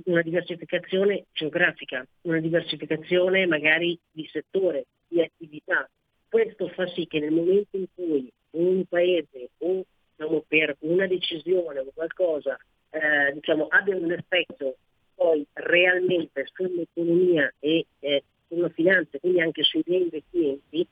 una 0.06 0.24
diversificazione 0.24 1.26
geografica, 1.32 2.04
una 2.22 2.40
diversificazione 2.40 3.46
magari 3.46 3.96
di 4.12 4.28
settore, 4.32 4.88
di 5.08 5.22
attività. 5.22 5.88
Questo 6.28 6.68
fa 6.70 6.88
sì 6.88 7.06
che 7.06 7.20
nel 7.20 7.32
momento 7.32 7.78
in 7.78 7.86
cui 7.94 8.28
un 8.54 8.84
paese 8.86 9.50
o 9.60 9.86
diciamo, 10.16 10.44
per 10.48 10.76
una 10.80 11.06
decisione 11.06 11.82
o 11.82 11.92
qualcosa 11.94 12.58
eh, 12.90 13.34
diciamo, 13.34 13.68
abbia 13.68 13.96
un 13.96 14.12
effetto 14.14 14.78
poi 15.14 15.46
realmente 15.54 16.44
sull'economia 16.56 17.54
e 17.60 17.86
eh, 18.00 18.24
sulla 18.48 18.70
finanza, 18.70 19.20
quindi 19.20 19.42
anche 19.42 19.62
sui 19.62 19.84
miei 19.86 20.02
investimenti, 20.02 20.88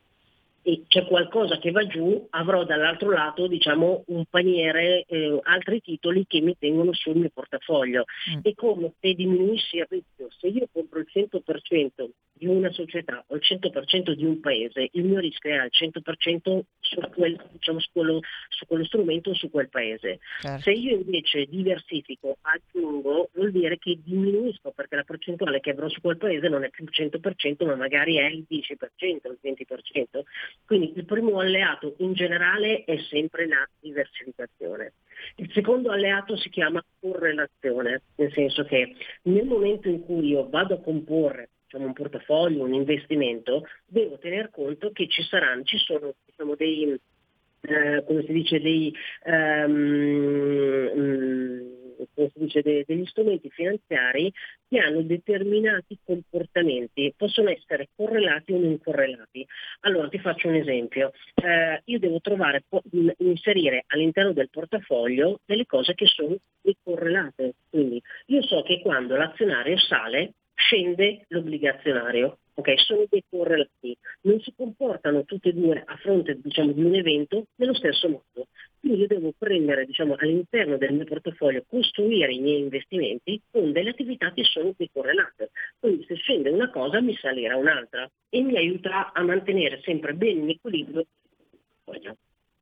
e 0.64 0.84
c'è 0.88 1.06
qualcosa 1.06 1.58
che 1.58 1.72
va 1.72 1.86
giù, 1.86 2.26
avrò 2.32 2.64
dall'altro 2.64 3.12
lato 3.12 3.48
diciamo, 3.48 4.04
un 4.08 4.24
paniere, 4.30 5.04
eh, 5.08 5.40
altri 5.44 5.82
titoli 5.82 6.26
che 6.26 6.40
mi 6.40 6.56
tengono 6.58 6.94
sul 6.94 7.18
mio 7.18 7.30
portafoglio. 7.34 8.06
Mm. 8.32 8.40
È 8.42 8.54
come 8.56 8.94
se 9.00 9.14
diminuissi 9.14 9.78
il 9.78 9.86
rischio. 9.90 10.30
Se 10.40 10.48
io 10.48 10.68
compro 10.72 11.00
il 11.00 11.08
100% 11.14 12.10
di 12.44 12.48
una 12.48 12.72
società 12.72 13.24
o 13.28 13.36
il 13.36 13.42
100% 13.42 14.12
di 14.12 14.26
un 14.26 14.42
paese, 14.42 14.90
il 14.92 15.06
mio 15.06 15.20
rischio 15.20 15.52
è 15.52 15.58
al 15.58 15.70
100% 15.72 16.60
su, 16.80 17.00
quel, 17.16 17.42
diciamo, 17.54 17.80
su, 17.80 17.90
quello, 17.94 18.20
su 18.50 18.66
quello, 18.66 18.84
strumento 18.84 19.30
o 19.30 19.34
su 19.34 19.50
quel 19.50 19.70
paese. 19.70 20.20
Certo. 20.42 20.62
Se 20.62 20.72
io 20.72 20.98
invece 20.98 21.46
diversifico, 21.46 22.38
aggiungo, 22.42 23.30
vuol 23.34 23.52
dire 23.52 23.78
che 23.78 23.98
diminuisco 24.04 24.72
perché 24.72 24.98
la 24.98 25.04
percentuale 25.04 25.62
che 25.62 25.70
avrò 25.70 25.88
su 25.88 26.02
quel 26.02 26.18
paese 26.18 26.50
non 26.50 26.66
è 26.66 26.70
più 26.70 26.84
il 26.84 26.92
100% 26.92 27.66
ma 27.66 27.76
magari 27.76 28.18
è 28.18 28.26
il 28.26 28.46
10%, 28.50 28.78
il 29.00 29.40
20%. 29.42 30.22
Quindi 30.66 30.92
il 30.96 31.06
primo 31.06 31.40
alleato 31.40 31.96
in 32.00 32.14
generale 32.14 32.84
è 32.84 32.98
sempre 33.10 33.48
la 33.48 33.66
diversificazione. 33.80 34.94
Il 35.38 35.50
secondo 35.54 35.92
alleato 35.92 36.36
si 36.36 36.50
chiama 36.50 36.84
correlazione, 37.00 38.02
nel 38.16 38.34
senso 38.34 38.66
che 38.66 38.96
nel 39.24 39.46
momento 39.46 39.88
in 39.88 40.04
cui 40.04 40.28
io 40.28 40.50
vado 40.50 40.74
a 40.74 40.82
comporre 40.82 41.50
diciamo, 41.74 41.86
un 41.86 41.94
portafoglio, 41.94 42.64
un 42.64 42.74
investimento, 42.74 43.66
devo 43.86 44.18
tener 44.20 44.50
conto 44.52 44.92
che 44.92 45.08
ci 45.08 45.24
saranno, 45.24 45.64
ci 45.64 45.78
sono 45.78 46.14
diciamo, 46.26 46.56
dei, 46.56 47.00
eh, 47.62 48.04
come 48.06 48.24
si 48.26 48.32
dice, 48.32 48.62
dei, 48.62 48.94
um, 49.26 49.72
come 52.14 52.30
si 52.34 52.40
dice, 52.40 52.62
de, 52.62 52.84
degli 52.86 53.06
strumenti 53.06 53.50
finanziari 53.50 54.32
che 54.68 54.80
hanno 54.80 55.02
determinati 55.02 55.98
comportamenti, 56.04 57.14
possono 57.18 57.50
essere 57.50 57.90
correlati 57.96 58.54
o 58.54 58.60
non 58.60 58.80
correlati. 58.80 59.46
Allora 59.82 60.10
ti 60.10 60.20
faccio 60.20 60.48
un 60.48 60.56
esempio, 60.56 61.12
eh, 61.36 61.82
io 61.86 62.00
devo 62.00 62.20
trovare, 62.20 62.64
inserire 63.18 63.86
all'interno 63.88 64.34
del 64.34 64.50
portafoglio 64.50 65.40
delle 65.46 65.66
cose 65.66 65.96
che 65.96 66.06
sono 66.06 66.36
correlate, 66.84 67.56
quindi 67.70 68.02
io 68.28 68.42
so 68.42 68.62
che 68.64 68.80
quando 68.82 69.16
l'azionario 69.16 69.78
sale 69.78 70.34
scende 70.56 71.26
l'obbligazionario. 71.30 72.38
Okay, 72.56 72.78
sono 72.78 73.06
dei 73.10 73.24
correlati, 73.28 73.98
non 74.22 74.40
si 74.42 74.54
comportano 74.56 75.26
tutti 75.26 75.50
e 75.50 75.54
due 75.54 75.82
a 75.84 75.96
fronte 75.98 76.40
diciamo, 76.40 76.72
di 76.72 76.84
un 76.84 76.94
evento 76.94 77.48
nello 77.56 77.74
stesso 77.74 78.08
modo. 78.08 78.48
Quindi 78.80 79.02
io 79.02 79.08
devo 79.08 79.34
prendere 79.36 79.88
diciamo, 79.88 80.16
all'interno 80.20 80.78
del 80.78 80.94
mio 80.94 81.06
portafoglio, 81.06 81.66
costruire 81.68 82.32
i 82.32 82.40
miei 82.40 82.60
investimenti 82.60 83.42
con 83.50 83.72
delle 83.72 83.90
attività 83.90 84.32
che 84.34 84.44
sono 84.44 84.72
decorrelate. 84.78 85.50
Quindi 85.80 86.06
se 86.06 86.14
scende 86.14 86.52
una 86.52 86.70
cosa 86.70 87.02
mi 87.02 87.16
salirà 87.16 87.58
un'altra 87.58 88.08
e 88.30 88.42
mi 88.42 88.56
aiuta 88.56 89.14
a 89.14 89.24
mantenere 89.24 89.82
sempre 89.82 90.14
bene 90.14 90.42
in 90.42 90.50
equilibrio. 90.50 91.06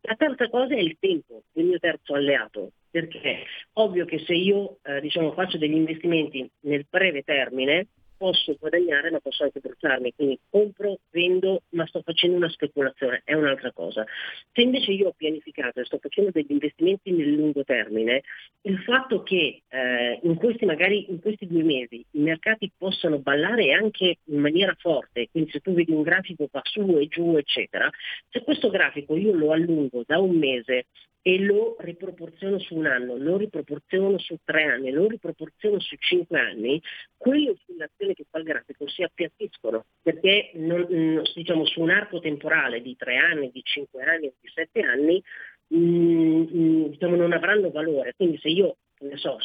La 0.02 0.16
terza 0.16 0.50
cosa 0.50 0.74
è 0.74 0.80
il 0.80 0.98
tempo, 1.00 1.44
il 1.54 1.66
mio 1.66 1.80
terzo 1.80 2.14
alleato 2.14 2.72
perché 2.92 3.46
ovvio 3.74 4.06
che 4.06 4.20
se 4.20 4.34
io 4.34 4.78
eh, 4.84 5.00
diciamo, 5.00 5.32
faccio 5.32 5.58
degli 5.58 5.76
investimenti 5.76 6.48
nel 6.62 6.86
breve 6.90 7.24
termine 7.24 7.88
posso 8.22 8.56
guadagnare 8.60 9.10
ma 9.10 9.20
posso 9.20 9.46
anche 9.46 9.60
bruciarmi, 9.60 10.14
quindi 10.14 10.40
compro, 10.48 11.00
vendo 11.10 11.64
ma 11.70 11.88
sto 11.88 12.04
facendo 12.06 12.36
una 12.36 12.50
speculazione, 12.50 13.24
è 13.26 13.34
un'altra 13.34 13.72
cosa. 13.72 14.06
Se 14.52 14.62
invece 14.62 14.92
io 14.92 15.08
ho 15.08 15.14
pianificato 15.18 15.80
e 15.80 15.86
sto 15.86 15.98
facendo 15.98 16.30
degli 16.30 16.52
investimenti 16.52 17.10
nel 17.12 17.32
lungo 17.34 17.64
termine, 17.64 18.22
il 18.62 18.78
fatto 18.84 19.24
che 19.24 19.64
eh, 19.68 20.20
in 20.22 20.36
questi 20.36 20.66
magari 20.66 21.10
in 21.10 21.20
questi 21.20 21.48
due 21.48 21.64
mesi 21.64 22.06
i 22.12 22.20
mercati 22.20 22.72
possano 22.78 23.18
ballare 23.18 23.74
anche 23.74 24.18
in 24.26 24.40
maniera 24.40 24.76
forte, 24.78 25.30
quindi 25.32 25.50
se 25.50 25.60
tu 25.60 25.74
vedi 25.74 25.92
un 25.92 26.04
grafico 26.04 26.48
va 26.52 26.62
su 26.64 27.00
e 27.00 27.08
giù 27.08 27.36
eccetera, 27.38 27.90
se 28.30 28.44
questo 28.44 28.70
grafico 28.70 29.16
io 29.16 29.34
lo 29.34 29.52
allungo 29.52 30.04
da 30.06 30.20
un 30.20 30.38
mese 30.38 30.86
e 31.22 31.40
lo 31.40 31.76
riproporziono 31.80 32.58
su 32.60 32.76
un 32.76 32.88
anno, 32.88 33.16
lo 33.16 33.38
riproporziono 33.38 34.18
su 34.18 34.38
tre 34.44 34.64
anni, 34.64 34.92
lo 34.92 35.08
riproporziono 35.08 35.80
su 35.80 35.96
cinque 35.98 36.40
anni, 36.40 36.82
quelle 37.16 37.52
oscillazioni 37.52 38.16
che 38.16 38.26
fa 38.30 38.40
il 38.40 38.46
grafico 38.46 38.88
si 38.88 39.04
appiattiscono 39.04 39.86
perché 40.02 40.52
non, 40.56 41.22
diciamo, 41.36 41.66
su 41.66 41.82
un 41.82 41.92
arco 41.92 42.20
temporale 42.20 42.82
di 42.82 42.96
tre 42.96 43.18
anni, 43.18 43.52
di 43.52 43.62
cinque 43.64 44.04
anni, 44.04 44.34
di 44.40 44.50
sette 44.54 44.82
anni 44.82 45.22
mh, 45.68 45.78
mm, 45.78 46.48
mm, 46.54 46.86
diciamo, 46.88 47.16
non 47.16 47.34
avranno 47.34 47.70
valore. 47.70 48.14
Quindi 48.16 48.38
se 48.40 48.50
io 48.50 48.78
ne 49.00 49.18
so, 49.18 49.38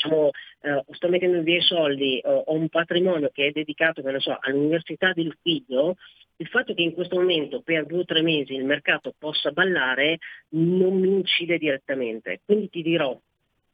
diciamo, 0.00 0.30
eh, 0.62 0.84
sto 0.90 1.08
mettendo 1.08 1.42
via 1.42 1.58
i 1.58 1.62
soldi, 1.62 2.18
eh, 2.18 2.28
ho 2.28 2.52
un 2.54 2.68
patrimonio 2.68 3.30
che 3.32 3.48
è 3.48 3.50
dedicato 3.50 4.02
so, 4.18 4.36
all'università 4.40 5.12
del 5.12 5.36
figlio, 5.42 5.96
il 6.36 6.48
fatto 6.48 6.72
che 6.72 6.82
in 6.82 6.94
questo 6.94 7.16
momento 7.16 7.60
per 7.60 7.84
due 7.84 8.00
o 8.00 8.04
tre 8.04 8.22
mesi 8.22 8.54
il 8.54 8.64
mercato 8.64 9.14
possa 9.18 9.50
ballare 9.50 10.18
non 10.50 10.98
mi 10.98 11.08
incide 11.08 11.58
direttamente. 11.58 12.40
Quindi 12.44 12.70
ti 12.70 12.82
dirò, 12.82 13.18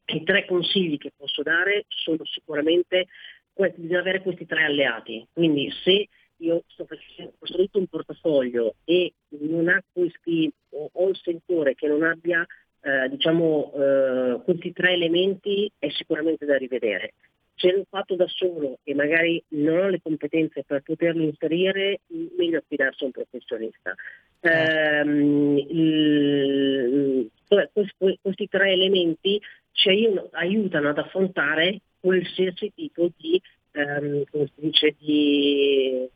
i 0.06 0.22
tre 0.24 0.44
consigli 0.46 0.98
che 0.98 1.12
posso 1.16 1.42
dare 1.42 1.84
sono 1.88 2.24
sicuramente 2.24 3.06
questi, 3.52 3.80
bisogna 3.80 4.00
avere 4.00 4.20
questi 4.20 4.46
tre 4.46 4.64
alleati. 4.64 5.24
Quindi 5.32 5.70
se 5.84 6.08
io 6.38 6.64
sto 6.66 6.82
ho 6.82 7.32
costruito 7.38 7.78
un 7.78 7.86
portafoglio 7.86 8.74
e 8.84 9.12
non 9.28 9.68
ha 9.68 9.80
questi, 9.92 10.52
o 10.70 10.90
ho 10.92 11.08
il 11.08 11.18
sentore 11.22 11.74
che 11.76 11.86
non 11.86 12.02
abbia 12.02 12.44
eh, 12.80 13.08
diciamo, 13.08 13.72
eh, 13.74 14.40
questi 14.44 14.72
tre 14.72 14.92
elementi 14.92 15.70
è 15.78 15.88
sicuramente 15.90 16.44
da 16.44 16.56
rivedere 16.56 17.12
se 17.56 17.72
l'ho 17.72 17.86
fatto 17.88 18.14
da 18.16 18.26
solo 18.28 18.78
e 18.84 18.94
magari 18.94 19.42
non 19.48 19.78
ho 19.78 19.88
le 19.88 20.00
competenze 20.02 20.62
per 20.62 20.82
poterlo 20.82 21.22
inserire, 21.22 22.00
meglio 22.36 22.58
affidarsi 22.58 23.02
a 23.02 23.06
un 23.06 23.12
professionista. 23.12 23.94
Ehm, 24.40 25.56
il, 25.56 27.30
questi, 27.72 28.18
questi, 28.20 28.48
tre 28.48 28.72
elementi 28.72 29.40
ci 29.72 29.88
aiutano 30.32 30.90
ad 30.90 30.98
affrontare 30.98 31.80
qualsiasi 31.98 32.72
tipo 32.74 33.10
di, 33.16 33.40
ehm, 33.72 34.24
dice, 34.56 34.94
di, 34.98 36.06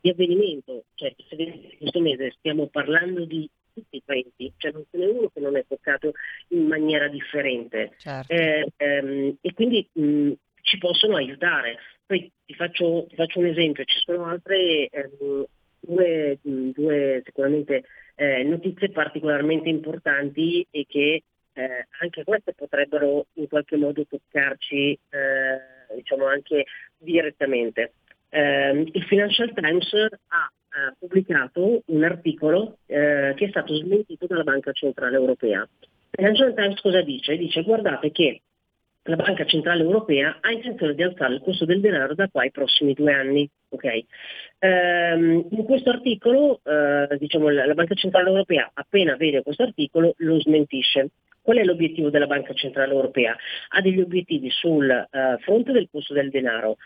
di 0.00 0.10
avvenimento. 0.10 0.82
Cioè, 0.94 1.14
se 1.28 1.76
questo 1.78 2.00
mese 2.00 2.34
stiamo 2.38 2.66
parlando 2.66 3.24
di 3.24 3.48
tutti 3.78 3.96
i 3.96 4.02
paesi, 4.04 4.52
cioè 4.56 4.72
non 4.72 4.84
ce 4.90 4.98
n'è 4.98 5.06
uno 5.06 5.30
che 5.32 5.40
non 5.40 5.56
è 5.56 5.64
toccato 5.66 6.12
in 6.48 6.66
maniera 6.66 7.08
differente. 7.08 7.92
Certo. 7.98 8.32
Eh, 8.32 8.72
ehm, 8.76 9.36
e 9.40 9.52
quindi 9.54 9.88
mh, 9.92 10.32
ci 10.62 10.78
possono 10.78 11.16
aiutare. 11.16 11.78
Poi 12.04 12.30
ti 12.44 12.54
faccio, 12.54 13.06
ti 13.08 13.14
faccio 13.14 13.38
un 13.38 13.46
esempio, 13.46 13.84
ci 13.84 13.98
sono 14.04 14.26
altre 14.26 14.88
eh, 14.88 15.10
due, 15.80 16.38
due, 16.42 17.22
sicuramente 17.24 17.84
eh, 18.16 18.42
notizie 18.42 18.90
particolarmente 18.90 19.68
importanti 19.68 20.66
e 20.70 20.86
che 20.88 21.22
eh, 21.52 21.86
anche 22.00 22.24
queste 22.24 22.54
potrebbero 22.54 23.26
in 23.34 23.48
qualche 23.48 23.76
modo 23.76 24.04
toccarci 24.06 24.98
eh, 25.10 25.94
diciamo 25.94 26.26
anche 26.26 26.64
direttamente. 26.96 27.92
Ehm, 28.30 28.88
il 28.92 29.04
Financial 29.04 29.52
Times 29.54 29.92
ha 30.28 30.50
pubblicato 30.98 31.82
un 31.86 32.04
articolo 32.04 32.78
eh, 32.86 33.32
che 33.36 33.44
è 33.46 33.48
stato 33.48 33.74
smentito 33.74 34.26
dalla 34.26 34.44
Banca 34.44 34.72
Centrale 34.72 35.16
Europea. 35.16 35.60
Il 35.60 36.08
Financial 36.10 36.54
Times 36.54 36.80
cosa 36.80 37.02
dice? 37.02 37.36
Dice 37.36 37.62
guardate 37.62 38.10
che 38.10 38.42
la 39.08 39.16
Banca 39.16 39.44
Centrale 39.44 39.82
Europea 39.82 40.38
ha 40.40 40.50
intenzione 40.50 40.94
di 40.94 41.02
alzare 41.02 41.34
il 41.34 41.40
costo 41.40 41.64
del 41.64 41.80
denaro 41.80 42.14
da 42.14 42.28
qua 42.28 42.42
ai 42.42 42.50
prossimi 42.50 42.92
due 42.92 43.12
anni. 43.12 43.48
Okay. 43.70 44.06
Ehm, 44.58 45.46
in 45.50 45.64
questo 45.64 45.90
articolo, 45.90 46.60
eh, 46.62 47.16
diciamo, 47.18 47.48
la, 47.48 47.66
la 47.66 47.74
Banca 47.74 47.94
Centrale 47.94 48.28
Europea, 48.28 48.70
appena 48.74 49.16
vede 49.16 49.42
questo 49.42 49.62
articolo, 49.62 50.14
lo 50.18 50.40
smentisce. 50.40 51.10
Qual 51.40 51.56
è 51.56 51.64
l'obiettivo 51.64 52.10
della 52.10 52.26
Banca 52.26 52.52
Centrale 52.52 52.92
Europea? 52.92 53.34
Ha 53.68 53.80
degli 53.80 54.00
obiettivi 54.00 54.50
sul 54.50 54.90
eh, 54.90 55.36
fronte 55.40 55.72
del 55.72 55.88
costo 55.90 56.12
del 56.12 56.28
denaro, 56.28 56.76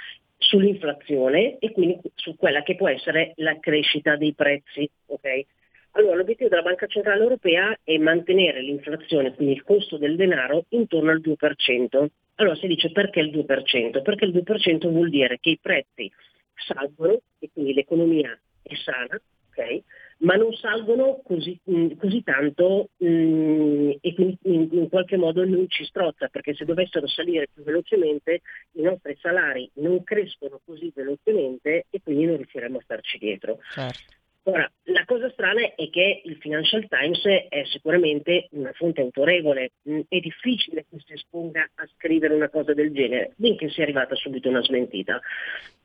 sull'inflazione 0.43 1.59
e 1.59 1.73
quindi 1.73 1.99
su 2.15 2.37
quella 2.37 2.63
che 2.63 2.75
può 2.75 2.89
essere 2.89 3.33
la 3.37 3.59
crescita 3.59 4.17
dei 4.17 4.35
prezzi. 4.35 4.89
Okay? 5.07 5.47
Allora, 5.93 6.17
l'obiettivo 6.17 6.49
della 6.49 6.63
Banca 6.63 6.87
Centrale 6.87 7.23
Europea 7.23 7.77
è 7.83 7.97
mantenere 7.99 8.63
l'inflazione, 8.63 9.35
quindi 9.35 9.55
il 9.55 9.63
costo 9.63 9.99
del 9.99 10.17
denaro, 10.17 10.65
intorno 10.71 11.11
al 11.11 11.21
2%. 11.21 12.07
Allora 12.37 12.57
si 12.57 12.67
dice 12.67 12.91
perché 12.93 13.21
il 13.21 13.31
2%? 13.31 14.03
Perché 14.03 14.25
il 14.25 14.33
2% 14.33 14.89
vuol 14.89 15.11
dire 15.11 15.39
che 15.39 15.51
i 15.51 15.59
prezzi 15.61 16.11
salgono 16.55 17.21
e 17.39 17.51
quindi 17.53 17.75
l'economia 17.75 18.39
è 18.63 18.75
sana, 18.75 19.21
okay? 19.51 19.83
Ma 20.23 20.35
non 20.35 20.53
salgono 20.55 21.21
così, 21.25 21.59
mm, 21.71 21.93
così 21.99 22.23
tanto 22.23 22.91
mh, 22.97 23.07
mm, 23.07 23.91
e 24.01 24.15
quindi 24.15 24.39
in, 24.43 24.69
in, 24.73 24.89
qualche 24.89 25.17
modo 25.17 25.45
non 25.45 25.69
ci 25.69 25.85
strozza, 25.85 26.29
perché 26.29 26.55
se 26.55 26.65
dovessero 26.65 27.07
salire 27.07 27.49
più 27.53 27.63
velocemente 27.63 28.41
i 28.73 28.83
nostri 28.83 29.17
salari 29.21 29.71
non 29.75 30.03
crescono 30.03 30.61
così 30.65 30.93
velocemente 30.95 31.87
e 31.91 32.01
quindi 32.03 32.27
non 32.27 32.37
riusciremo 32.37 32.79
a 32.79 32.83
starci 32.83 33.19
dietro. 33.19 33.59
Certo. 33.73 34.21
Ora, 34.45 34.69
la 34.85 35.05
cosa 35.05 35.31
strana 35.31 35.75
è 35.77 35.89
che 35.89 36.23
il 36.25 36.37
Financial 36.39 36.85
Times 36.89 37.25
è 37.25 37.63
sicuramente 37.67 38.49
una 38.53 38.73
fonte 38.73 39.01
autorevole, 39.01 39.73
mm, 39.89 40.01
è 40.09 40.19
difficile 40.19 40.85
che 40.89 40.99
si 41.05 41.13
esponga 41.13 41.69
a 41.75 41.89
scrivere 41.95 42.35
una 42.35 42.49
cosa 42.49 42.75
del 42.75 42.93
genere, 42.93 43.35
benché 43.37 43.71
sia 43.71 43.85
arrivata 43.85 44.17
subito 44.17 44.49
una 44.49 44.63
smentita. 44.63 45.21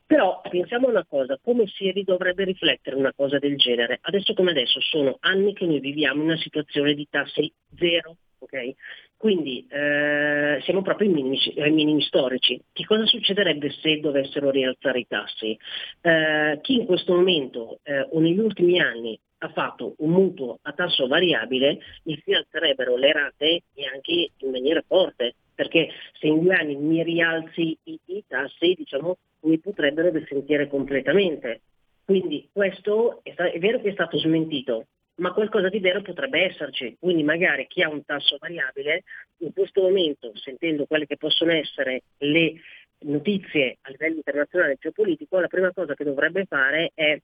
Però 0.08 0.40
pensiamo 0.40 0.86
a 0.86 0.90
una 0.90 1.04
cosa, 1.06 1.38
come 1.42 1.66
si 1.66 1.92
dovrebbe 2.02 2.44
riflettere 2.44 2.96
una 2.96 3.12
cosa 3.14 3.38
del 3.38 3.58
genere? 3.58 3.98
Adesso 4.00 4.32
come 4.32 4.52
adesso 4.52 4.80
sono 4.80 5.18
anni 5.20 5.52
che 5.52 5.66
noi 5.66 5.80
viviamo 5.80 6.22
in 6.22 6.28
una 6.28 6.38
situazione 6.38 6.94
di 6.94 7.06
tassi 7.10 7.52
zero, 7.76 8.16
ok? 8.38 8.72
Quindi 9.18 9.66
eh, 9.68 10.60
siamo 10.62 10.80
proprio 10.80 11.08
ai 11.08 11.14
minimi, 11.14 11.38
ai 11.58 11.72
minimi, 11.72 12.00
storici. 12.00 12.58
Che 12.72 12.86
cosa 12.86 13.04
succederebbe 13.04 13.70
se 13.82 14.00
dovessero 14.00 14.48
rialzare 14.48 15.00
i 15.00 15.06
tassi? 15.06 15.58
Eh, 16.00 16.58
chi 16.62 16.76
in 16.76 16.86
questo 16.86 17.12
momento 17.12 17.80
eh, 17.82 18.06
o 18.10 18.18
negli 18.18 18.38
ultimi 18.38 18.80
anni 18.80 19.20
ha 19.40 19.50
fatto 19.50 19.94
un 19.98 20.10
mutuo 20.10 20.58
a 20.62 20.72
tasso 20.72 21.06
variabile, 21.06 21.80
gli 22.02 22.16
si 22.24 22.32
alzerebbero 22.32 22.96
le 22.96 23.12
rate 23.12 23.62
e 23.74 23.84
anche 23.92 24.30
in 24.38 24.50
maniera 24.50 24.82
forte, 24.86 25.34
perché 25.58 25.88
se 26.12 26.28
in 26.28 26.40
due 26.40 26.54
anni 26.54 26.76
mi 26.76 27.02
rialzi 27.02 27.76
i, 27.82 28.22
tassi, 28.28 28.74
diciamo, 28.74 29.18
mi 29.40 29.58
potrebbero 29.58 30.12
desentire 30.12 30.68
completamente. 30.68 31.62
Quindi 32.04 32.48
questo 32.52 33.18
è, 33.24 33.34
è 33.34 33.58
vero 33.58 33.80
che 33.80 33.88
è 33.88 33.92
stato 33.92 34.18
smentito, 34.18 34.86
ma 35.16 35.32
qualcosa 35.32 35.68
di 35.68 35.80
vero 35.80 36.00
potrebbe 36.00 36.44
esserci. 36.44 36.96
Quindi 37.00 37.24
magari 37.24 37.66
chi 37.66 37.82
ha 37.82 37.88
un 37.88 38.04
tasso 38.04 38.36
variabile, 38.38 39.02
in 39.38 39.52
questo 39.52 39.82
momento, 39.82 40.30
sentendo 40.36 40.86
quelle 40.86 41.06
che 41.06 41.16
possono 41.16 41.50
essere 41.50 42.02
le 42.18 42.60
notizie 43.00 43.78
a 43.80 43.90
livello 43.90 44.14
internazionale 44.14 44.74
e 44.74 44.78
geopolitico, 44.78 45.40
la 45.40 45.48
prima 45.48 45.72
cosa 45.72 45.94
che 45.94 46.04
dovrebbe 46.04 46.44
fare 46.44 46.92
è 46.94 47.20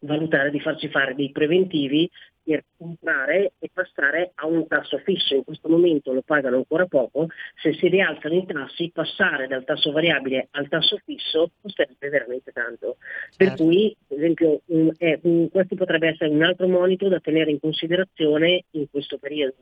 valutare 0.00 0.50
di 0.50 0.60
farci 0.60 0.88
fare 0.88 1.14
dei 1.14 1.30
preventivi 1.30 2.08
per 2.42 2.64
comprare 2.76 3.52
e 3.58 3.70
passare 3.72 4.32
a 4.34 4.46
un 4.46 4.66
tasso 4.66 4.98
fisso. 4.98 5.34
In 5.34 5.44
questo 5.44 5.68
momento 5.68 6.12
lo 6.12 6.22
pagano 6.22 6.56
ancora 6.56 6.86
poco, 6.86 7.28
se 7.62 7.74
si 7.74 7.88
rialzano 7.88 8.34
i 8.34 8.46
tassi 8.46 8.90
passare 8.92 9.46
dal 9.46 9.64
tasso 9.64 9.92
variabile 9.92 10.48
al 10.52 10.68
tasso 10.68 10.98
fisso 11.04 11.52
costerebbe 11.60 12.08
veramente 12.08 12.50
tanto. 12.52 12.96
Certo. 13.30 13.36
Per 13.36 13.54
cui, 13.54 13.96
per 14.06 14.18
esempio, 14.18 14.60
un, 14.66 14.90
è, 14.96 15.18
un, 15.22 15.48
questo 15.50 15.76
potrebbe 15.76 16.08
essere 16.08 16.30
un 16.30 16.42
altro 16.42 16.66
monito 16.66 17.08
da 17.08 17.20
tenere 17.20 17.50
in 17.50 17.60
considerazione 17.60 18.64
in 18.70 18.90
questo 18.90 19.18
periodo, 19.18 19.56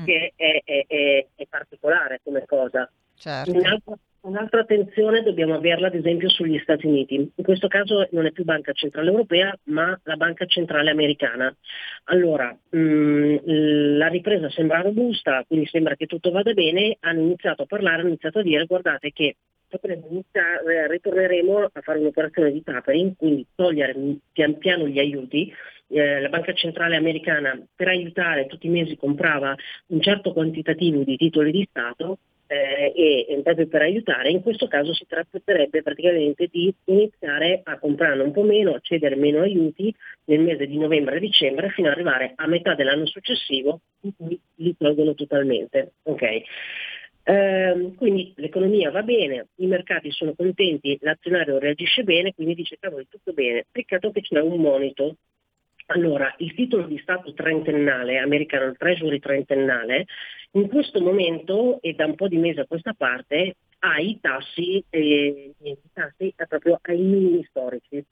mm. 0.00 0.04
che 0.04 0.32
è, 0.36 0.62
è, 0.64 1.26
è, 1.34 1.46
particolare 1.48 2.20
come 2.22 2.44
cosa. 2.44 2.90
Certo. 3.14 3.50
Un'altra 3.50 3.96
Un'altra 4.26 4.62
attenzione 4.62 5.22
dobbiamo 5.22 5.54
averla 5.54 5.86
ad 5.86 5.94
esempio 5.94 6.28
sugli 6.28 6.58
Stati 6.58 6.84
Uniti. 6.84 7.14
In 7.14 7.44
questo 7.44 7.68
caso 7.68 8.08
non 8.10 8.26
è 8.26 8.32
più 8.32 8.42
Banca 8.42 8.72
Centrale 8.72 9.08
Europea 9.08 9.56
ma 9.66 9.96
la 10.02 10.16
Banca 10.16 10.46
Centrale 10.46 10.90
Americana. 10.90 11.54
Allora, 12.06 12.50
mh, 12.70 12.78
mm, 12.78 13.36
la 13.96 14.08
ripresa 14.08 14.50
sembra 14.50 14.80
robusta, 14.80 15.44
quindi 15.46 15.66
sembra 15.66 15.94
che 15.94 16.06
tutto 16.06 16.32
vada 16.32 16.52
bene, 16.54 16.96
hanno 17.00 17.20
iniziato 17.20 17.62
a 17.62 17.66
parlare, 17.66 18.00
hanno 18.00 18.08
iniziato 18.08 18.40
a 18.40 18.42
dire 18.42 18.66
guardate 18.66 19.12
che 19.12 19.36
iniziare, 19.70 20.88
ritorneremo 20.88 21.70
a 21.72 21.80
fare 21.80 22.00
un'operazione 22.00 22.50
di 22.50 22.64
tapering, 22.64 23.14
quindi 23.16 23.46
togliere 23.54 23.94
pian 24.32 24.58
piano 24.58 24.88
gli 24.88 24.98
aiuti. 24.98 25.52
Eh, 25.88 26.20
la 26.20 26.28
Banca 26.28 26.52
Centrale 26.52 26.96
Americana 26.96 27.56
per 27.76 27.86
aiutare 27.86 28.46
tutti 28.46 28.66
i 28.66 28.70
mesi 28.70 28.96
comprava 28.96 29.54
un 29.86 30.00
certo 30.00 30.32
quantitativo 30.32 31.04
di 31.04 31.16
titoli 31.16 31.52
di 31.52 31.64
Stato 31.70 32.18
eh, 32.46 32.92
e 32.94 33.40
proprio 33.42 33.66
per 33.66 33.82
aiutare, 33.82 34.30
in 34.30 34.42
questo 34.42 34.68
caso 34.68 34.94
si 34.94 35.06
tratterebbe 35.06 35.82
praticamente 35.82 36.48
di 36.50 36.72
iniziare 36.84 37.60
a 37.64 37.78
comprare 37.78 38.20
un 38.22 38.32
po' 38.32 38.42
meno, 38.42 38.74
a 38.74 38.80
cedere 38.80 39.16
meno 39.16 39.40
aiuti 39.40 39.94
nel 40.24 40.40
mese 40.40 40.66
di 40.66 40.78
novembre 40.78 41.16
e 41.16 41.20
dicembre 41.20 41.70
fino 41.70 41.88
ad 41.88 41.94
arrivare 41.94 42.32
a 42.36 42.46
metà 42.46 42.74
dell'anno 42.74 43.06
successivo 43.06 43.80
in 44.02 44.12
cui 44.16 44.40
li 44.56 44.76
tolgono 44.76 45.14
totalmente. 45.14 45.94
Okay. 46.02 46.44
Eh, 47.28 47.92
quindi 47.96 48.32
l'economia 48.36 48.90
va 48.92 49.02
bene, 49.02 49.48
i 49.56 49.66
mercati 49.66 50.12
sono 50.12 50.34
contenti, 50.34 50.96
l'azionario 51.00 51.58
reagisce 51.58 52.04
bene, 52.04 52.32
quindi 52.32 52.54
dice 52.54 52.76
cavolo 52.78 53.04
tutto 53.08 53.32
bene, 53.32 53.66
peccato 53.68 54.12
che 54.12 54.20
c'è 54.20 54.40
un 54.40 54.60
monito 54.60 55.16
allora, 55.86 56.34
il 56.38 56.54
titolo 56.54 56.86
di 56.86 56.98
Stato 56.98 57.32
trentennale, 57.32 58.18
americano, 58.18 58.66
il 58.66 58.76
Treasury 58.76 59.20
trentennale, 59.20 60.06
in 60.52 60.68
questo 60.68 61.00
momento 61.00 61.80
e 61.80 61.92
da 61.92 62.06
un 62.06 62.14
po' 62.14 62.28
di 62.28 62.38
mesi 62.38 62.58
a 62.60 62.66
questa 62.66 62.92
parte 62.92 63.56
ha 63.80 63.98
i 64.00 64.18
tassi, 64.20 64.82
eh, 64.90 65.52
i 65.62 65.76
tassi 65.92 66.34
proprio 66.48 66.78
ai 66.82 66.98
minimi 66.98 67.44
storici. 67.48 68.04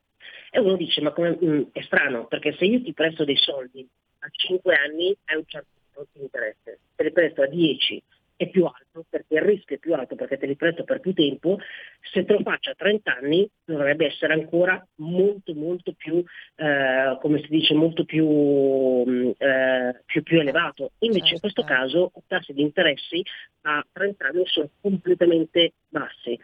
E 0.50 0.58
uno 0.58 0.76
dice, 0.76 1.00
ma 1.00 1.10
come, 1.10 1.30
mh, 1.30 1.46
mm, 1.46 1.62
è 1.72 1.82
strano, 1.82 2.26
perché 2.26 2.54
se 2.56 2.64
io 2.64 2.82
ti 2.82 2.92
presto 2.92 3.24
dei 3.24 3.36
soldi 3.36 3.86
a 4.20 4.28
5 4.30 4.74
anni 4.74 5.14
hai 5.24 5.36
un 5.36 5.44
certo 5.46 5.68
tipo 5.88 6.06
di 6.12 6.22
interesse, 6.22 6.78
se 6.94 7.02
li 7.02 7.12
presto 7.12 7.42
a 7.42 7.46
10 7.46 8.02
è 8.36 8.48
più 8.48 8.64
alto, 8.64 9.04
perché 9.08 9.34
il 9.34 9.42
rischio 9.42 9.76
è 9.76 9.78
più 9.78 9.94
alto, 9.94 10.16
perché 10.16 10.38
te 10.38 10.46
li 10.46 10.56
presto 10.56 10.84
per 10.84 11.00
più 11.00 11.12
tempo, 11.12 11.58
se 12.00 12.24
te 12.24 12.32
lo 12.32 12.40
faccio 12.40 12.70
a 12.70 12.74
30 12.74 13.16
anni 13.16 13.48
dovrebbe 13.64 14.06
essere 14.06 14.32
ancora 14.32 14.84
molto 14.96 15.54
molto 15.54 15.92
più, 15.92 16.22
eh, 16.56 17.18
come 17.20 17.40
si 17.40 17.48
dice, 17.48 17.74
molto 17.74 18.04
più, 18.04 18.26
mm, 18.26 19.30
eh, 19.38 20.02
più, 20.04 20.22
più 20.22 20.40
elevato. 20.40 20.92
Invece 21.00 21.20
certo. 21.20 21.34
in 21.34 21.40
questo 21.40 21.64
caso 21.64 22.12
i 22.16 22.22
tassi 22.26 22.52
di 22.52 22.62
interessi 22.62 23.22
a 23.62 23.84
30 23.92 24.26
anni 24.26 24.42
sono 24.46 24.68
completamente 24.80 25.72
bassi. 25.88 26.38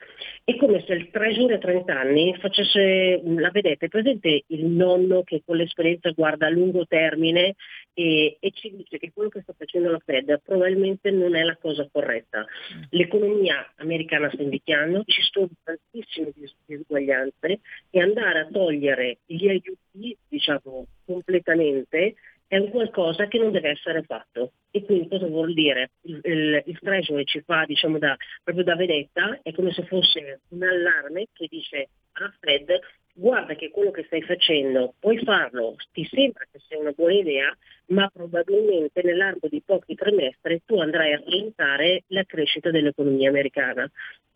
È 0.44 0.56
come 0.56 0.82
se 0.86 0.94
il 0.94 1.10
treasury 1.10 1.54
a 1.54 1.58
30 1.58 1.98
anni 1.98 2.36
facesse, 2.38 3.20
la 3.24 3.50
vedete, 3.50 3.88
presente 3.88 4.44
il 4.46 4.66
nonno 4.66 5.22
che 5.22 5.42
con 5.44 5.56
l'esperienza 5.56 6.10
guarda 6.10 6.46
a 6.46 6.50
lungo 6.50 6.86
termine 6.86 7.56
e, 7.92 8.36
e 8.38 8.50
ci 8.52 8.74
dice 8.74 8.98
che 8.98 9.10
quello 9.12 9.28
che 9.28 9.42
sta 9.42 9.52
facendo 9.56 9.90
la 9.90 9.98
Fed 9.98 10.40
probabilmente 10.44 11.10
non 11.10 11.34
è 11.34 11.42
la 11.42 11.56
cosa 11.56 11.79
corretta. 11.90 12.40
Mm. 12.40 12.82
L'economia 12.90 13.72
americana 13.76 14.30
sta 14.30 14.42
invecchiando, 14.42 15.02
ci 15.06 15.22
sono 15.22 15.48
tantissime 15.62 16.32
disuguaglianze 16.64 17.60
e 17.90 18.00
andare 18.00 18.40
a 18.40 18.46
togliere 18.46 19.18
gli 19.26 19.48
aiuti, 19.48 20.16
diciamo, 20.28 20.86
completamente 21.04 22.14
è 22.50 22.58
un 22.58 22.70
qualcosa 22.70 23.28
che 23.28 23.38
non 23.38 23.52
deve 23.52 23.70
essere 23.70 24.02
fatto. 24.02 24.54
E 24.72 24.84
quindi 24.84 25.06
cosa 25.06 25.26
vuol 25.26 25.54
dire? 25.54 25.92
Il, 26.02 26.18
il, 26.24 26.62
il 26.66 26.78
treasury 26.80 27.22
ci 27.22 27.40
fa 27.42 27.64
diciamo, 27.64 27.96
da, 27.98 28.16
proprio 28.42 28.64
da 28.64 28.74
vedetta, 28.74 29.38
è 29.40 29.52
come 29.52 29.72
se 29.72 29.84
fosse 29.84 30.40
un 30.48 30.62
allarme 30.64 31.26
che 31.32 31.46
dice 31.48 31.90
alla 32.12 32.34
Fed 32.40 32.76
guarda 33.20 33.54
che 33.54 33.70
quello 33.70 33.90
che 33.90 34.04
stai 34.04 34.22
facendo 34.22 34.94
puoi 34.98 35.18
farlo, 35.18 35.76
ti 35.92 36.08
sembra 36.10 36.46
che 36.50 36.58
sia 36.66 36.78
una 36.78 36.92
buona 36.92 37.12
idea, 37.12 37.56
ma 37.86 38.08
probabilmente 38.08 39.02
nell'arco 39.02 39.46
di 39.48 39.62
pochi 39.64 39.94
trimestri 39.94 40.62
tu 40.64 40.80
andrai 40.80 41.12
a 41.12 41.18
rallentare 41.18 42.04
la 42.08 42.24
crescita 42.24 42.70
dell'economia 42.70 43.28
americana. 43.28 43.88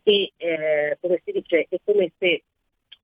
E 0.03 0.33
eh, 0.37 0.97
come 1.01 1.21
si 1.25 1.31
dice, 1.31 1.65
è 1.67 1.77
come 1.83 2.11
se 2.19 2.43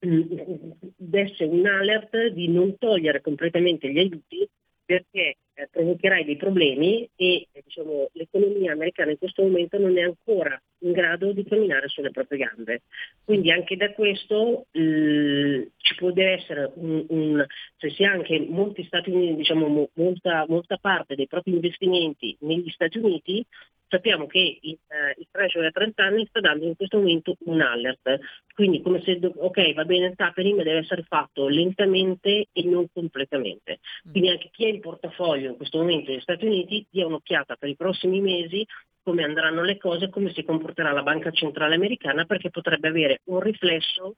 mm, 0.06 0.72
desse 0.98 1.46
un 1.46 1.66
alert 1.66 2.28
di 2.28 2.48
non 2.48 2.78
togliere 2.78 3.22
completamente 3.22 3.92
gli 3.92 3.98
aiuti 3.98 4.48
perché 4.92 5.38
eh, 5.54 5.70
provocherai 5.72 6.26
dei 6.26 6.36
problemi 6.36 7.10
e 7.16 7.48
eh, 7.50 7.62
diciamo, 7.64 8.10
l'economia 8.14 8.74
americana 8.74 9.12
in 9.12 9.18
questo 9.18 9.42
momento 9.44 9.78
non 9.80 9.98
è 9.98 10.02
ancora 10.02 10.62
in 10.80 10.92
grado 10.92 11.32
di 11.32 11.46
camminare 11.46 11.88
sulle 11.88 12.12
proprie 12.12 12.40
gambe. 12.40 12.82
Quindi 13.24 13.52
anche 13.52 13.78
da 13.78 13.94
questo 13.94 14.66
eh, 14.72 15.72
ci 15.78 15.96
può 15.96 16.12
essere 16.16 16.74
un, 16.76 17.06
un, 17.08 17.46
se 17.78 17.90
si 17.92 18.04
ha 18.04 18.12
anche 18.12 18.38
molti 18.50 18.84
Stati 18.84 19.12
Uniti, 19.12 19.36
diciamo, 19.36 19.90
molta, 19.94 20.46
molta 20.50 20.76
parte 20.76 21.16
dei 21.16 21.28
propri 21.28 21.54
investimenti 21.54 22.36
negli 22.42 22.70
Stati 22.70 22.98
Uniti, 22.98 23.46
sappiamo 23.92 24.26
che 24.26 24.60
il, 24.62 24.78
eh, 24.88 25.20
il 25.20 25.28
Treasury 25.30 25.68
a 25.68 25.72
30 25.72 26.04
anni 26.04 26.26
sta 26.28 26.40
dando 26.40 26.66
in 26.66 26.78
questo 26.78 26.98
momento 26.98 27.36
un 27.46 27.60
alert, 27.60 28.20
quindi 28.56 28.82
come 28.82 29.02
se 29.02 29.20
ok 29.22 29.74
va 29.74 29.84
bene 29.84 30.08
il 30.08 30.16
tapering 30.16 30.56
ma 30.56 30.64
deve 30.64 30.80
essere 30.80 31.04
fatto 31.04 31.50
lentamente 31.50 32.48
e 32.54 32.64
non 32.64 32.88
completamente. 32.92 33.80
Mm. 34.08 34.12
Quindi 34.12 34.30
anche 34.30 34.50
chi 34.52 34.66
ha 34.66 34.70
in 34.70 34.80
portafoglio 34.80 35.50
in 35.50 35.58
questo 35.58 35.80
momento 35.80 36.12
negli 36.12 36.22
Stati 36.22 36.46
Uniti 36.46 36.86
dia 36.90 37.06
un'occhiata 37.06 37.58
per 37.58 37.68
i 37.68 37.76
prossimi 37.76 38.22
mesi 38.22 38.66
come 39.04 39.24
andranno 39.24 39.64
le 39.64 39.78
cose, 39.78 40.10
come 40.10 40.32
si 40.32 40.44
comporterà 40.44 40.92
la 40.92 41.04
Banca 41.04 41.32
Centrale 41.32 41.76
Americana 41.76 42.24
perché 42.26 42.50
potrebbe 42.50 42.88
avere 42.88 43.22
un 43.26 43.40
riflesso 43.42 44.16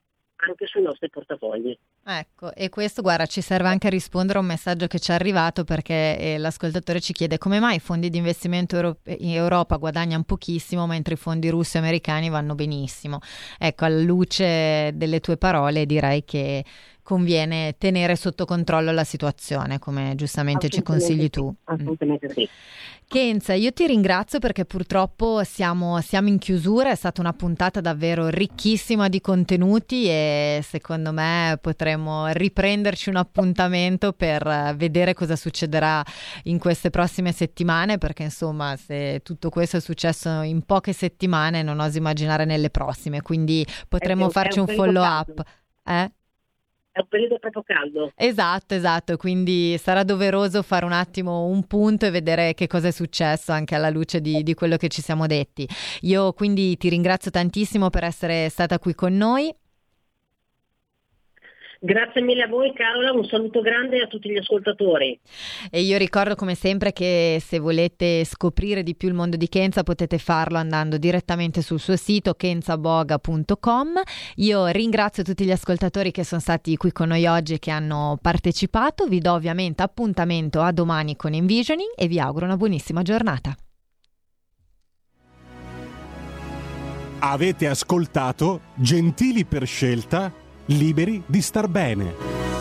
anche 0.47 0.65
sui 0.65 0.81
nostri 0.81 1.09
portafogli. 1.09 1.77
Ecco, 2.05 2.53
e 2.53 2.69
questo 2.69 3.01
guarda 3.01 3.25
ci 3.25 3.41
serve 3.41 3.69
anche 3.69 3.87
a 3.87 3.89
rispondere 3.89 4.37
a 4.37 4.41
un 4.41 4.47
messaggio 4.47 4.87
che 4.87 4.99
ci 4.99 5.11
è 5.11 5.13
arrivato 5.13 5.63
perché 5.63 6.17
eh, 6.17 6.37
l'ascoltatore 6.37 6.99
ci 6.99 7.13
chiede 7.13 7.37
come 7.37 7.59
mai 7.59 7.77
i 7.77 7.79
fondi 7.79 8.09
di 8.09 8.17
investimento 8.17 8.75
Europe- 8.75 9.15
in 9.19 9.31
Europa 9.31 9.77
guadagnano 9.77 10.23
pochissimo 10.23 10.85
mentre 10.85 11.13
i 11.13 11.17
fondi 11.17 11.49
russi 11.49 11.77
e 11.77 11.79
americani 11.79 12.29
vanno 12.29 12.55
benissimo. 12.55 13.19
Ecco, 13.57 13.85
alla 13.85 14.01
luce 14.01 14.91
delle 14.93 15.19
tue 15.19 15.37
parole 15.37 15.85
direi 15.85 16.23
che 16.25 16.63
conviene 17.03 17.75
tenere 17.77 18.15
sotto 18.15 18.45
controllo 18.45 18.91
la 18.91 19.03
situazione, 19.03 19.77
come 19.77 20.13
giustamente 20.15 20.69
ci 20.69 20.81
consigli 20.81 21.29
tu. 21.29 21.53
Assolutamente 21.65 22.29
sì. 22.29 22.49
Kenza, 23.05 23.53
io 23.53 23.71
ti 23.71 23.85
ringrazio 23.85 24.39
perché 24.39 24.65
purtroppo 24.65 25.43
siamo, 25.43 26.01
siamo, 26.01 26.29
in 26.29 26.39
chiusura, 26.39 26.89
è 26.89 26.95
stata 26.95 27.21
una 27.21 27.33
puntata 27.33 27.79
davvero 27.79 28.29
ricchissima 28.29 29.07
di 29.07 29.21
contenuti 29.21 30.07
e 30.07 30.61
secondo 30.67 31.11
me 31.11 31.59
potremo 31.61 32.27
riprenderci 32.29 33.09
un 33.09 33.17
appuntamento 33.17 34.13
per 34.13 34.73
vedere 34.77 35.13
cosa 35.13 35.35
succederà 35.35 36.03
in 36.45 36.57
queste 36.57 36.89
prossime 36.89 37.31
settimane, 37.33 37.99
perché 37.99 38.23
insomma 38.23 38.75
se 38.77 39.19
tutto 39.21 39.49
questo 39.49 39.77
è 39.77 39.81
successo 39.81 40.41
in 40.41 40.63
poche 40.63 40.93
settimane 40.93 41.61
non 41.61 41.79
oso 41.79 41.99
immaginare 41.99 42.45
nelle 42.45 42.71
prossime, 42.71 43.21
quindi 43.21 43.63
potremo 43.87 44.29
farci 44.29 44.57
un 44.57 44.67
follow 44.67 45.03
up. 45.03 45.43
Eh? 45.85 46.11
È 46.93 46.99
un 46.99 47.07
periodo 47.09 47.39
proprio 47.39 47.63
caldo. 47.63 48.11
Esatto, 48.15 48.75
esatto, 48.75 49.17
quindi 49.17 49.75
sarà 49.79 50.03
doveroso 50.03 50.61
fare 50.61 50.85
un 50.85 50.91
attimo 50.91 51.45
un 51.45 51.65
punto 51.65 52.05
e 52.05 52.11
vedere 52.11 52.53
che 52.53 52.67
cosa 52.67 52.89
è 52.89 52.91
successo 52.91 53.51
anche 53.51 53.73
alla 53.73 53.89
luce 53.89 54.21
di, 54.21 54.43
di 54.43 54.53
quello 54.53 54.77
che 54.77 54.89
ci 54.89 55.01
siamo 55.01 55.25
detti. 55.25 55.67
Io 56.01 56.33
quindi 56.33 56.77
ti 56.77 56.89
ringrazio 56.89 57.31
tantissimo 57.31 57.89
per 57.89 58.03
essere 58.03 58.47
stata 58.49 58.77
qui 58.77 58.93
con 58.93 59.17
noi. 59.17 59.51
Grazie 61.85 62.21
mille 62.21 62.43
a 62.43 62.47
voi 62.47 62.71
Carola, 62.71 63.11
un 63.11 63.25
saluto 63.25 63.59
grande 63.59 64.01
a 64.01 64.07
tutti 64.07 64.29
gli 64.29 64.37
ascoltatori. 64.37 65.19
E 65.69 65.81
io 65.81 65.97
ricordo 65.97 66.33
come 66.33 66.55
sempre 66.55 66.93
che 66.93 67.41
se 67.45 67.59
volete 67.59 68.23
scoprire 68.23 68.83
di 68.83 68.95
più 68.95 69.09
il 69.09 69.13
mondo 69.13 69.35
di 69.35 69.49
Kenza 69.49 69.83
potete 69.83 70.17
farlo 70.17 70.57
andando 70.57 70.97
direttamente 70.97 71.61
sul 71.61 71.81
suo 71.81 71.97
sito 71.97 72.35
kenzaboga.com. 72.35 74.01
Io 74.35 74.67
ringrazio 74.67 75.23
tutti 75.23 75.43
gli 75.43 75.51
ascoltatori 75.51 76.11
che 76.11 76.23
sono 76.23 76.39
stati 76.39 76.77
qui 76.77 76.93
con 76.93 77.09
noi 77.09 77.25
oggi 77.25 77.55
e 77.55 77.59
che 77.59 77.71
hanno 77.71 78.17
partecipato. 78.21 79.05
Vi 79.07 79.19
do 79.19 79.33
ovviamente 79.33 79.83
appuntamento 79.83 80.61
a 80.61 80.71
domani 80.71 81.17
con 81.17 81.33
Envisioning 81.33 81.91
e 81.97 82.07
vi 82.07 82.17
auguro 82.17 82.45
una 82.45 82.55
buonissima 82.55 83.01
giornata. 83.01 83.53
Avete 87.19 87.67
ascoltato 87.67 88.61
Gentili 88.75 89.43
per 89.43 89.65
scelta 89.65 90.42
liberi 90.65 91.21
di 91.25 91.41
star 91.41 91.67
bene. 91.67 92.52